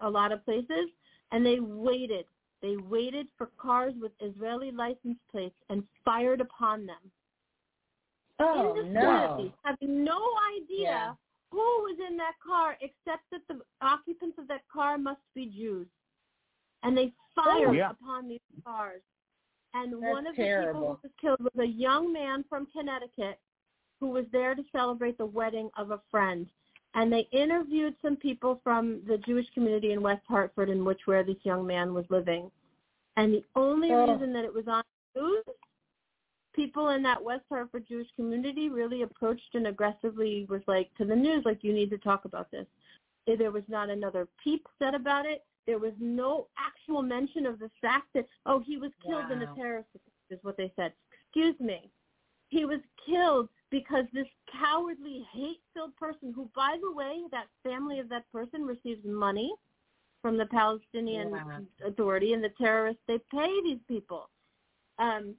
[0.00, 0.90] a lot of places,
[1.32, 2.26] and they waited.
[2.62, 6.96] They waited for cars with Israeli license plates and fired upon them.
[8.38, 9.52] Oh no!
[9.64, 10.20] Having no
[10.56, 11.12] idea yeah.
[11.50, 15.86] who was in that car, except that the occupants of that car must be Jews,
[16.82, 17.90] and they fired oh, yeah.
[17.90, 19.00] upon these cars.
[19.74, 20.66] And That's one of terrible.
[20.66, 23.38] the people who was killed was a young man from Connecticut
[24.00, 26.46] who was there to celebrate the wedding of a friend.
[26.94, 31.22] And they interviewed some people from the Jewish community in West Hartford, in which where
[31.22, 32.50] this young man was living.
[33.16, 34.12] And the only oh.
[34.12, 34.82] reason that it was on
[35.14, 35.44] news,
[36.54, 41.14] people in that West Hartford Jewish community really approached and aggressively was like to the
[41.14, 42.66] news, like you need to talk about this.
[43.26, 45.44] There was not another peep said about it.
[45.66, 49.32] There was no actual mention of the fact that oh he was killed wow.
[49.32, 50.92] in a terrorist attack, is what they said.
[51.28, 51.90] Excuse me.
[52.48, 54.26] He was killed because this
[54.60, 59.52] cowardly, hate-filled person, who, by the way, that family of that person receives money
[60.22, 61.60] from the Palestinian wow.
[61.84, 64.28] Authority and the terrorists, they pay these people
[64.98, 65.34] um,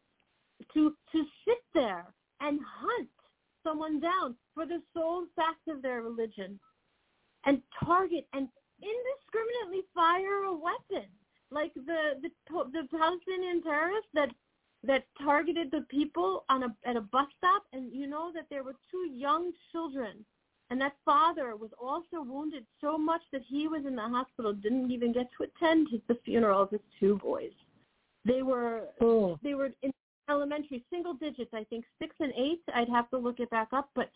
[0.73, 2.05] to to sit there
[2.41, 3.09] and hunt
[3.63, 6.59] someone down for the sole fact of their religion
[7.45, 8.47] and target and
[8.81, 11.07] indiscriminately fire a weapon
[11.51, 14.29] like the the the Palestinian terrorists that
[14.87, 18.63] that targeted the people on a at a bus stop and you know that there
[18.63, 20.25] were two young children
[20.69, 24.89] and that father was also wounded so much that he was in the hospital didn't
[24.89, 27.51] even get to attend the funeral of his two boys
[28.25, 29.37] they were oh.
[29.43, 29.91] they were in
[30.29, 33.89] elementary single digits i think six and eight i'd have to look it back up
[33.93, 34.09] but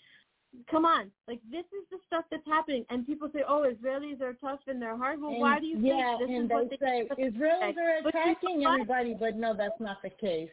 [0.71, 1.11] come on.
[1.27, 2.85] Like this is the stuff that's happening.
[2.89, 5.77] And people say oh israelis are tough and they're hard well and, why do you
[5.79, 9.35] yeah, think this and is they what they say israelis are attacking but everybody but
[9.35, 10.49] no that's not the case.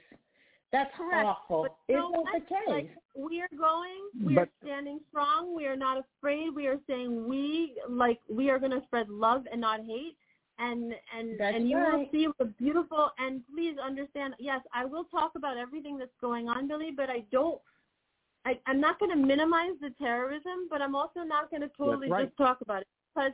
[0.71, 1.25] That's Correct.
[1.27, 1.63] awful.
[1.63, 2.69] But it's no, not the case.
[2.69, 5.55] like we are going we But- are standing strong.
[5.57, 6.55] We are not afraid.
[6.55, 10.17] We are saying we like we are going to spread love and not hate.
[10.59, 13.13] And and That's and you will see what beautiful.
[13.19, 17.21] And please understand yes i will talk about everything that's going on billy but i
[17.33, 17.61] don't
[18.45, 22.09] I, I'm not going to minimize the terrorism, but I'm also not going to totally
[22.11, 22.27] right.
[22.27, 23.33] just talk about it because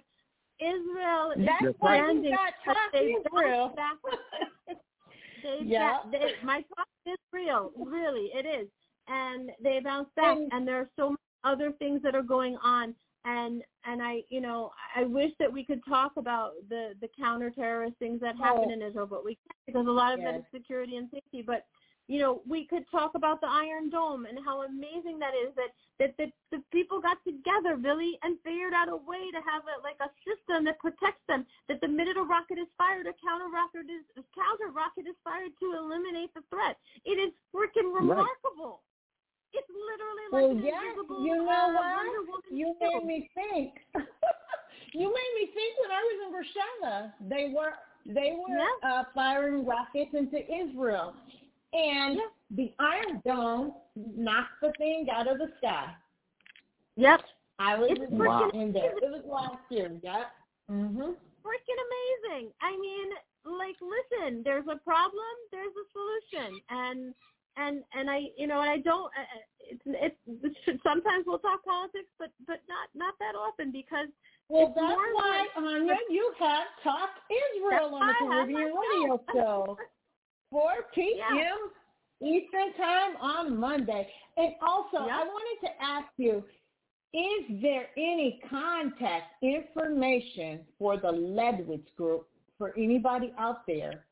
[0.61, 3.97] Israel is that's That's why you got but talk Israel back
[5.43, 5.99] they, Yeah.
[6.05, 8.69] ba- they my talk is real, really, it is,
[9.09, 10.37] and they bounce back.
[10.37, 12.95] And- And, there are so many other things that are going on,
[13.25, 17.51] and and I, you know, I wish that we could talk about the the counter
[17.51, 18.73] terrorist things that happen Oh.
[18.73, 20.41] in Israel, but we can't because a lot of that Yes.
[20.45, 21.43] is security and safety.
[21.43, 21.67] But
[22.07, 25.73] you know, we could talk about the Iron Dome and how amazing that is that
[25.99, 29.81] that the, the people got together, Billy, and figured out a way to have a,
[29.81, 31.47] like a system that protects them.
[31.69, 35.17] That the minute a rocket is fired, a counter rocket is a counter rocket is
[35.25, 36.77] fired to eliminate the threat.
[37.05, 38.05] It is freaking Right.
[38.21, 38.83] remarkable.
[39.55, 43.05] It's literally like well an yeah invisible you know uh, what Wonder Woman you made
[43.07, 43.79] me think
[44.93, 47.75] you made me think when i was in Beersheba they were
[48.07, 48.67] they were Yeah.
[48.83, 51.15] uh firing rockets into israel
[51.75, 52.19] and
[52.57, 53.73] the iron dome
[54.17, 55.89] knocked the thing out of the sky
[56.97, 57.21] Yep.
[57.59, 58.51] i was It's in- Wow.
[58.55, 60.25] in there it was last year yeah
[60.71, 61.15] mhm
[61.45, 62.53] freaking amazing.
[62.63, 63.09] I mean,
[63.45, 67.15] like, listen, there's a problem, there's a solution, and
[67.59, 69.13] and and I, you know, and I don't.
[69.13, 70.17] uh, It's it's,
[70.67, 74.09] it's sometimes we'll talk politics, but but not not that often because
[74.49, 79.77] Well, that's why, like- Anya, you have Talk Israel on the Caribbean Radio show.
[80.53, 80.59] Show.
[80.59, 81.37] 4 p.m.
[81.37, 82.29] Yeah.
[82.29, 84.09] Eastern Time on Monday.
[84.37, 86.45] And also, I wanted to ask you,
[87.13, 92.27] is there any contact information for the Ledewitz Group
[92.59, 94.05] for anybody out there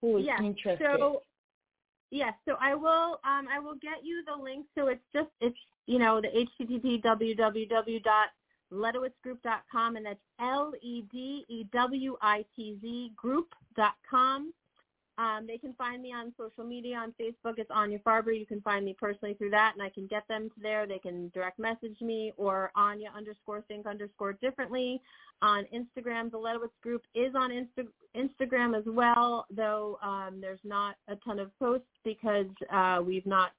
[0.00, 0.40] who is yeah.
[0.40, 0.86] interested?
[0.96, 1.22] So
[2.12, 4.66] yes, so I will um I will get you the link.
[4.76, 8.28] So it's just it's you know the http www dot
[8.72, 14.52] ledewitzgroup.com and that's L E D E W I T Z group dot com.
[15.20, 17.58] Um, they can find me on social media on Facebook.
[17.58, 18.36] It's Anya Farber.
[18.36, 20.86] You can find me personally through that, and I can get them to there.
[20.86, 25.02] They can direct message me or Anya underscore think underscore differently
[25.42, 26.30] on Instagram.
[26.30, 31.38] The Ledewitz Group is on Insta- Instagram as well, though um, there's not a ton
[31.38, 33.50] of posts because uh, we've not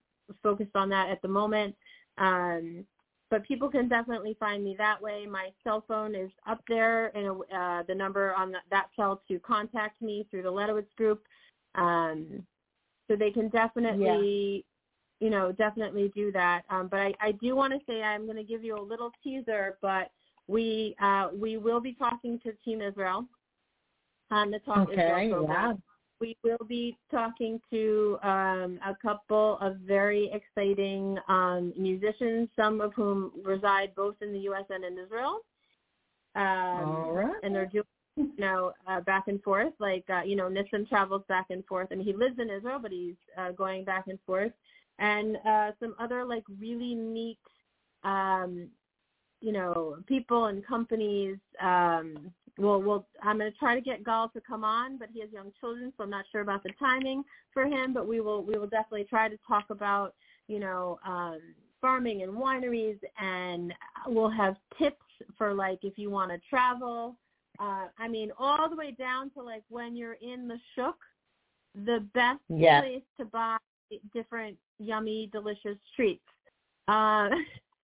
[0.42, 1.76] focused on that at the moment.
[2.18, 2.86] Um,
[3.30, 5.28] but people can definitely find me that way.
[5.30, 9.38] My cell phone is up there, and uh, the number on the, that cell to
[9.40, 11.24] contact me through the Ledewitz Group
[11.76, 12.46] Um,
[13.10, 14.66] so they can definitely,
[15.20, 16.64] you know, definitely do that.
[16.70, 19.12] Um, but I, I do want to say I'm going to give you a little
[19.24, 20.12] teaser, but
[20.48, 23.26] we uh, we will be talking to Team Israel
[24.32, 25.70] on the Talk Okay, Israel program.
[25.70, 25.78] wow.
[26.20, 32.94] We will be talking to um, a couple of very exciting um, musicians, some of
[32.94, 34.66] whom reside both in the U.S.
[34.70, 35.40] and in Israel.
[36.36, 37.36] Um, All right.
[37.44, 37.84] And they're doing,
[38.16, 39.74] you know, uh, back and forth.
[39.80, 41.90] Like, uh, you know, Nissim travels back and forth.
[41.92, 44.52] Mean, he lives in Israel, but he's uh, going back and forth.
[45.00, 47.40] And uh, some other, like, really neat,
[48.04, 48.68] um,
[49.40, 51.38] you know, people and companies.
[51.60, 55.22] Um, well, we'll, I'm going to try to get Gal to come on, but he
[55.22, 57.24] has young children, so I'm not sure about the timing
[57.54, 57.94] for him.
[57.94, 60.14] But we will, we will definitely try to talk about,
[60.48, 61.40] you know, um,
[61.80, 63.74] farming and wineries, and
[64.06, 64.98] we'll have tips
[65.38, 67.16] for like if you want to travel.
[67.62, 70.98] Uh, I mean, all the way down to like when you're in the shuk,
[71.76, 72.84] the best Yes.
[72.84, 73.58] place to buy
[74.14, 76.24] different yummy, delicious treats.
[76.88, 77.30] Uh,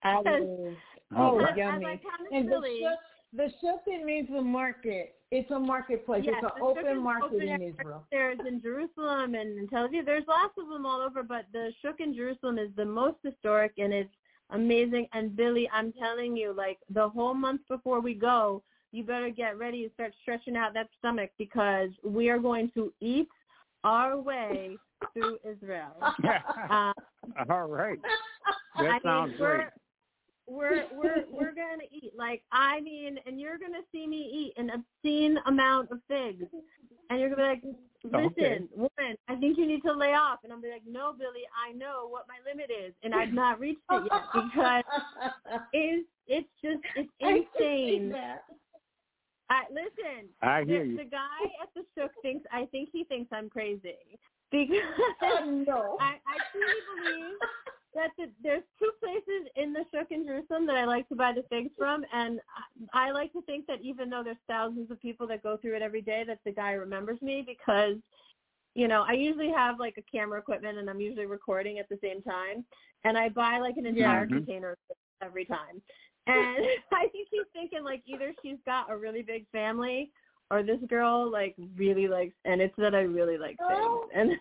[0.03, 0.75] I Because- will.
[1.15, 1.51] All Oh, right.
[1.51, 1.85] as yummy.
[1.85, 1.99] I
[2.33, 2.99] And of the silly, shuk,
[3.33, 5.13] the shuk it means a market.
[5.31, 6.23] It's a marketplace.
[6.25, 8.03] Yes, it's an open is market open in Israel.
[8.11, 10.05] There's in Jerusalem and in Tel Aviv.
[10.05, 13.73] There's lots of them all over, but the Shuk in Jerusalem is the most historic
[13.77, 14.13] and it's
[14.51, 15.07] amazing.
[15.13, 18.63] And Billy, I'm telling you, like the whole month before we go,
[18.97, 22.91] you better get ready to start stretching out that stomach because we are going to
[22.99, 23.27] eat
[23.83, 24.77] our way
[25.13, 25.95] through Israel.
[26.69, 26.91] Uh,
[27.49, 27.99] All right.
[28.75, 29.67] I That mean, sounds we're, great.
[30.49, 34.71] We're we're we're gonna eat like I mean, and you're gonna see me eat an
[34.71, 36.45] obscene amount of figs,
[37.09, 38.59] and you're gonna be like, listen, Okay.
[38.75, 41.73] woman, I think you need to lay off, and I'm be like, no, Billy, I
[41.73, 44.83] know what my limit is, and I've not reached it yet because
[45.73, 48.15] it's it's just it's I insane.
[49.49, 49.65] That.
[49.69, 50.97] I, listen, I the, you.
[50.97, 54.19] the guy at the shuk thinks I think he thinks I'm crazy
[54.51, 54.77] because
[55.21, 55.97] Oh, no.
[55.99, 57.37] I, I truly believe
[57.95, 61.33] that the, there's two places in the Shuk in Jerusalem that I like to buy
[61.33, 62.39] the figs from, and
[62.93, 65.75] I, I like to think that even though there's thousands of people that go through
[65.77, 67.95] it every day, that the guy remembers me because,
[68.75, 71.97] you know, I usually have like a camera equipment and I'm usually recording at the
[72.03, 72.63] same time,
[73.03, 74.33] and I buy like an entire Mhm.
[74.33, 74.77] container
[75.23, 75.81] every time,
[76.27, 80.11] and I think he's thinking like either she's got a really big family
[80.51, 84.07] or this girl like really likes, and it's that I really like figs, Oh.
[84.13, 84.31] and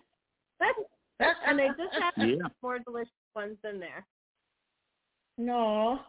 [1.19, 2.47] that's and they just have Yeah.
[2.61, 4.05] more delicious ones than there.
[5.37, 5.99] No.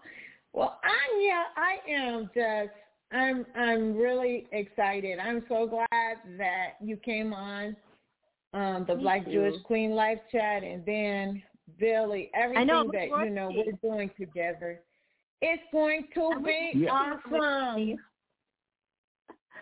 [0.53, 2.75] Well, I yeah, I am just
[3.13, 5.19] I'm I'm really excited.
[5.19, 7.77] I'm so glad that you came on
[8.55, 9.33] um the Me Black too.
[9.33, 11.43] Jewish Queen live chat and then
[11.79, 14.81] Billy, everything know, that you know we're doing together.
[15.41, 16.91] It's going to be Yeah.
[16.91, 17.97] awesome.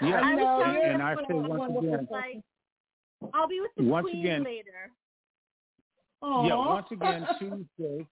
[0.00, 1.94] Yeah, I know, telling you're and I a say wonderful once person.
[1.94, 4.90] again, Like, I'll be with the Once queen again- later.
[6.22, 6.46] Aw.
[6.46, 8.06] yeah, once again Tuesday,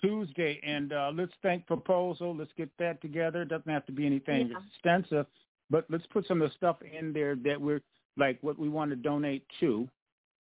[0.00, 2.34] Tuesday, and uh, let's thank proposal.
[2.34, 3.42] Let's get that together.
[3.42, 4.58] It doesn't have to be anything Yeah.
[4.74, 5.26] extensive,
[5.68, 7.82] but let's put some of the stuff in there that we're
[8.16, 9.88] like what we want to donate to.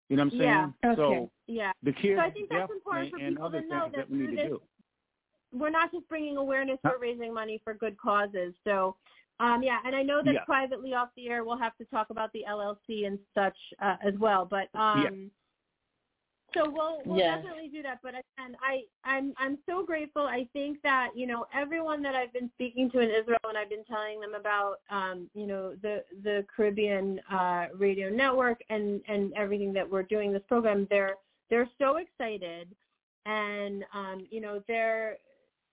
[0.09, 0.41] You know what I'm saying?
[0.83, 0.91] Yeah.
[0.91, 0.95] Okay.
[0.95, 1.71] So Yeah.
[1.83, 4.27] the kids So I think that's important for people to know that that we need
[4.27, 4.61] through to do.
[5.51, 8.53] We're not just bringing awareness, we're raising money for good causes.
[8.63, 8.95] So,
[9.39, 10.45] um, yeah, and I know that Yeah.
[10.45, 14.13] privately off the air we'll have to talk about the LLC and such uh, as
[14.19, 14.45] well.
[14.45, 15.31] But um,
[16.53, 17.35] so we'll we'll Yeah.
[17.37, 17.99] definitely do that.
[18.01, 20.23] But again, I I'm I'm so grateful.
[20.23, 23.69] I think that you know everyone that I've been speaking to in Israel and I've
[23.69, 29.33] been telling them about um, you know the the Caribbean uh, radio network and and
[29.35, 30.87] everything that we're doing this program.
[30.89, 31.15] They're
[31.49, 32.75] they're so excited,
[33.25, 35.17] and um, you know they're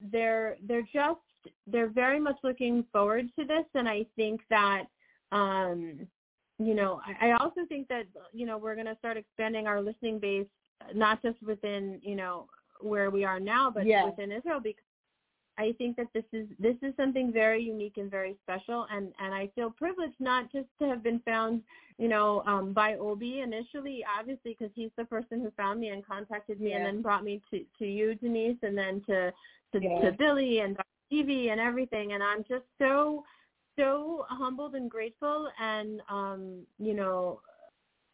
[0.01, 1.21] they're they're just
[1.67, 4.85] they're very much looking forward to this, and I think that
[5.33, 6.07] um,
[6.59, 9.81] you know I, I also think that you know we're going to start expanding our
[9.81, 10.47] listening base
[10.95, 12.47] not just within you know
[12.81, 14.05] where we are now, but Yeah.
[14.05, 14.85] within Israel because
[15.59, 19.35] I think that this is this is something very unique and very special, and and
[19.35, 21.63] I feel privileged not just to have been found,
[21.99, 26.07] you know, um, by Obi initially, obviously because he's the person who found me and
[26.07, 29.33] contacted me, and then brought me to to you, Denise, and then to
[29.73, 30.01] to, Yeah.
[30.03, 30.77] to Billy and
[31.07, 33.25] Stevie and everything, and I'm just so
[33.77, 37.41] so humbled and grateful, and um, you know,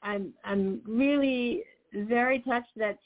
[0.02, 1.64] I'm I'm really
[1.94, 2.98] very touched that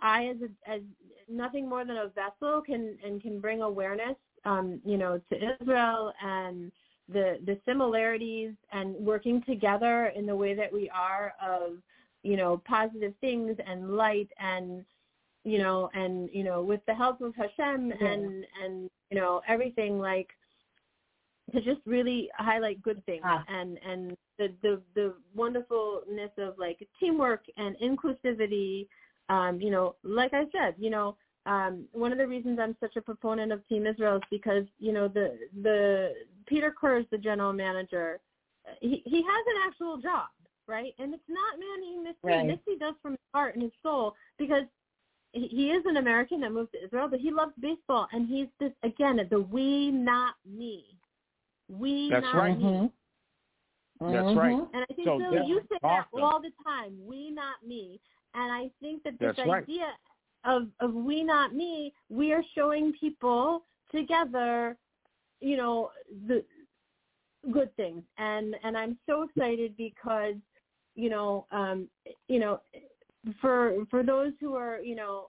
[0.00, 0.82] I as a, as
[1.28, 6.12] nothing more than a vessel can and can bring awareness um you know to Israel
[6.22, 6.72] and
[7.08, 11.78] the the similarities and working together in the way that we are of
[12.22, 14.84] you know positive things and light and
[15.44, 18.06] you know and you know with the help of Hashem Yeah.
[18.08, 20.28] and and you know everything like
[21.52, 23.44] to just really highlight good things Ah.
[23.48, 28.86] and and the the the wonderfulness of like teamwork and inclusivity
[29.28, 31.16] um you know like i said you know
[31.46, 34.92] um one of the reasons i'm such a proponent of team israel is because you
[34.92, 36.12] know the the
[36.46, 38.20] peter kurz is the general manager
[38.80, 40.28] he he has an actual job
[40.68, 42.46] right and it's not managing this Right.
[42.66, 44.64] team does from his heart and his soul because
[45.32, 48.48] he he is an American that moved to Israel, but he loves baseball, and he's
[48.60, 50.84] this again the we not me,
[51.68, 52.58] we That's not right.
[52.58, 52.64] me.
[52.64, 52.92] Mhm.
[54.12, 54.56] That's right.
[54.56, 54.74] Mhm.
[54.74, 58.00] And I think So Billy, that's you say that all the time, we not me.
[58.34, 59.62] And I think that this That's right.
[59.62, 59.86] idea
[60.44, 63.64] of of we not me, we are showing people
[63.94, 64.76] together,
[65.40, 65.90] you know,
[66.26, 66.44] the
[67.52, 68.02] good things.
[68.18, 70.34] And and I'm so excited because,
[70.94, 71.88] you know, um,
[72.28, 72.60] you know,
[73.40, 75.26] for for those who are, you know,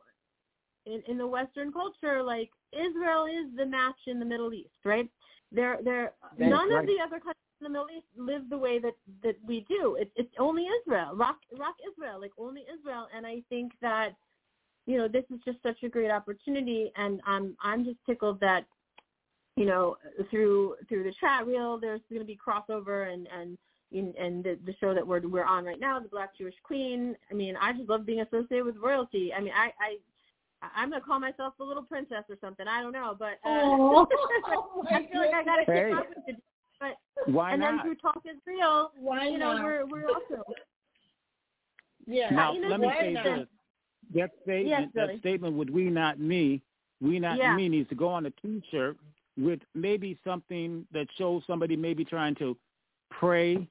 [0.86, 5.10] in, in the Western culture, like Israel is the match in the Middle East, right?
[5.52, 6.80] They're they're That's none right.
[6.80, 9.96] of the other countries in the Middle East live the way that that we do.
[9.96, 13.08] It, it's only Israel, rock rock Israel, like only Israel.
[13.16, 14.10] And I think that
[14.86, 18.66] you know this is just such a great opportunity, and I'm I'm just tickled that
[19.56, 19.96] you know
[20.30, 23.58] through through the chat reel there's going to be crossover and and
[23.92, 27.16] in, and the, the show that we're we're on right now, the Black Jewish Queen.
[27.32, 29.32] I mean, I just love being associated with royalty.
[29.34, 29.98] I mean, I I
[30.76, 32.68] I'm gonna call myself the little princess or something.
[32.68, 33.64] I don't know, but uh,
[33.94, 35.90] Oh, oh I feel like I gotta Hey.
[35.90, 36.44] keep up with it.
[36.84, 37.86] But Why and then not?
[37.86, 39.64] through Talk is Real, Why you know, not?
[39.64, 40.44] we're we're also
[42.06, 42.30] yeah.
[42.32, 43.24] Now, you let me say not?
[43.24, 43.48] this.
[44.16, 45.20] That statement, Yes, that Billy.
[45.20, 46.62] statement would "we not me,"
[47.00, 47.56] "we not Yeah.
[47.56, 48.98] me" needs to go on a T-shirt
[49.38, 52.58] with maybe something that shows somebody maybe trying to
[53.10, 53.66] pray,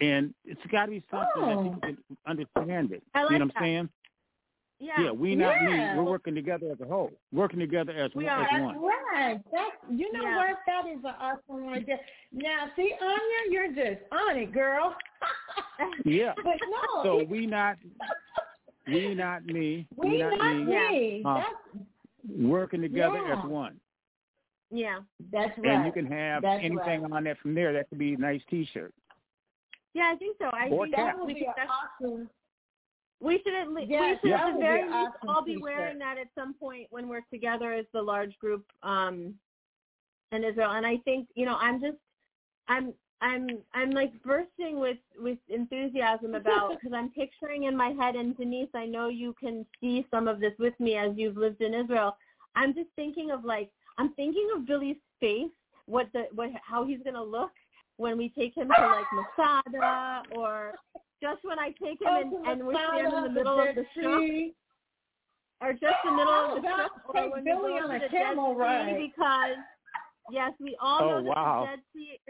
[0.00, 1.62] and it's got to be something that Oh.
[1.64, 3.02] people can understand it.
[3.14, 3.60] I like you know what that.
[3.60, 3.88] I'm saying?
[4.80, 5.00] Yeah.
[5.00, 5.94] Yeah, we not Yeah.
[5.94, 5.98] me.
[5.98, 7.10] We're working together as a whole.
[7.32, 8.32] Working together as We one.
[8.32, 8.42] are.
[8.42, 8.78] As That's one.
[9.12, 9.40] right.
[9.52, 10.36] That's you know Yeah.
[10.36, 10.58] what?
[10.66, 11.98] That is an awesome idea.
[12.32, 14.94] Now, see, Anya, you're just on it, girl.
[16.04, 16.32] Yeah.
[16.44, 17.76] but no, So it- we not
[18.86, 19.86] we not me.
[19.96, 20.64] we not me.
[20.64, 21.22] me.
[21.24, 21.86] Uh, That's
[22.38, 23.38] Working together Yeah.
[23.42, 23.80] as one.
[24.70, 24.98] yeah.
[25.32, 25.70] that's right.
[25.76, 27.12] And you can have That's anything right.
[27.12, 27.72] on that from there.
[27.72, 28.92] That could be a nice T-shirt.
[29.94, 30.44] Yeah, I think so.
[30.52, 31.06] I Or think cat.
[31.06, 31.70] that that would be should an def-
[32.02, 32.30] awesome.
[33.20, 35.62] We should at least Yes, we should at the very least awesome all be t-shirt.
[35.62, 39.34] wearing that at some point when we're together as the large group um
[40.32, 40.72] in Israel.
[40.72, 41.96] And I think, you know, I'm just
[42.68, 48.14] I'm I'm I'm like bursting with with enthusiasm about because I'm picturing in my head
[48.14, 51.60] and Denise, I know you can see some of this with me as you've lived
[51.60, 52.16] in Israel.
[52.54, 55.50] I'm just thinking of like I'm thinking of Billy's face,
[55.86, 57.50] what the what how he's gonna look
[57.96, 60.74] when we take him to like Masada or
[61.20, 63.74] just when I take him Oh, and, and we're standing in the the middle of
[63.74, 64.54] the shop Sea.
[65.60, 67.88] or just the middle Oh, of the God, shop or when Billy we go on
[67.90, 68.96] to a the camel Dead ride.
[68.96, 69.56] Sea because
[70.30, 71.60] yes, we all Oh, know that wow.
[71.60, 72.20] the Dead Sea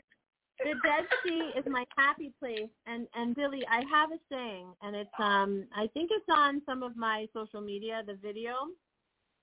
[0.65, 4.97] the Dead Sea is my happy place and and Billy, I have a saying and
[4.97, 8.55] it's um I think it's on some of my social media, the video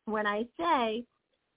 [0.06, 1.04] when I say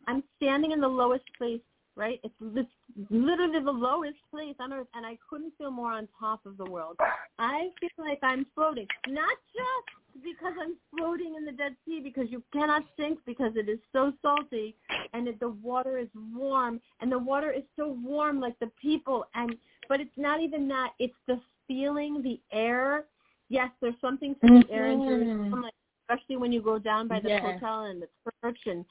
[0.07, 1.61] I'm standing in the lowest place,
[1.99, 2.21] right?
[2.23, 2.65] It's this
[3.11, 6.65] literally the lowest place on earth and I couldn't feel more on top of the
[6.65, 6.97] world.
[7.39, 8.87] I feel like I'm floating.
[9.09, 13.69] Not just because I'm floating in the Dead Sea because you cannot sink because it
[13.69, 14.77] is so salty
[15.13, 19.25] and it, the water is warm and the water is so warm like the people
[19.35, 19.57] and
[19.89, 23.05] but it's not even that it's the feeling the air
[23.49, 25.01] yes there's something to the air in.
[25.01, 25.75] Jerusalem like,
[26.09, 28.09] especially when you go down by the hotel and the
[28.43, 28.85] church and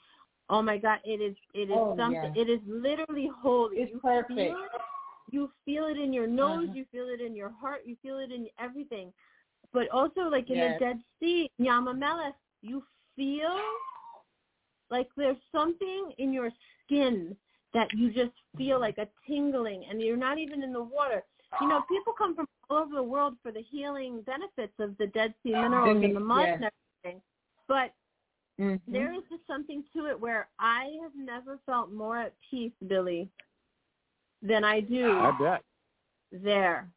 [0.50, 2.42] oh my god it is it is Oh, something yeah.
[2.42, 4.36] it is literally holy It's you perfect.
[4.36, 4.82] feel it
[5.30, 6.74] you feel it in your nose Uh-huh.
[6.78, 9.12] you feel it in your heart you feel it in everything
[9.74, 10.74] but also like in Yes.
[10.80, 12.82] the Dead Sea, Yam HaMelach, you
[13.16, 13.58] feel
[14.90, 16.50] like there's something in your
[16.86, 17.36] skin
[17.74, 21.24] that you just feel like a tingling and you're not even in the water.
[21.62, 25.08] You know, people come from all over the world for the healing benefits of the
[25.08, 26.60] Dead Sea minerals and the mud Yes.
[26.62, 26.72] and
[27.04, 27.22] everything.
[27.68, 27.94] But
[28.60, 28.80] Mhm.
[28.88, 33.30] there is just something to it where I have never felt more at peace, Billy,
[34.42, 35.64] than I do I bet.
[36.32, 36.90] there.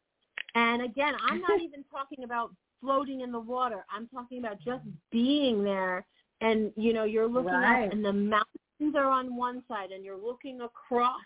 [0.54, 3.84] And again, I'm not even talking about floating in the water.
[3.90, 6.06] I'm talking about just being there.
[6.40, 7.86] And you know, you're looking Right.
[7.86, 11.20] up, and the mountains are on one side, and you're looking across.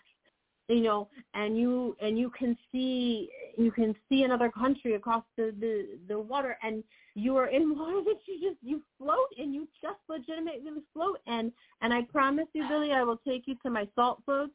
[0.67, 5.53] You know, and you and you can see you can see another country across the
[5.59, 6.83] the the water, and
[7.15, 11.19] you are in water that you just you float and you just legitimately float.
[11.25, 11.51] And
[11.81, 14.53] and I promise you, Billy, I will take you to my salt floats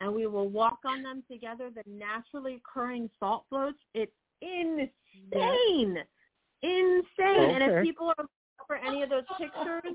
[0.00, 1.70] and we will walk on them together.
[1.74, 3.78] The naturally occurring salt floats.
[3.94, 5.98] It's insane,
[6.62, 7.50] insane.
[7.50, 9.94] And if people are looking for any of those pictures,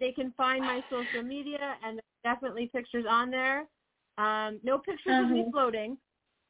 [0.00, 3.66] they can find my social media, and definitely pictures on there.
[4.16, 5.98] Um, no pictures of me floating,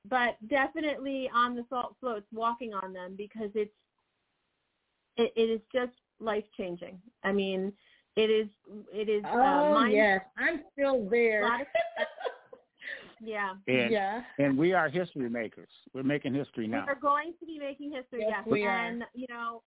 [0.08, 3.72] but definitely on the salt floats, walking on them because it's
[5.18, 6.98] it, it is just life changing.
[7.24, 7.72] I mean,
[8.16, 8.48] it is
[8.92, 9.22] it is.
[9.26, 11.42] Oh uh, mind- yes, I'm still there.
[13.20, 13.54] yeah.
[13.66, 14.22] And yeah.
[14.38, 15.68] and we are history makers.
[15.92, 16.84] We're making history now.
[16.86, 18.46] We are going to be making history, Yes, yes.
[18.46, 18.86] we are.
[18.86, 19.62] and you know,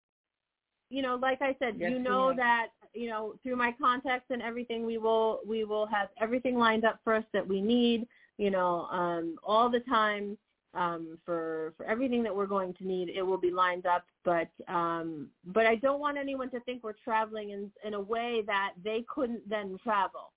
[0.89, 4.41] you know, like I said, Yes, you know that you know through my contacts and
[4.41, 8.07] everything, we will we will have everything lined up for us that we need.
[8.37, 10.37] You know, um, all the time
[10.73, 14.05] um, for for everything that we're going to need, it will be lined up.
[14.23, 18.43] But um, but I don't want anyone to think we're traveling in in a way
[18.47, 20.31] that they couldn't then travel.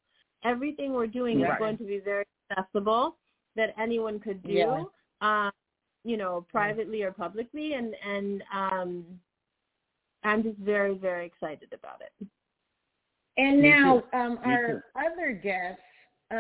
[0.45, 1.53] Everything we're doing Right.
[1.53, 3.17] is going to be very accessible
[3.57, 4.53] that anyone could do.
[4.53, 4.85] Yeah.
[5.21, 5.53] Um,
[6.05, 9.05] you know, privately or publicly, and and um,
[10.23, 12.27] I'm just very very excited about it.
[13.37, 15.81] And now, um, our other guest,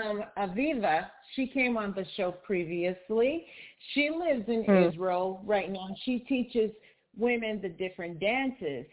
[0.02, 3.46] um, Aviva, she came on the show previously.
[3.92, 4.84] She lives in Hmm.
[4.84, 5.88] Israel right now.
[6.04, 6.70] She teaches
[7.16, 8.86] women the different dances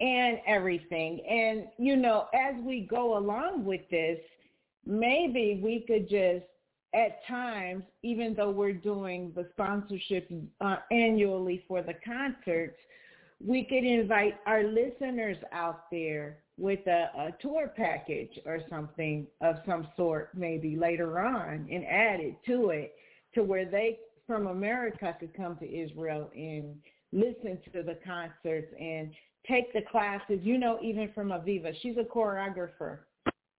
[0.00, 1.20] and everything.
[1.26, 4.18] And, you know, as we go along with this,
[4.86, 6.44] maybe we could just,
[6.94, 10.30] at times, even though we're doing the sponsorship
[10.60, 12.78] uh, annually for the concerts,
[13.44, 19.56] we could invite our listeners out there with a, a tour package or something of
[19.66, 22.94] some sort maybe later on and add it to it
[23.34, 26.74] to where they from America could come to Israel and
[27.12, 29.10] listen to the concerts and
[29.46, 31.72] take the classes, you know, even from Aviva.
[31.80, 32.98] She's a choreographer.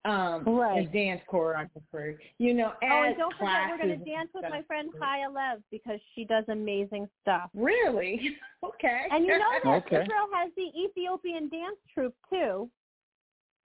[0.05, 0.87] Um Right.
[0.87, 2.17] a dance choreographer.
[2.37, 5.99] You know, Oh, and don't forget, we're gonna dance with my friend Kaya Lev because
[6.15, 7.49] she does amazing stuff.
[7.53, 8.37] Really?
[8.61, 9.05] Okay.
[9.09, 10.01] And you know that Okay.
[10.01, 12.69] Israel has the Ethiopian dance troupe too.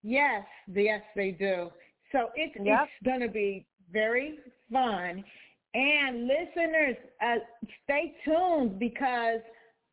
[0.04, 1.70] Yes, yes, they do.
[2.12, 2.84] So it's Yep.
[2.84, 4.38] it's going to be very
[4.70, 5.24] fun.
[5.74, 7.38] And listeners, uh,
[7.82, 9.40] stay tuned because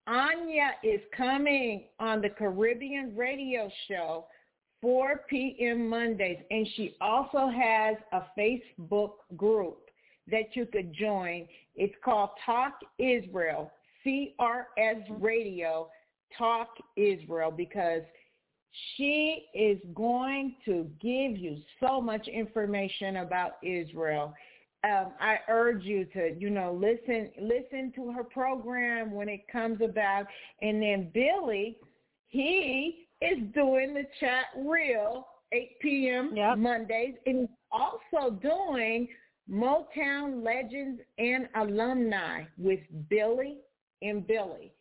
[0.06, 4.28] Anya is coming on the Caribbean Radio Show
[4.82, 5.88] 4 p.m.
[5.88, 9.90] Mondays, and she also has a Facebook group
[10.28, 11.48] that you could join.
[11.76, 13.72] It's called Talk Israel,
[14.06, 15.90] CRS Radio,
[16.38, 18.02] Talk Israel, because
[18.96, 24.34] she is going to give you so much information about Israel.
[24.84, 29.82] Um, I urge you to, you know, listen listen to her program when it comes
[29.82, 30.26] about.
[30.62, 31.78] And then Billy,
[32.28, 36.32] he is doing the chat reel 8 p.m.
[36.36, 36.58] Yep.
[36.58, 39.08] Mondays, and also doing
[39.50, 42.80] Motown Legends and Alumni with
[43.10, 43.58] Billy
[44.02, 44.72] and Billy.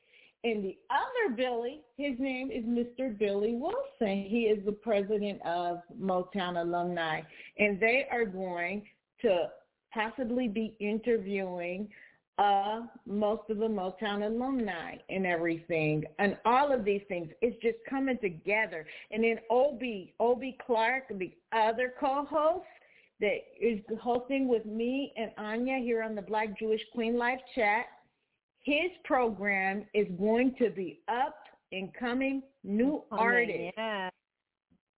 [0.43, 3.17] And the other Billy, his name is Mr.
[3.17, 4.25] Billy Wilson.
[4.27, 7.21] He is the president of Motown Alumni.
[7.59, 8.83] And they are going
[9.23, 9.49] to
[9.93, 11.89] possibly be interviewing
[12.41, 16.05] uh, most of the Motown alumni and everything.
[16.19, 18.87] And all of these things, it's just coming together.
[19.11, 22.65] And then Obi, Obi Clark, the other co-host
[23.21, 27.85] that is hosting with me and Anya here on the Black Jewish Queen Live Chat,
[28.63, 31.37] his program is going to be up
[31.73, 34.11] and coming new oh, artists Yeah.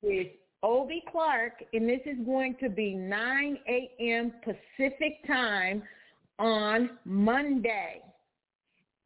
[0.02, 0.28] with
[0.62, 4.32] Obi Clark, and this is going to be 9 a.m.
[4.44, 5.82] Pacific time
[6.38, 8.00] on Monday.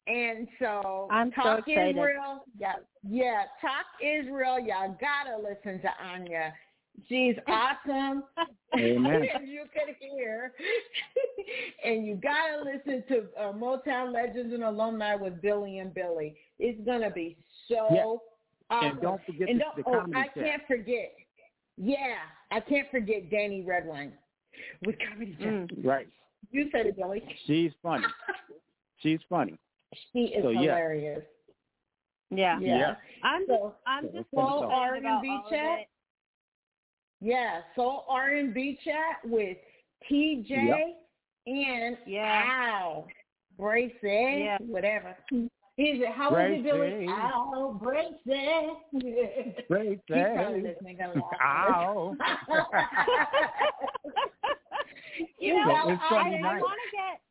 [0.07, 1.97] And so, I'm so Talk excited.
[1.97, 6.53] Israel, yeah, yeah, Talk Israel, y'all gotta listen to Anya.
[7.07, 8.23] She's awesome.
[8.77, 9.23] Amen.
[9.45, 10.51] You can hear.
[11.85, 16.35] and you gotta listen to uh, Motown Legends and Alumni with Billy and Billy.
[16.59, 17.37] It's gonna be
[17.67, 18.03] so Yeah.
[18.75, 18.91] awesome.
[18.91, 20.33] And don't forget And don't- the oh, comedy I chat.
[20.35, 21.13] can't forget.
[21.77, 22.15] Yeah,
[22.51, 24.13] I can't forget Danny Redwine
[24.85, 25.47] with Comedy Chat.
[25.47, 25.85] Mm.
[25.85, 26.07] Right.
[26.51, 27.21] You said it, Billy.
[27.45, 28.05] She's funny.
[29.01, 29.55] She's funny.
[30.11, 30.59] She is So, yeah.
[30.61, 31.23] hilarious.
[32.31, 32.59] Yeah.
[32.59, 32.77] Yeah.
[32.77, 32.95] Yeah.
[33.23, 35.79] I'm just So, I'm Yeah, just that's Soul R and B all chat.
[37.21, 37.25] It.
[37.25, 39.57] Yeah, Soul R and B chat with
[40.09, 40.77] TJ Yep.
[41.47, 42.43] and Yeah.
[42.47, 43.07] Al
[43.57, 44.57] Bracy, Yeah.
[44.59, 45.15] whatever.
[45.75, 46.89] He's how was it, Billy?
[46.89, 47.07] Bracy.
[47.07, 48.15] Al Bracy.
[49.67, 50.97] Great He's probably listening.
[50.97, 51.21] gonna.
[51.43, 52.15] Ow.
[55.17, 57.21] you You know, know, It's I, Sunday I want to get,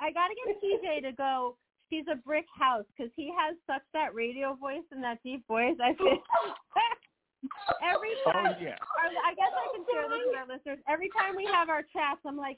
[0.00, 1.56] I got to get TJ to go.
[1.90, 5.76] She's a brick house because he has such that radio voice and that deep voice.
[5.82, 6.06] I feel
[7.82, 8.56] every Oh time.
[8.60, 8.76] yeah.
[8.76, 10.78] or I guess I can share this with our listeners.
[10.88, 12.56] Every time we have our chats, I'm like,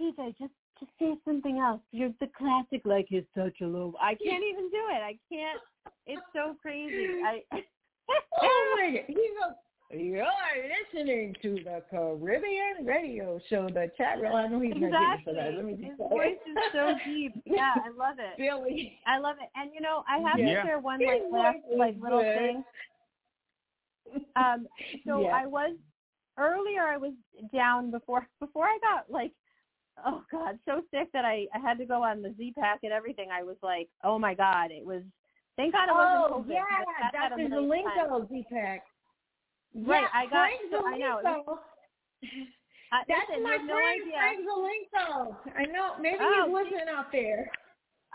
[0.00, 1.80] TJ, just just say something else.
[1.92, 3.94] You're the classic, like he's such a low.
[4.00, 5.02] I can't even do it.
[5.02, 5.60] I can't.
[6.06, 7.20] It's so crazy.
[7.24, 7.42] I.
[8.40, 10.24] oh my god, he's a You're
[10.94, 13.68] listening to the Caribbean Radio Show.
[13.68, 14.34] The chat room.
[14.34, 14.90] I know he's exactly.
[14.98, 15.54] not for that.
[15.54, 17.32] Let me His just say voice is so deep.
[17.44, 18.34] Yeah, I love it.
[18.38, 18.98] Billy.
[19.06, 19.50] I love it.
[19.54, 20.62] And you know, I have Yeah.
[20.62, 22.64] to share one like last like little thing.
[24.36, 24.66] Um,
[25.06, 25.34] so Yeah.
[25.36, 25.76] I was
[26.38, 26.82] earlier.
[26.82, 27.12] I was
[27.54, 29.32] down before before I got like,
[30.06, 32.92] oh god, so sick that I I had to go on the Z pack and
[32.92, 33.28] everything.
[33.30, 35.02] I was like, oh my god, it was.
[35.56, 36.48] Thank God it wasn't Oh COVID.
[36.48, 37.44] yeah, because I've had that Dr.
[37.44, 38.08] a million times.
[38.08, 38.80] Zelenko, Deepak.
[39.84, 41.20] Right, Yeah, I got- so I know.
[41.24, 44.16] I, That's listen, my have no friend idea.
[44.16, 45.36] Frank Zelenko.
[45.56, 45.96] I know.
[46.00, 47.50] Maybe Oh, he's listening out there.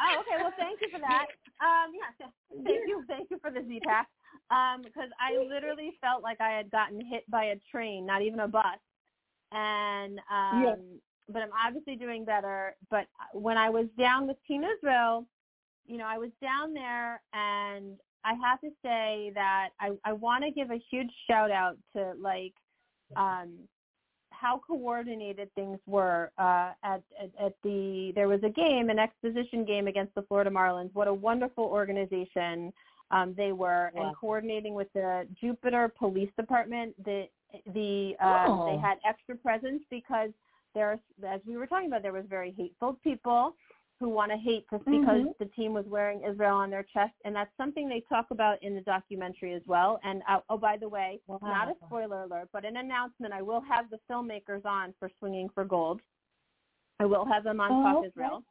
[0.02, 0.42] Oh, okay.
[0.42, 1.26] Well, thank you for that.
[1.62, 2.34] Um, yeah, th-
[2.66, 4.08] thank you, thank you for the Z pack.
[4.50, 8.40] Um, because I literally felt like I had gotten hit by a train, not even
[8.40, 8.80] a bus.
[9.52, 10.76] And um, Yeah.
[11.30, 12.76] but I'm obviously doing better.
[12.90, 15.26] But when I was down with Team Israel,
[15.86, 20.44] you know, I was down there, and I have to say that I I want
[20.44, 22.54] to give a huge shout out to like
[23.16, 23.54] um
[24.32, 29.66] how coordinated things were uh, at, at at the there was a game, an exposition
[29.66, 30.94] game against the Florida Marlins.
[30.94, 32.72] What a wonderful organization
[33.12, 34.08] um, they were, Wow.
[34.08, 36.94] and coordinating with the Jupiter Police Department.
[37.04, 37.28] The
[37.74, 38.66] the um, Oh.
[38.66, 40.32] they had extra presence because
[40.74, 43.56] there, as we were talking about, there was very hateful people
[44.00, 45.38] who want to hate just because Mhm.
[45.40, 48.76] the team was wearing Israel on their chest, and that's something they talk about in
[48.76, 50.00] the documentary as well.
[50.04, 53.34] And uh, oh, by the way, not a spoiler alert, but an announcement.
[53.34, 56.02] I will have the filmmakers on for Swinging for Gold.
[57.00, 58.08] I will have them on Oh, Talk okay.
[58.08, 58.44] Israel.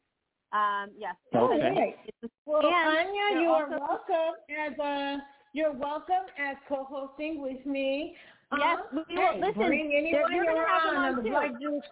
[0.53, 1.15] Um, yes.
[1.35, 1.97] Oh, Okay.
[2.07, 5.19] It's a- Well, and Anya, you are also- welcome as uh,
[5.53, 8.17] you're welcome as co-hosting with me.
[8.57, 11.17] Yes, Uh, we will- hey, listen, bring they're- anyone you're gonna have them want on
[11.17, 11.31] the too.
[11.31, 11.85] Black Jewish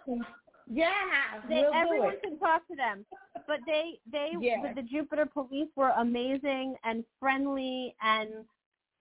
[0.67, 3.05] Yeah, they, we'll everyone can talk to them.
[3.45, 4.61] But they, they, Yeah.
[4.73, 8.45] the, the Jupiter police were amazing and friendly and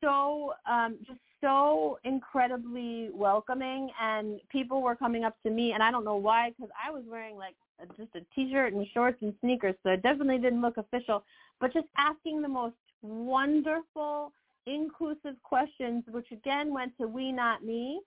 [0.02, 3.90] so, um, just so incredibly welcoming.
[4.00, 7.04] And people were coming up to me, and I don't know why, because I was
[7.06, 7.63] wearing like a,
[7.96, 11.24] just a t-shirt and shorts and sneakers, so it definitely didn't look official.
[11.60, 14.32] But just asking the most wonderful,
[14.66, 18.00] inclusive questions, which again went to we, not me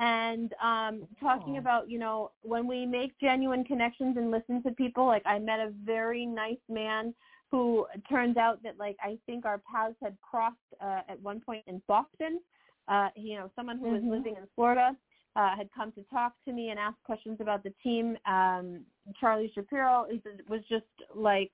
[0.00, 1.58] and um talking Oh.
[1.58, 5.60] about you know when we make genuine connections and listen to people like i met
[5.60, 7.14] a very nice man
[7.50, 11.62] who turns out that like i think our paths had crossed uh, at one point
[11.66, 12.40] in boston
[12.88, 14.10] uh you know someone who was Mhm.
[14.10, 14.96] living in florida
[15.36, 18.80] uh had come to talk to me and ask questions about the team um
[19.20, 20.84] charlie shapiro it was just
[21.14, 21.50] like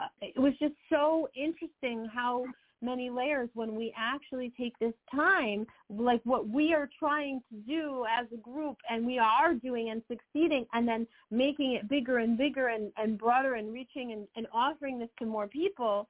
[0.00, 2.44] uh, it was just so interesting how
[2.80, 8.04] many layers when we actually take this time, like what we are trying to do
[8.18, 12.38] as a group and we are doing and succeeding and then making it bigger and
[12.38, 16.08] bigger and, and broader and reaching and, and offering this to more people,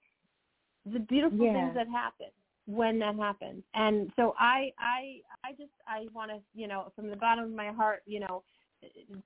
[0.93, 1.53] the beautiful Yeah.
[1.53, 2.29] things that happen
[2.69, 3.65] when that happens.
[3.75, 7.51] And so I I I just I want to, you know, from the bottom of
[7.51, 8.43] my heart, you know,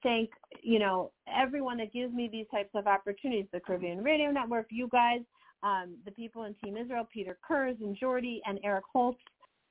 [0.02, 0.31] thank,
[0.62, 4.89] you know, everyone that gives me these types of opportunities, the Caribbean Radio Network, you
[4.93, 5.20] guys,
[5.64, 9.19] um, the people in Team Israel, Peter Kurz and Jordy and Eric Holtz,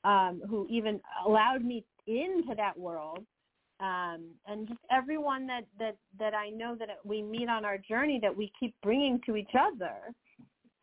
[0.04, 3.20] um, who even allowed me into that world.
[3.80, 8.20] Um, and just everyone that, that, that I know that we meet on our journey
[8.22, 9.96] that we keep bringing to each other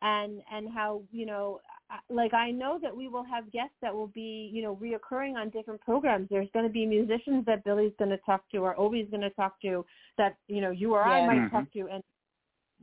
[0.01, 1.61] and, and how, you know,
[2.09, 5.49] like I know that we will have guests that will be, you know, reoccurring on
[5.49, 6.27] different programs.
[6.29, 9.29] There's going to be musicians that Billy's going to talk to or Obi's going to
[9.31, 9.85] talk to
[10.17, 11.25] that, you know, you or I Yeah.
[11.27, 11.51] might Mhm.
[11.51, 11.87] talk to.
[11.87, 12.03] And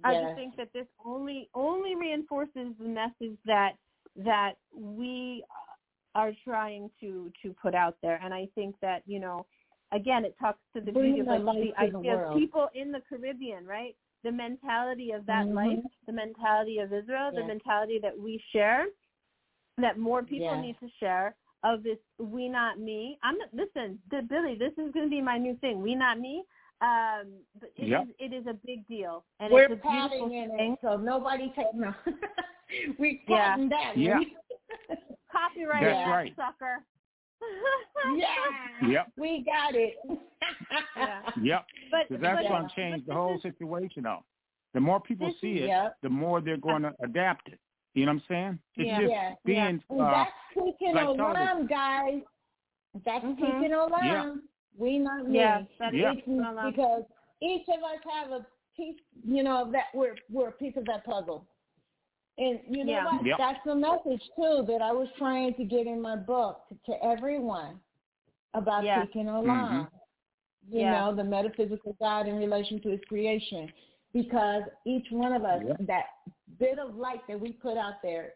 [0.05, 3.77] I just think that this only only reinforces the message that
[4.17, 5.45] that we
[6.15, 9.47] are trying to to put out there, and I think that you know,
[9.93, 12.69] again, it talks to the Bring beauty of the like the the idea of people
[12.75, 13.97] in the Caribbean, right?
[14.25, 15.55] The mentality of that Mhm.
[15.55, 18.87] life, the mentality of Israel, the mentality that we share,
[19.79, 20.61] that more people Yeah.
[20.61, 23.19] need to share of this we not me.
[23.23, 25.83] I'm not, listen, the, Billy, this is going to be my new thing.
[25.83, 26.45] We not me.
[26.83, 28.09] Um, but it is Yep.
[28.19, 30.73] it is a big deal, and We're it's a beautiful padding in thing.
[30.75, 31.95] it, so nobody take no.
[32.99, 33.53] we Yeah.
[33.53, 34.21] cutting that Yeah.
[35.31, 36.37] Copyright That's that right.
[36.37, 36.85] sucker.
[38.17, 38.89] Yeah.
[38.89, 39.07] Yep.
[39.17, 39.95] We got it.
[40.97, 41.21] Yeah.
[41.43, 41.67] Yep.
[41.91, 44.25] But, Because that's but, going to change the whole situation, though.
[44.75, 45.97] The more people this see it, Yep.
[46.03, 47.59] the more they're going to adapt it.
[47.95, 48.59] You know what I'm saying?
[48.77, 49.01] It's Yeah.
[49.01, 49.35] just Yeah.
[49.45, 49.59] being
[49.91, 51.67] And uh, that's taking like alarm, television.
[51.67, 52.23] guys.
[53.05, 53.41] That's Mhm.
[53.41, 54.43] taking alarm.
[54.79, 55.39] We not me.
[55.39, 56.15] Yeah, that is Yeah.
[56.15, 56.71] Taking alarm.
[56.71, 57.05] because
[57.41, 58.47] each of us have a
[58.77, 61.47] piece, you know, that we're we're a piece of that puzzle.
[62.39, 63.05] And you know Yeah.
[63.05, 63.25] what?
[63.27, 63.39] Yep.
[63.39, 67.05] That's the message too that I was trying to get in my book to, to
[67.05, 67.81] everyone
[68.55, 69.05] about Yeah.
[69.05, 69.87] taking alarm.
[69.87, 70.75] Mm-hmm.
[70.75, 71.01] You Yeah.
[71.01, 73.73] know, the metaphysical God in relation to his creation.
[74.13, 75.77] Because each one of us, Yep.
[75.87, 76.05] that
[76.59, 78.35] bit of light that we put out there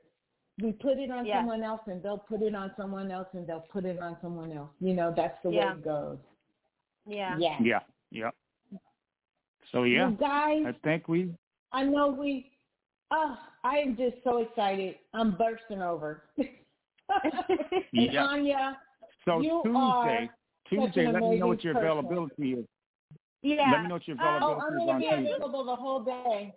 [0.62, 1.38] we put it on Yeah.
[1.38, 4.52] someone else and they'll put it on someone else and they'll put it on someone
[4.52, 4.68] else.
[4.78, 5.72] You know, that's the Yeah.
[5.72, 6.18] way it goes.
[7.06, 7.38] Yeah.
[7.38, 7.56] Yeah.
[7.62, 7.80] Yeah.
[8.10, 8.30] Yeah.
[9.72, 11.34] So yeah, Well, guys, I think we.
[11.72, 12.49] I know we.
[13.10, 14.96] Oh, I am just so excited.
[15.14, 16.22] I'm bursting over.
[16.38, 16.50] and
[17.92, 18.24] Yeah.
[18.24, 18.78] Anya,
[19.24, 20.28] So you Tuesday, are
[20.68, 21.88] Tuesday, let me know what your person.
[21.88, 22.64] availability is.
[23.42, 23.70] Yeah.
[23.72, 25.34] Let me know what your oh, availability I'm is going to on be Tuesday.
[25.34, 26.54] available the whole day.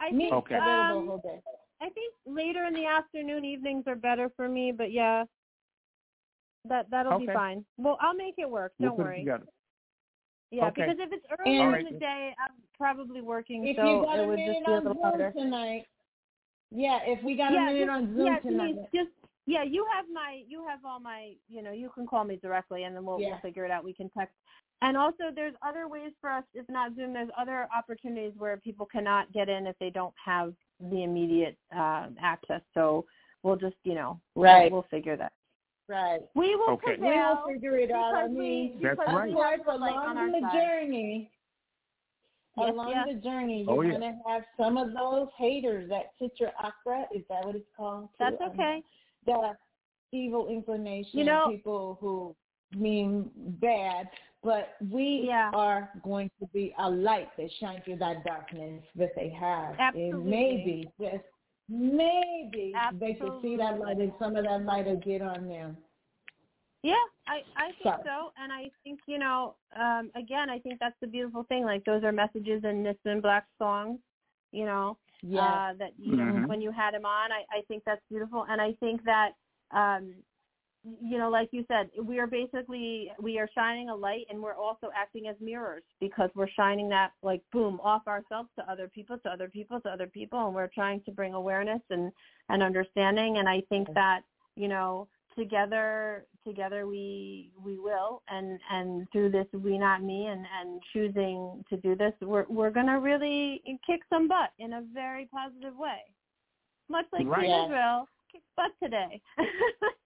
[0.00, 0.54] I Me, think Okay.
[0.56, 1.40] available the um, whole day.
[1.82, 4.72] I think later in the afternoon, evenings are better for me.
[4.72, 5.24] But yeah,
[6.68, 7.34] that that'll be Okay.
[7.34, 7.64] fine.
[7.76, 8.72] Well, I'll make it work.
[8.80, 9.28] Don't put it worry.
[10.50, 10.82] Yeah, Okay.
[10.86, 14.18] because if it's early All in the day, I'm probably working, If so you got
[14.18, 15.32] it a would minute just be a little harder.
[15.32, 15.86] tonight,
[16.70, 17.00] yeah.
[17.04, 19.10] If we got yeah, a minute just, on Zoom yeah, tonight, just
[19.46, 22.84] yeah, you have my you have all my you know you can call me directly
[22.84, 23.30] and then we'll Yeah.
[23.30, 23.84] we'll figure it out.
[23.84, 24.34] We can text.
[24.82, 27.14] And also, there's other ways for us, if not Zoom.
[27.14, 30.52] There's other opportunities where people cannot get in if they don't have
[30.90, 32.60] the immediate uh, access.
[32.74, 33.06] So
[33.42, 34.70] we'll just you know Right.
[34.70, 35.32] we'll, we'll figure that.
[35.86, 36.20] Right?
[36.34, 36.96] We will Okay.
[36.96, 38.14] prevail We'll figure it out.
[38.14, 39.24] I mean, we That's because right.
[39.26, 40.52] we Of course, have on along the side.
[40.52, 41.30] journey,
[42.56, 43.06] Yes, along yes.
[43.08, 43.98] the journey, Oh, you're yeah.
[43.98, 47.06] gonna have some of those haters that yetzer hara.
[47.12, 48.08] Is that what it's called?
[48.18, 48.82] That's I don't okay.
[49.26, 49.54] know.
[50.12, 52.34] The evil inclination, You know- people who
[52.74, 53.30] mean
[53.60, 54.08] bad,
[54.42, 55.50] but we Yeah.
[55.52, 59.78] are going to be a light that shines through that darkness that they have.
[59.78, 60.10] Absolutely.
[60.20, 61.24] And maybe, just
[61.68, 65.76] maybe, they should see that light, and some of that light will get on them.
[66.82, 66.94] Yeah,
[67.26, 68.02] I I think Sorry.
[68.04, 71.64] so, and I think you know, um, again, I think that's the beautiful thing.
[71.64, 73.98] Like those are messages in Nissim Black songs,
[74.52, 75.40] you know, Yeah.
[75.40, 76.48] uh, that you know Mhm.
[76.48, 77.32] when you had him on.
[77.32, 79.30] I I think that's beautiful, and I think that
[79.70, 80.14] um,
[80.84, 84.54] you know, like you said, we are basically we are shining a light, and we're
[84.54, 89.18] also acting as mirrors because we're shining that like boom off ourselves to other people,
[89.18, 92.12] to other people, to other people, and we're trying to bring awareness and
[92.50, 93.38] and understanding.
[93.38, 94.20] And I think that
[94.56, 95.08] you know
[95.38, 98.22] together together we we will.
[98.28, 102.70] And and through this we not me and and choosing to do this we're we're
[102.70, 106.00] going to really kick some butt in a very positive way.
[106.90, 107.64] Much like Right.
[107.64, 109.22] Israel kicks butt today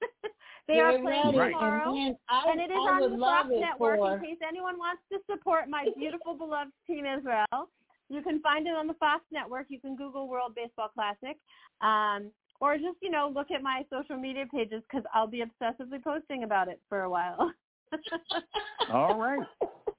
[0.68, 1.54] they Get are playing ready.
[1.54, 4.78] tomorrow And, I, and it is I on the Fox Network for, in case anyone
[4.78, 7.70] wants to support my beautiful beloved Team Israel.
[8.10, 9.66] You can find it on the Fox Network.
[9.70, 11.36] You can Google World Baseball Classic.
[11.80, 12.30] Um,
[12.60, 16.44] or just, you know, look at my social media pages because I'll be obsessively posting
[16.44, 17.52] about it for a while.
[18.92, 19.46] All right.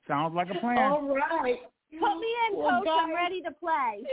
[0.07, 0.77] Sounds like a plan.
[0.77, 1.59] All right.
[1.91, 2.87] Put me in, Well, coach.
[2.91, 4.03] I'm ready to play.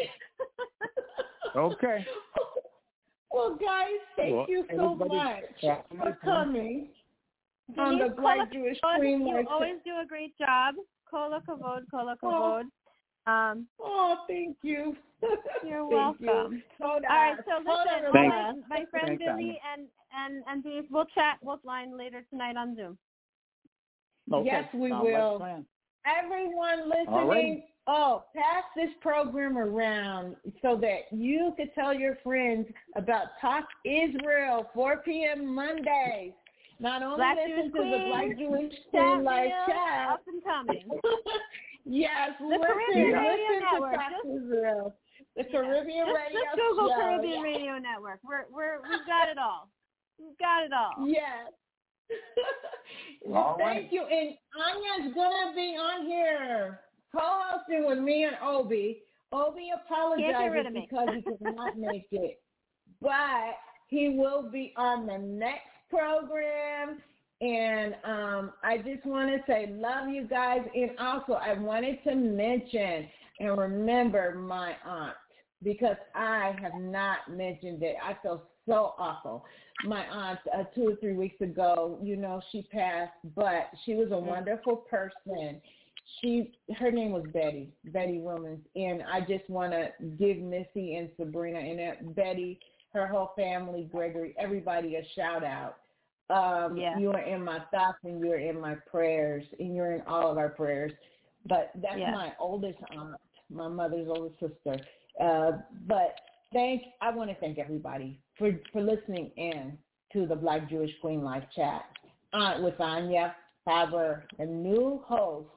[1.54, 2.06] Okay.
[3.36, 5.44] Well, guys, thank Well, you so much
[6.00, 6.88] for coming
[7.76, 9.46] on the Black Kola- Jewish Kola, Queen you Life.
[9.50, 10.74] always do a great job.
[11.10, 12.62] Kol hakavod, kola Oh.
[13.26, 14.96] Um, Oh, thank you.
[15.66, 16.26] You're Thank you.
[16.26, 16.62] welcome.
[16.80, 20.86] Hold All right, so Hold listen, my, my friend Thanks, Billy and and and Denise,
[20.90, 22.96] we'll chat, we'll line later tonight on Zoom.
[24.32, 24.46] Okay.
[24.46, 25.38] Yes, we Sounds will.
[25.38, 25.66] plan.
[26.06, 27.62] Everyone listening, Alrighty.
[27.86, 34.68] Oh, pass this program around so that you could tell your friends about Talk Israel,
[34.74, 35.54] 4 p.m.
[35.54, 36.32] Mondays.
[36.78, 40.08] Not only Black listen Jewish to the Queen, Black Jewish Chat Queen Live chat.
[40.10, 40.84] up and coming.
[41.86, 43.94] yes, The listen, Caribbean listen Radio to Network.
[43.94, 44.94] Talk Just- Israel.
[45.36, 46.94] The Caribbean just, Radio just Google Show.
[46.96, 47.44] Caribbean yes.
[47.44, 48.20] Radio Network.
[48.24, 49.68] We're we're we've got it all.
[50.18, 51.06] We've got it all.
[51.06, 51.52] Yes.
[53.26, 53.92] well, All thank right.
[53.92, 54.02] you.
[54.02, 56.80] And Anya's gonna be on here
[57.16, 59.02] co-hosting with me and Obi.
[59.32, 62.40] Obi Can't get rid apologizes because he could not make it,
[63.00, 63.56] but
[63.88, 66.98] he will be on the next program.
[67.40, 70.60] And um, I just want to say, love you guys.
[70.74, 73.08] And also, I wanted to mention
[73.40, 75.14] and remember my aunt
[75.62, 77.96] because I have not mentioned it.
[78.02, 79.44] I feel so awful.
[79.84, 84.08] My aunt, uh, two or three weeks ago, you know, she passed, but she was
[84.12, 85.60] a wonderful person.
[86.20, 89.88] She, her name was Betty, Betty Williams, and I just want to
[90.18, 92.60] give Missy and Sabrina and uh, Betty,
[92.92, 95.76] her whole family, Gregory, everybody a shout out.
[96.30, 96.98] Um, Yeah.
[96.98, 100.38] You are in my thoughts and you're in my prayers, and you're in all of
[100.38, 100.92] our prayers.
[101.48, 102.12] But that's Yeah.
[102.12, 103.16] my oldest aunt,
[103.50, 104.76] my mother's oldest sister.
[105.20, 105.52] Uh,
[105.86, 106.20] but
[106.52, 109.78] thank I want to thank everybody for for listening in
[110.12, 111.84] to the Black Jewish Queen Live Chat
[112.32, 113.34] uh, with Anya
[113.66, 115.48] Farber, a new host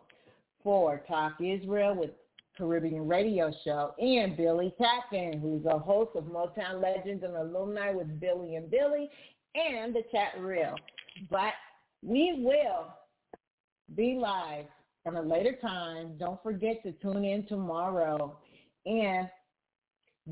[1.08, 2.12] Talk Israel with
[2.56, 8.20] Caribbean Radio Show, and Billy Tappan, who's a host of Motown Legends and Alumni with
[8.20, 9.10] Billy and Billy,
[9.56, 10.76] and the chat reel.
[11.32, 11.54] But
[12.04, 12.94] we will
[13.96, 14.66] be live
[15.08, 16.18] at a later time.
[16.20, 18.38] Don't forget to tune in tomorrow.
[18.86, 19.28] And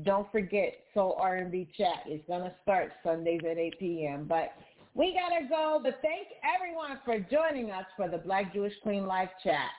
[0.04, 2.04] don't forget Soul R&B Chat.
[2.08, 4.26] is going to start Sundays at 8 p.m.
[4.28, 4.52] But
[4.94, 5.80] we got to go.
[5.82, 9.70] But thank everyone for joining us for the Black Jewish Queen Live Chat.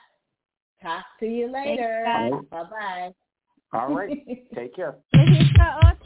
[0.82, 2.04] Talk to you later.
[2.50, 3.14] Bye bye.
[3.72, 4.26] All right.
[4.54, 4.96] Take care.